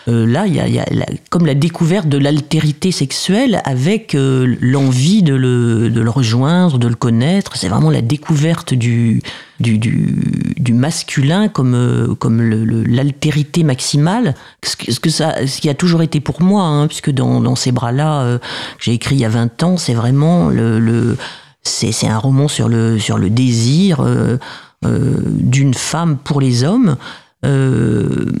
[0.06, 0.86] là, il y a, y a
[1.30, 6.94] comme la découverte de l'altérité sexuelle avec l'envie de le, de le rejoindre, de le
[6.94, 7.56] connaître.
[7.56, 9.22] C'est vraiment la découverte du,
[9.60, 12.42] du, du, du masculin comme, comme
[12.86, 17.40] l'altérité maximale, ce, que ça, ce qui a toujours été pour moi, hein, puisque dans,
[17.40, 21.16] dans ces bras-là, que j'ai écrit il y a 20 ans, c'est vraiment le, le
[21.62, 24.38] c'est un roman sur le, sur le désir euh,
[24.84, 26.96] euh, d'une femme pour les hommes,
[27.44, 28.32] euh,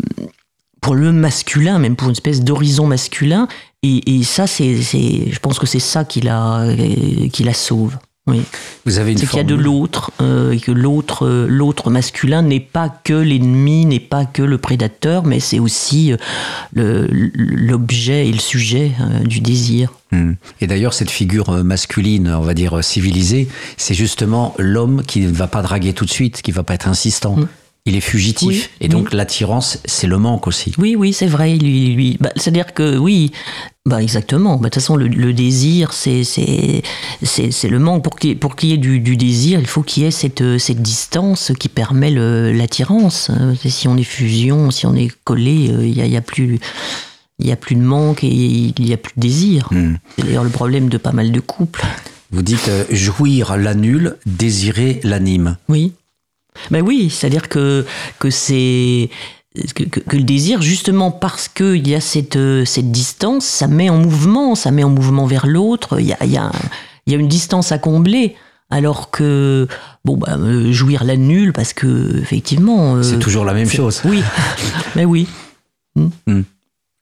[0.80, 3.46] pour le masculin, même pour une espèce d'horizon masculin.
[3.82, 6.66] Et, et ça, c'est, je pense que c'est ça qui la,
[7.32, 7.98] qui la sauve.
[8.30, 8.42] Oui.
[8.86, 11.90] Vous avez une C'est qu'il y a de l'autre, euh, et que l'autre, euh, l'autre
[11.90, 16.12] masculin n'est pas que l'ennemi, n'est pas que le prédateur, mais c'est aussi
[16.76, 18.92] euh, l'objet et le sujet
[19.24, 19.92] du désir.
[20.12, 20.32] Hmm.
[20.60, 25.46] Et d'ailleurs, cette figure masculine, on va dire civilisée, c'est justement l'homme qui ne va
[25.46, 27.36] pas draguer tout de suite, qui ne va pas être insistant.
[27.36, 27.48] Hmm.
[27.90, 28.70] Il est fugitif.
[28.80, 30.72] et donc l'attirance, c'est le manque aussi.
[30.78, 31.56] Oui, oui, c'est vrai.
[31.56, 33.32] Lui, lui, bah, C'est-à-dire que oui,
[33.84, 34.52] bah exactement.
[34.56, 38.04] Bah, de toute façon, le, désir, c'est c'est le manque.
[38.04, 40.82] Pour qu'il pour y ait du, du, désir, il faut qu'il y ait cette, cette
[40.82, 43.32] distance qui permet l'attirance.
[43.64, 46.60] Si on est fusion, si on est collé, euh, il n'y a, y a plus
[47.40, 49.68] il y a plus de manque et il n'y a plus de désir.
[49.72, 49.94] Hmm.
[50.16, 51.84] C'est d'ailleurs le problème de pas mal de couples.
[52.30, 55.56] Vous dites euh, jouir l'annule, désirer l'anime.
[55.68, 55.92] Oui.
[56.70, 57.84] Ben oui, c'est-à-dire que,
[58.18, 59.10] que c'est.
[59.74, 64.54] Que, le désir, justement parce qu'il y a cette, cette distance, ça met en mouvement,
[64.54, 66.52] ça met en mouvement vers l'autre, il y a, y, a,
[67.08, 68.36] y a une distance à combler.
[68.72, 69.66] Alors que,
[70.04, 72.94] bon, bah, euh, jouir la nulle, parce que, effectivement.
[72.94, 74.00] Euh, c'est toujours la même chose.
[74.04, 74.22] Oui,
[74.94, 75.26] mais oui.
[75.96, 76.42] Hmm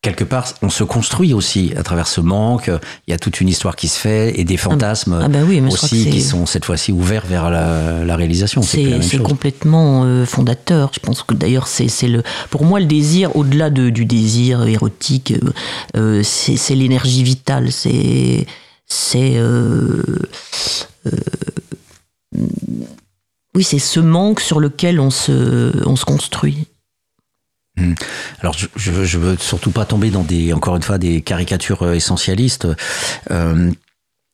[0.02, 2.70] quelque part, on se construit aussi à travers ce manque.
[3.06, 6.08] Il y a toute une histoire qui se fait et des fantasmes ah bah aussi
[6.10, 8.62] qui sont cette fois-ci ouverts vers la, réalisation.
[8.62, 10.90] C'est complètement euh, fondateur.
[10.92, 12.22] Je pense que d'ailleurs, c'est le.
[12.50, 17.72] Pour moi, le désir, au-delà de, du désir érotique, euh, euh, c'est l'énergie vitale.
[17.72, 18.46] C'est
[18.86, 19.40] c'est
[23.54, 26.66] oui, c'est ce manque sur lequel on se on se construit.
[27.78, 27.94] Hmm.
[28.40, 32.66] Alors, je, veux surtout pas tomber dans des, encore une fois, des caricatures euh, essentialistes,
[33.30, 33.70] euh,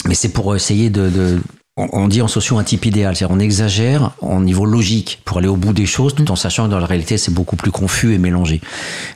[0.06, 1.40] mais c'est pour essayer de,
[1.76, 5.48] on dit en socio un type idéal, c'est-à-dire on exagère au niveau logique pour aller
[5.48, 8.14] au bout des choses, tout en sachant que dans la réalité c'est beaucoup plus confus
[8.14, 8.60] et mélangé.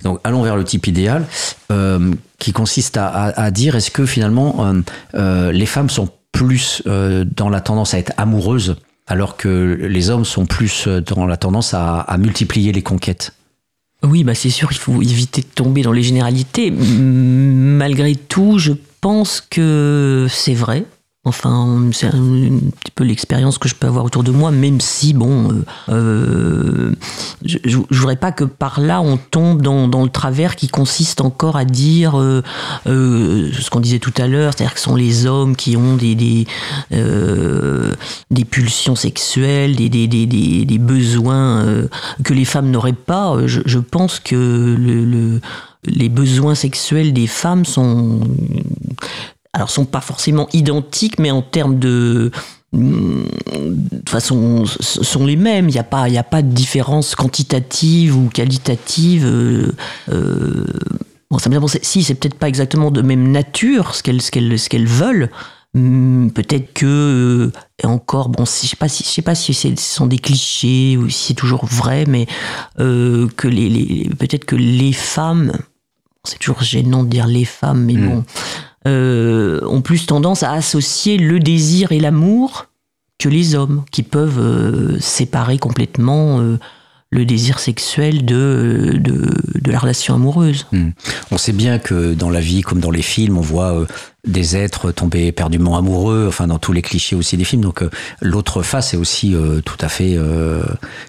[0.03, 1.27] Donc allons vers le type idéal,
[1.71, 4.73] euh, qui consiste à, dire est-ce que finalement
[5.15, 8.77] les femmes sont plus dans la tendance à être amoureuses,
[9.07, 13.33] alors que les hommes sont plus dans la tendance à multiplier les conquêtes?
[14.03, 16.71] Oui, bah c'est sûr, il faut éviter de tomber dans les généralités.
[16.71, 20.85] Malgré tout, je pense que c'est vrai.
[21.29, 22.11] Enfin, c'est un,
[22.81, 26.95] petit peu l'expérience que je peux avoir autour de moi, même si, bon, euh, euh,
[27.45, 31.57] je, je, voudrais pas que par là on tombe dans, le travers qui consiste encore
[31.57, 32.43] à dire euh,
[32.85, 36.47] ce qu'on disait tout à l'heure, c'est-à-dire que ce sont les hommes qui ont des,
[38.51, 41.65] pulsions sexuelles, des, besoins
[42.25, 43.37] que les femmes n'auraient pas.
[43.47, 45.41] Je, pense que le, le
[45.85, 48.21] les besoins sexuels des femmes sont
[49.59, 52.31] alors sont pas forcément identiques, mais en termes de
[52.73, 55.69] de façon sont les mêmes.
[55.69, 59.27] Il n'y a pas il a pas de différence quantitative ou qualitative.
[59.27, 59.73] Euh,
[60.11, 60.65] euh,
[61.29, 64.59] bon, ça me si c'est peut-être pas exactement de même nature ce qu'elles ce qu'elles
[64.59, 65.29] ce qu'elles veulent.
[65.75, 67.51] Hmm, peut-être que
[67.83, 70.97] et encore bon, je sais pas si je sais pas si ce sont des clichés
[70.97, 72.27] ou si c'est toujours vrai, mais
[72.79, 75.53] euh, que les, les peut-être que les femmes,
[76.25, 78.09] c'est toujours gênant de dire les femmes, mais hmm.
[78.09, 78.25] bon
[78.87, 82.67] euh, ont plus tendance à associer le désir et l'amour
[83.19, 86.59] que les hommes, qui peuvent euh, séparer complètement euh,
[87.11, 89.31] le désir sexuel de, de,
[89.63, 90.67] de la relation amoureuse.
[90.73, 90.91] Hmm.
[91.31, 93.87] On sait bien que dans la vie, comme dans les films, on voit euh,
[94.27, 97.63] des êtres tomber éperdument amoureux, enfin dans tous les clichés aussi des films.
[97.63, 97.89] Donc euh,
[98.21, 100.19] l'autre face est aussi euh, tout à fait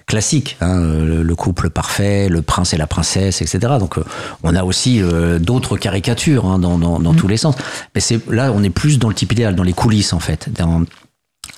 [0.06, 0.56] classique.
[0.62, 3.74] Hein, le, couple parfait, le prince et la princesse, etc.
[3.78, 3.96] Donc
[4.42, 5.02] on a aussi
[5.38, 7.16] d'autres caricatures hein, dans, dans, dans hmm.
[7.16, 7.56] tous les sens.
[7.94, 10.48] Mais c'est là, on est plus dans le type idéal, dans les coulisses en fait.
[10.56, 10.84] Dans,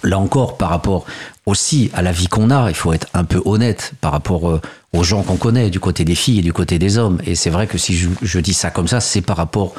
[0.02, 1.04] là encore, par rapport
[1.46, 4.60] aussi à la vie qu'on a, il faut être un peu honnête par rapport euh,
[4.92, 7.20] aux gens qu'on connaît, du côté des filles et du côté des hommes.
[7.26, 9.74] Et c'est vrai que si je, dis ça comme ça, c'est par rapport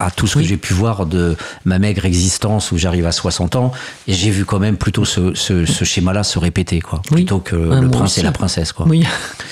[0.00, 3.56] à tout ce que j'ai pu voir de ma maigre existence où j'arrive à 60
[3.56, 3.72] ans,
[4.06, 5.34] j'ai vu quand même plutôt ce,
[5.64, 8.86] schéma-là se répéter, quoi, plutôt que le prince et la princesse, quoi.
[8.88, 9.04] Oui.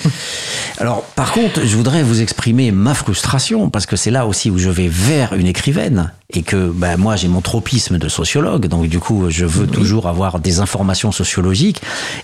[0.77, 4.57] Alors, par contre, je voudrais vous exprimer ma frustration, parce que c'est là aussi où
[4.57, 8.87] je vais vers une écrivaine, et que ben, moi j'ai mon tropisme de sociologue, donc
[8.87, 11.81] du coup je veux toujours avoir des informations sociologiques,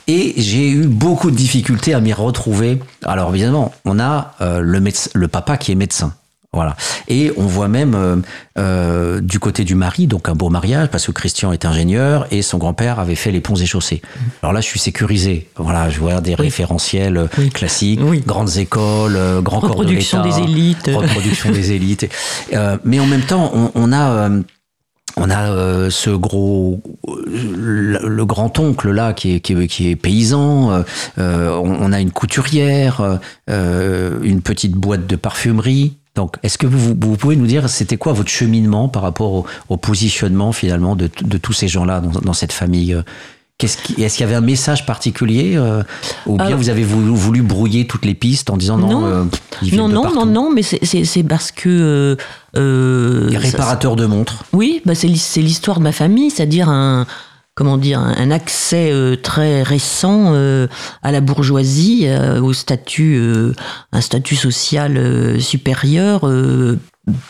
[0.07, 2.79] et j'ai eu beaucoup de difficultés à m'y retrouver.
[3.03, 4.81] Alors évidemment, on a euh, le,
[5.13, 6.13] le papa qui est médecin.
[6.53, 6.75] Voilà.
[7.07, 8.15] Et on voit même euh,
[8.59, 12.43] euh, du côté du mari, donc un beau mariage, parce que Christian est ingénieur et
[12.43, 14.03] son grand-père avait fait les ponts et chaussées.
[14.43, 15.49] Alors là, je suis sécurisé.
[15.57, 20.21] Voilà, je vois des référentiels euh, classiques, grandes écoles, grands corps de l'État.
[20.21, 20.91] des élites.
[20.93, 22.07] Reproduction des élites.
[22.85, 24.29] mais en même temps, on, a
[25.17, 26.81] on a ce gros,
[27.25, 30.83] le, grand oncle là qui est, qui est, paysan.
[31.17, 35.97] on, a une couturière, une petite boîte de parfumerie.
[36.15, 39.77] Donc, est-ce que vous, vous, pouvez nous dire, c'était quoi votre cheminement par rapport au,
[39.77, 42.95] positionnement finalement de, de tous ces gens-là dans, dans, cette famille
[43.59, 45.81] Est-ce qu'il y avait un message particulier euh,
[46.27, 49.23] ou bien vous avez voulu, voulu, brouiller toutes les pistes en disant non Non, euh,
[49.71, 52.15] non, non, non, non, mais c'est parce que
[52.55, 54.43] euh, réparateur de montres.
[54.53, 57.07] Oui, bah c'est l'histoire de ma famille, c'est-à-dire un
[57.55, 60.67] comment dire, un accès euh, très récent euh,
[61.03, 63.21] à la bourgeoisie, euh, au statut,
[63.91, 66.29] un statut social supérieur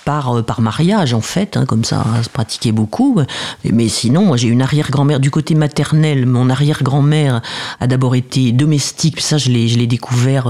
[0.06, 3.20] par, par mariage en fait, hein, comme ça, se pratiquait beaucoup.
[3.66, 6.26] Mais sinon, moi j'ai une arrière-grand-mère du côté maternel.
[6.26, 7.42] Mon arrière-grand-mère
[7.80, 9.20] a d'abord été domestique.
[9.20, 10.48] Ça, je l'ai découvert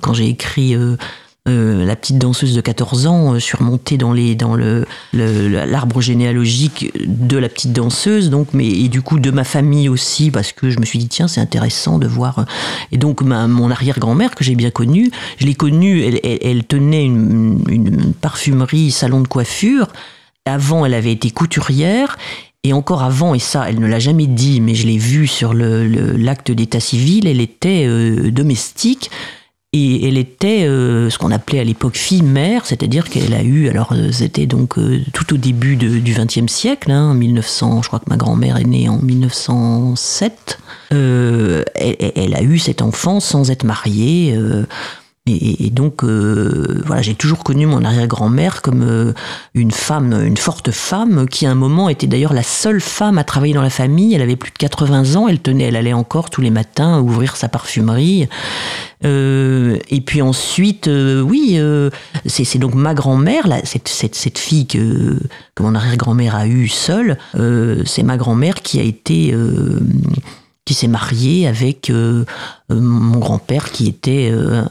[0.00, 0.74] quand j'ai écrit
[1.48, 7.36] euh, la petite danseuse de 14 ans euh, surmontée dans dans le l'arbre généalogique de
[7.38, 10.80] la petite danseuse donc mais et du coup de ma famille aussi parce que je
[10.80, 12.44] me suis dit tiens c'est intéressant de voir euh,
[12.90, 17.04] et donc ma, mon arrière grand-mère que j'ai bien connue je l'ai connue elle, tenait
[17.04, 19.86] une, une, parfumerie salon de coiffure.
[20.46, 22.16] Avant elle avait été couturière
[22.64, 25.54] et encore avant, et ça, elle ne l'a jamais dit, mais je l'ai vu sur
[25.54, 27.86] l'acte d'état civil, elle était
[28.32, 29.10] domestique
[29.72, 33.92] et elle était euh, ce qu'on appelait à l'époque fille-mère, c'est-à-dire qu'elle a eu, alors
[33.92, 38.08] euh, c'était donc euh, tout au début du XXe siècle, hein, 1900, je crois que
[38.08, 40.58] ma grand-mère est née en 1907,
[40.90, 44.38] elle, elle, a eu cet enfant sans être mariée.
[45.28, 49.12] Et, donc, euh, voilà, j'ai toujours connu mon arrière-grand-mère comme euh,
[49.54, 53.24] une femme, une forte femme, qui à un moment était d'ailleurs la seule femme à
[53.24, 54.14] travailler dans la famille.
[54.14, 57.34] Elle avait plus de 80 ans, elle tenait, elle allait encore tous les matins ouvrir
[57.34, 58.28] sa parfumerie.
[59.04, 61.60] Euh, et puis ensuite, oui,
[62.26, 65.18] c'est donc ma grand-mère, cette, cette, cette, fille que,
[65.56, 67.18] que mon arrière-grand-mère a eue seule,
[67.84, 69.34] c'est ma grand-mère qui a été
[70.66, 72.24] qui s'est marié avec euh,
[72.70, 74.64] euh, mon grand-père qui était euh,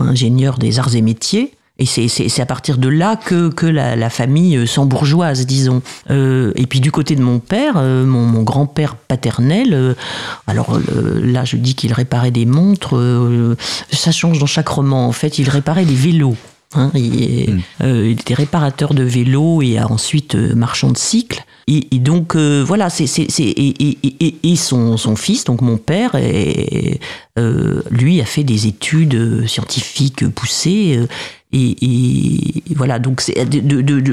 [0.00, 1.54] ingénieur des arts et métiers.
[1.78, 5.80] Et c'est à partir de là que, que la, famille s'embourgeoise, disons.
[6.10, 9.96] et puis du côté de mon père, mon, grand-père paternel,
[10.46, 10.78] alors
[11.22, 13.02] là je dis qu'il réparait des montres,
[13.90, 16.36] ça change dans chaque roman en fait, il réparait des vélos.
[16.74, 17.60] Hein, il, hmm.
[17.82, 21.42] il, était réparateur de vélos et ensuite marchand de cycles.
[21.66, 26.16] Et, donc euh, voilà, et, son, fils, donc mon père,
[27.38, 30.98] euh, lui a fait des études scientifiques poussées.
[30.98, 31.06] Euh,
[31.52, 33.22] et, voilà, donc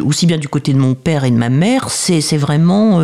[0.06, 3.02] aussi bien du côté de mon père et de ma mère, c'est vraiment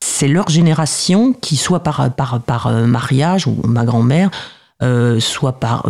[0.00, 4.30] c'est leur génération qui soit par mariage ou ma grand-mère
[5.18, 5.88] soit par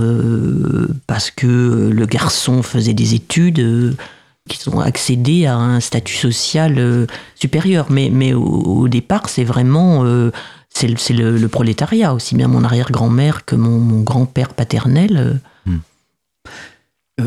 [1.07, 3.97] parce que le garçon faisait des études
[4.49, 7.87] qui ont accédé à un statut social euh, supérieur.
[7.91, 10.31] Mais, mais au, départ, c'est vraiment euh,
[10.71, 15.17] c'est le, le, prolétariat, aussi bien mon arrière-grand-mère que mon, grand-père paternel.
[15.17, 15.71] Euh.
[15.71, 15.79] Hmm.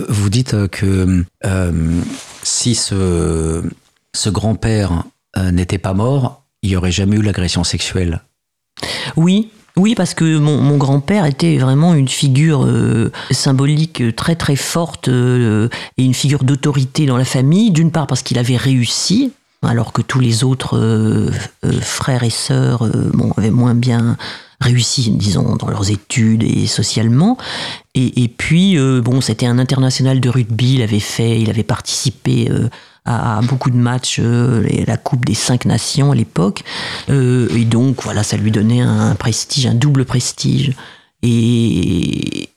[0.08, 1.26] Vous dites que
[2.44, 3.64] si ce,
[4.14, 5.04] ce grand-père
[5.52, 8.22] n'était pas mort, il n'y aurait jamais eu l'agression sexuelle.
[9.16, 9.50] Oui,
[9.80, 15.70] oui, parce que mon, grand-père était vraiment une figure euh, symbolique très très forte euh,
[15.98, 17.72] et une figure d'autorité dans la famille.
[17.72, 19.32] D'une part parce qu'il avait réussi,
[19.66, 21.32] alors que tous les autres euh,
[21.82, 22.90] frères et sœurs
[23.38, 24.18] avaient moins bien
[24.60, 27.38] réussi, disons, dans leurs études et socialement.
[27.96, 32.50] Et, puis, bon, c'était un international de rugby, il avait fait, il avait participé
[33.44, 36.64] beaucoup de matchs, la Coupe des cinq nations à l'époque.
[37.10, 40.74] et donc, voilà, ça lui donnait un prestige, un double prestige.
[41.22, 42.50] Et,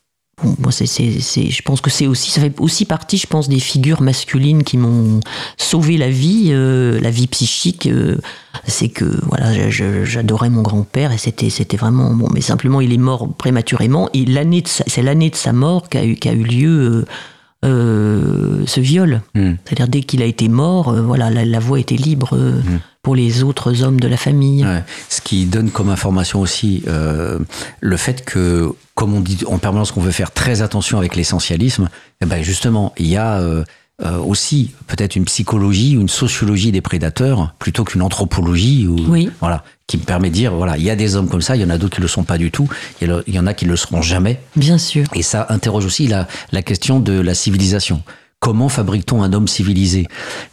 [0.58, 4.02] moi, c'est, je pense que c'est aussi, ça fait aussi partie, je pense, des figures
[4.02, 5.20] masculines qui m'ont
[5.56, 7.86] sauvé la vie, euh, la vie psychique.
[7.86, 8.16] Euh,
[8.66, 12.28] c'est que voilà, j'adorais mon grand-père et c'était, c'était vraiment bon.
[12.32, 16.16] Mais simplement, il est mort prématurément et l'année, c'est l'année de sa mort qu'a eu,
[16.24, 16.80] eu lieu.
[16.80, 17.04] Euh,
[17.62, 19.22] ce viol.
[19.34, 19.54] Hmm.
[19.64, 22.78] C'est-à-dire dès qu'il a été mort, voilà, la, voie était libre hmm.
[23.02, 24.66] pour les autres hommes de la famille.
[25.08, 30.00] Ce qui donne comme information aussi le fait que comme on dit en permanence qu'on
[30.00, 31.88] veut faire très attention avec l'essentialisme,
[32.20, 33.40] eh ben justement, il y a
[34.00, 38.96] euh, euh, aussi peut-être une psychologie ou une sociologie des prédateurs plutôt qu'une anthropologie ou
[39.40, 41.62] voilà qui me permet de dire voilà il y a des hommes comme ça, il
[41.62, 42.68] y en a d'autres qui le sont pas du tout,
[43.00, 44.40] il y, en a qui le seront jamais.
[44.56, 45.06] Bien sûr.
[45.14, 48.02] Et ça interroge aussi la, la question de la civilisation.
[48.40, 50.08] Comment fabrique-t-on un homme civilisé?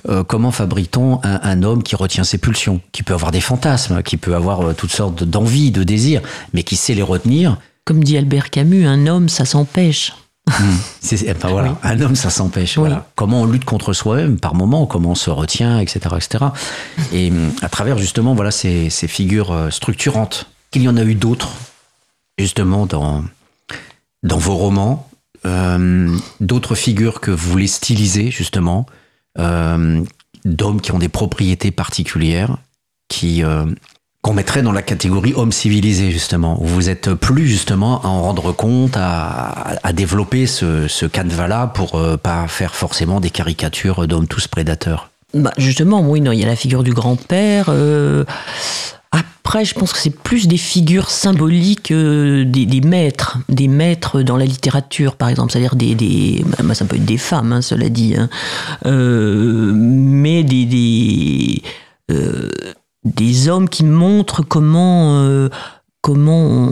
[0.09, 4.03] Euh, Comment fabrique-t-on un, un, homme qui retient ses pulsions, qui peut avoir des fantasmes,
[4.03, 6.21] qui peut avoir toutes sortes d'envies, de désirs,
[6.53, 7.57] mais qui sait les retenir?
[7.85, 10.13] Comme dit Albert Camus, un homme, ça s'empêche.
[10.49, 11.47] Hmm.
[11.49, 12.79] voilà, un homme, ça s'empêche.
[13.15, 16.45] Comment on lutte contre soi-même par moment, comment on se retient, etc., etc.
[17.11, 20.47] Et hmm, à travers justement, voilà, ces, figures euh, structurantes.
[20.73, 21.49] Il y en a eu d'autres,
[22.37, 23.23] justement, dans
[24.21, 25.09] dans vos romans,
[25.45, 28.85] euh, d'autres figures que vous voulez styliser justement,
[29.37, 30.03] euh,
[30.43, 32.57] d'hommes qui ont des propriétés particulières,
[33.07, 33.43] qui
[34.21, 38.51] qu'on mettrait dans la catégorie homme civilisé justement, vous êtes plus justement à en rendre
[38.51, 44.47] compte, à, développer ce, ce canevas-là pour euh, pas faire forcément des caricatures d'hommes tous
[44.47, 45.09] prédateurs.
[45.33, 47.67] Bah justement, oui, non, il y a la figure du grand-père.
[47.69, 48.25] Euh,
[49.11, 54.37] après, je pense que c'est plus des figures symboliques euh, des, maîtres, des maîtres dans
[54.37, 58.15] la littérature, par exemple, c'est-à-dire des, bah, ça peut être des femmes, hein, cela dit,
[58.15, 58.29] hein,
[58.85, 61.63] mais des, des
[63.03, 65.49] des hommes qui montrent comment, euh,
[66.01, 66.71] comment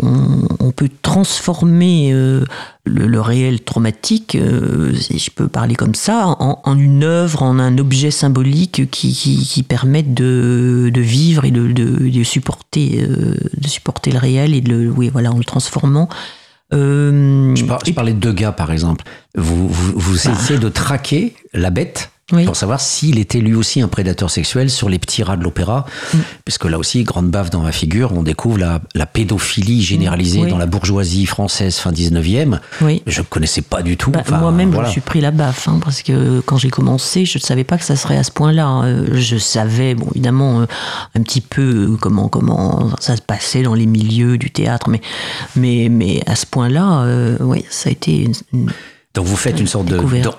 [0.59, 2.43] on, peut transformer euh,
[2.85, 7.77] le, réel traumatique, euh, si je peux parler comme ça, en, une œuvre, en un
[7.77, 14.19] objet symbolique qui, qui, permette de, de, vivre et de, de, supporter, de supporter le
[14.19, 16.09] réel et de le, oui, voilà, en le transformant.
[16.71, 19.03] je, parlais de Degas, par exemple.
[19.35, 20.31] Vous, vous, vous bah.
[20.33, 24.89] essayez de traquer la bête pour savoir s'il était lui aussi un prédateur sexuel sur
[24.89, 25.85] les petits rats de l'opéra.
[26.13, 26.17] Mm.
[26.43, 30.57] Puisque là aussi, grande baffe dans ma figure, on découvre la, la pédophilie généralisée dans
[30.57, 32.59] la bourgeoisie française fin 19e.
[32.81, 33.01] Oui.
[33.07, 34.11] Je ne connaissais pas du tout.
[34.11, 37.37] Bah, moi-même, je me suis pris la baffe, hein, parce que quand j'ai commencé, je
[37.37, 38.83] ne savais pas que ça serait à ce point-là.
[38.83, 40.65] Euh, je savais, bon, évidemment, euh,
[41.15, 45.01] un petit peu comment, comment ça se passait dans les milieux du théâtre, mais,
[45.55, 48.71] mais, mais à ce point-là, euh, oui, ça a été une
[49.17, 49.87] donc vous faites une sorte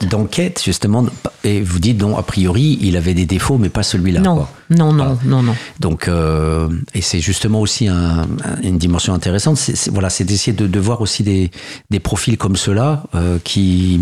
[0.04, 1.04] d'enquête justement
[1.42, 4.20] et vous dites non a priori il avait des défauts mais pas celui-là.
[4.20, 5.56] Non, non, non, non, non.
[5.80, 9.56] Donc euh, et c'est justement aussi une dimension intéressante.
[9.56, 11.50] C'est voilà, c'est d'essayer de, voir aussi des,
[11.90, 14.00] des profils comme ceux-là euh, qui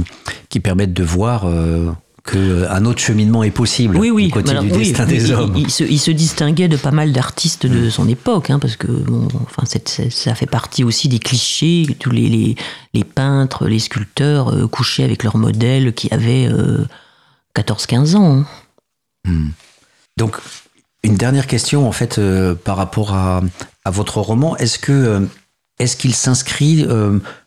[0.50, 1.90] qui permettent de voir euh,
[2.26, 4.26] qu'un autre cheminement est possible oui, oui.
[4.26, 5.54] du côté du destin des hommes.
[5.56, 7.90] Il, se, distinguait de pas mal d'artistes de mm.
[7.90, 9.62] son époque, hein, parce que bon, enfin,
[10.10, 12.56] ça fait partie aussi des clichés, tous les,
[12.92, 16.48] les, peintres, les sculpteurs euh, couchaient avec leurs modèles qui avaient
[17.56, 18.38] 14-15 euh, ans.
[18.38, 18.46] Hein.
[19.30, 19.48] Mm.
[20.16, 20.36] Donc,
[21.02, 23.40] une dernière question, en fait, euh, par rapport à,
[23.84, 24.56] à, votre roman.
[24.56, 25.28] Est-ce que
[25.78, 26.86] est-ce qu'il s'inscrit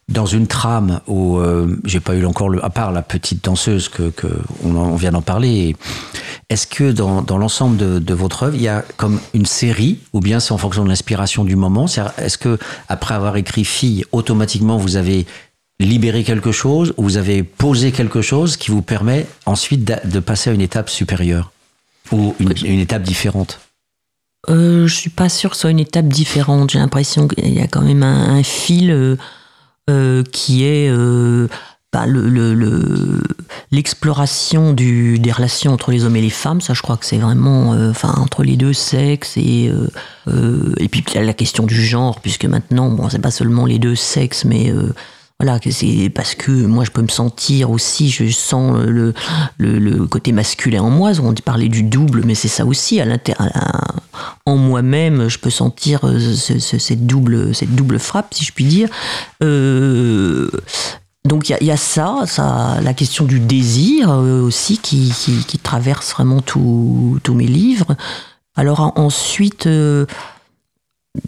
[0.09, 3.89] dans une trame où euh, j'ai pas eu encore le à part la petite danseuse
[3.89, 4.27] que, que
[4.63, 5.75] on, vient d'en parler
[6.49, 9.99] est-ce que dans, dans l'ensemble de, de, votre œuvre il y a comme une série
[10.13, 11.85] ou bien c'est en fonction de l'inspiration du moment
[12.17, 12.57] est-ce que
[12.87, 15.27] après avoir écrit fille automatiquement vous avez
[15.79, 20.49] libéré quelque chose ou vous avez posé quelque chose qui vous permet ensuite de, passer
[20.49, 21.51] à une étape supérieure
[22.11, 23.59] ou une, une étape différente?
[24.49, 26.71] Euh, je suis pas sûr que ce soit une étape différente.
[26.71, 29.15] J'ai l'impression qu'il y a quand même un, un fil euh,
[29.89, 31.47] euh, qui est euh,
[31.91, 32.05] bah,
[33.71, 36.61] l'exploration le, des relations entre les hommes et les femmes.
[36.61, 39.71] Ça, je crois que c'est vraiment, euh, entre les deux sexes et
[40.79, 44.45] et puis la question du genre, puisque maintenant, bon, c'est pas seulement les deux sexes,
[44.45, 44.71] mais
[45.39, 49.13] voilà, c'est parce que moi je peux me sentir aussi, je sens le,
[49.57, 51.11] le, côté masculin en moi.
[51.23, 52.99] On parlait du double, mais c'est ça aussi.
[52.99, 53.05] À
[54.45, 58.89] en moi-même, je peux sentir euh, cette, double, cette double frappe, si je puis dire.
[59.43, 60.49] Euh,
[61.25, 65.13] donc il y, a ça, ça, la question du désir euh, aussi qui,
[65.47, 67.95] qui, traverse vraiment tous mes livres.
[68.55, 70.09] Alors ensuite, je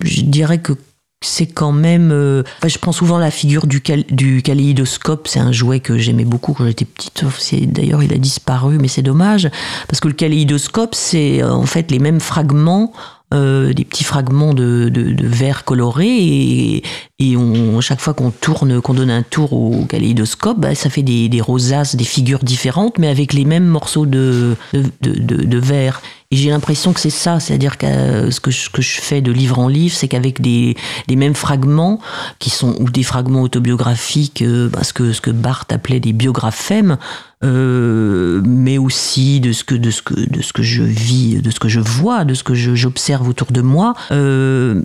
[0.01, 0.73] dirais que
[1.23, 2.11] c'est quand même.
[2.11, 4.05] euh, enfin, je prends souvent la figure du, cal-
[4.43, 5.27] kaléidoscope.
[5.27, 7.23] C'est un jouet que j'aimais beaucoup quand j'étais petite.
[7.71, 9.49] D'ailleurs, il a disparu, mais c'est dommage.
[9.87, 12.91] Parce que le kaléidoscope, c'est euh, en fait les mêmes fragments.
[13.33, 16.83] euh, des petits fragments de, de, de verre coloré
[17.19, 21.01] et, on, chaque fois qu'on tourne, qu'on donne un tour au kaléidoscope, bah, ça fait
[21.01, 26.01] des, rosaces, des figures différentes, mais avec les mêmes morceaux de, de- de verre.
[26.31, 29.21] Et j'ai l'impression que c'est ça, c'est-à-dire que euh, ce que je, que je fais
[29.21, 30.77] de livre en livre, c'est qu'avec des,
[31.09, 31.99] les mêmes fragments,
[32.39, 36.13] qui sont ou des fragments autobiographiques, euh, bah, ce, que, ce que Barthes appelait des
[36.13, 36.97] biographèmes,
[37.43, 41.51] euh, mais aussi de ce que de ce que de ce que je vis, de
[41.51, 43.93] ce que je vois, de ce que j'observe autour de moi.
[44.11, 44.81] Euh,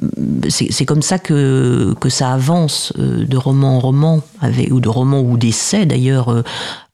[0.48, 4.88] c'est comme ça que que ça avance euh, de roman en roman, avec ou de
[4.88, 6.42] roman ou d'essai d'ailleurs.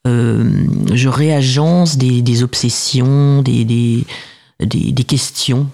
[0.07, 0.45] euh,
[0.93, 4.05] je réagence des, des obsessions, des, des,
[4.67, 5.69] des, questions,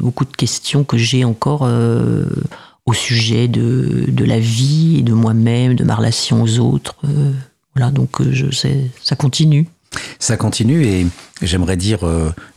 [0.00, 2.24] beaucoup de questions que j'ai encore euh,
[2.86, 6.96] au sujet de, la vie et de moi-même, de ma relation aux autres.
[7.04, 7.32] euh,
[7.74, 9.68] voilà, donc euh, je sais, ça continue.
[10.18, 11.06] Ça continue et
[11.42, 12.00] j'aimerais dire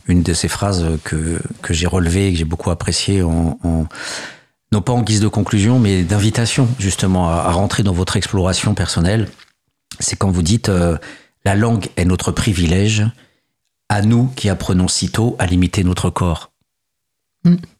[0.06, 1.38] une de ces phrases que,
[1.68, 3.86] j'ai relevées et que j'ai beaucoup appréciées en, en-
[4.72, 9.28] non pas en guise de conclusion, mais d'invitation justement à, rentrer dans votre exploration personnelle.
[10.00, 10.70] C'est quand vous dites
[11.44, 13.04] la langue est notre privilège,
[13.88, 16.50] à nous qui apprenons si tôt à limiter notre corps.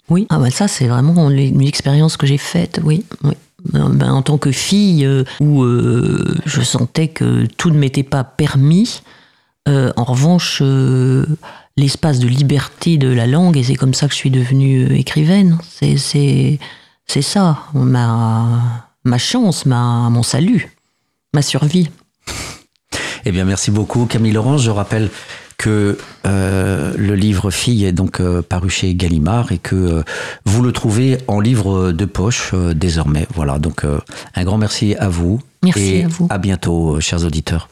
[0.08, 3.04] Oui, ah bah ça c'est vraiment l'e- une expérience que j'ai faite, oui.
[3.24, 3.34] oui.
[3.72, 8.04] Ben, ben, en tant que fille, euh, où euh, je sentais que tout ne m'était
[8.04, 9.02] pas permis,
[9.68, 11.26] euh, en revanche, euh,
[11.76, 14.94] l'espace de liberté de la langue, et c'est comme ça que je suis devenue euh,
[14.96, 16.60] écrivaine, c'est, c'est,
[17.08, 20.70] c'est ça, ma, ma chance, ma, mon salut,
[21.34, 21.90] ma survie.
[23.24, 24.62] Eh bien, merci beaucoup, Camille Laurence.
[24.62, 25.10] Je rappelle
[25.58, 30.02] que euh, le livre Fille est donc euh, paru chez Gallimard et que euh,
[30.44, 33.26] vous le trouvez en livre de poche désormais.
[33.34, 33.84] Voilà, donc
[34.34, 35.40] un grand merci à vous.
[35.62, 36.26] Merci et à vous.
[36.30, 37.68] À bientôt, chers auditeurs.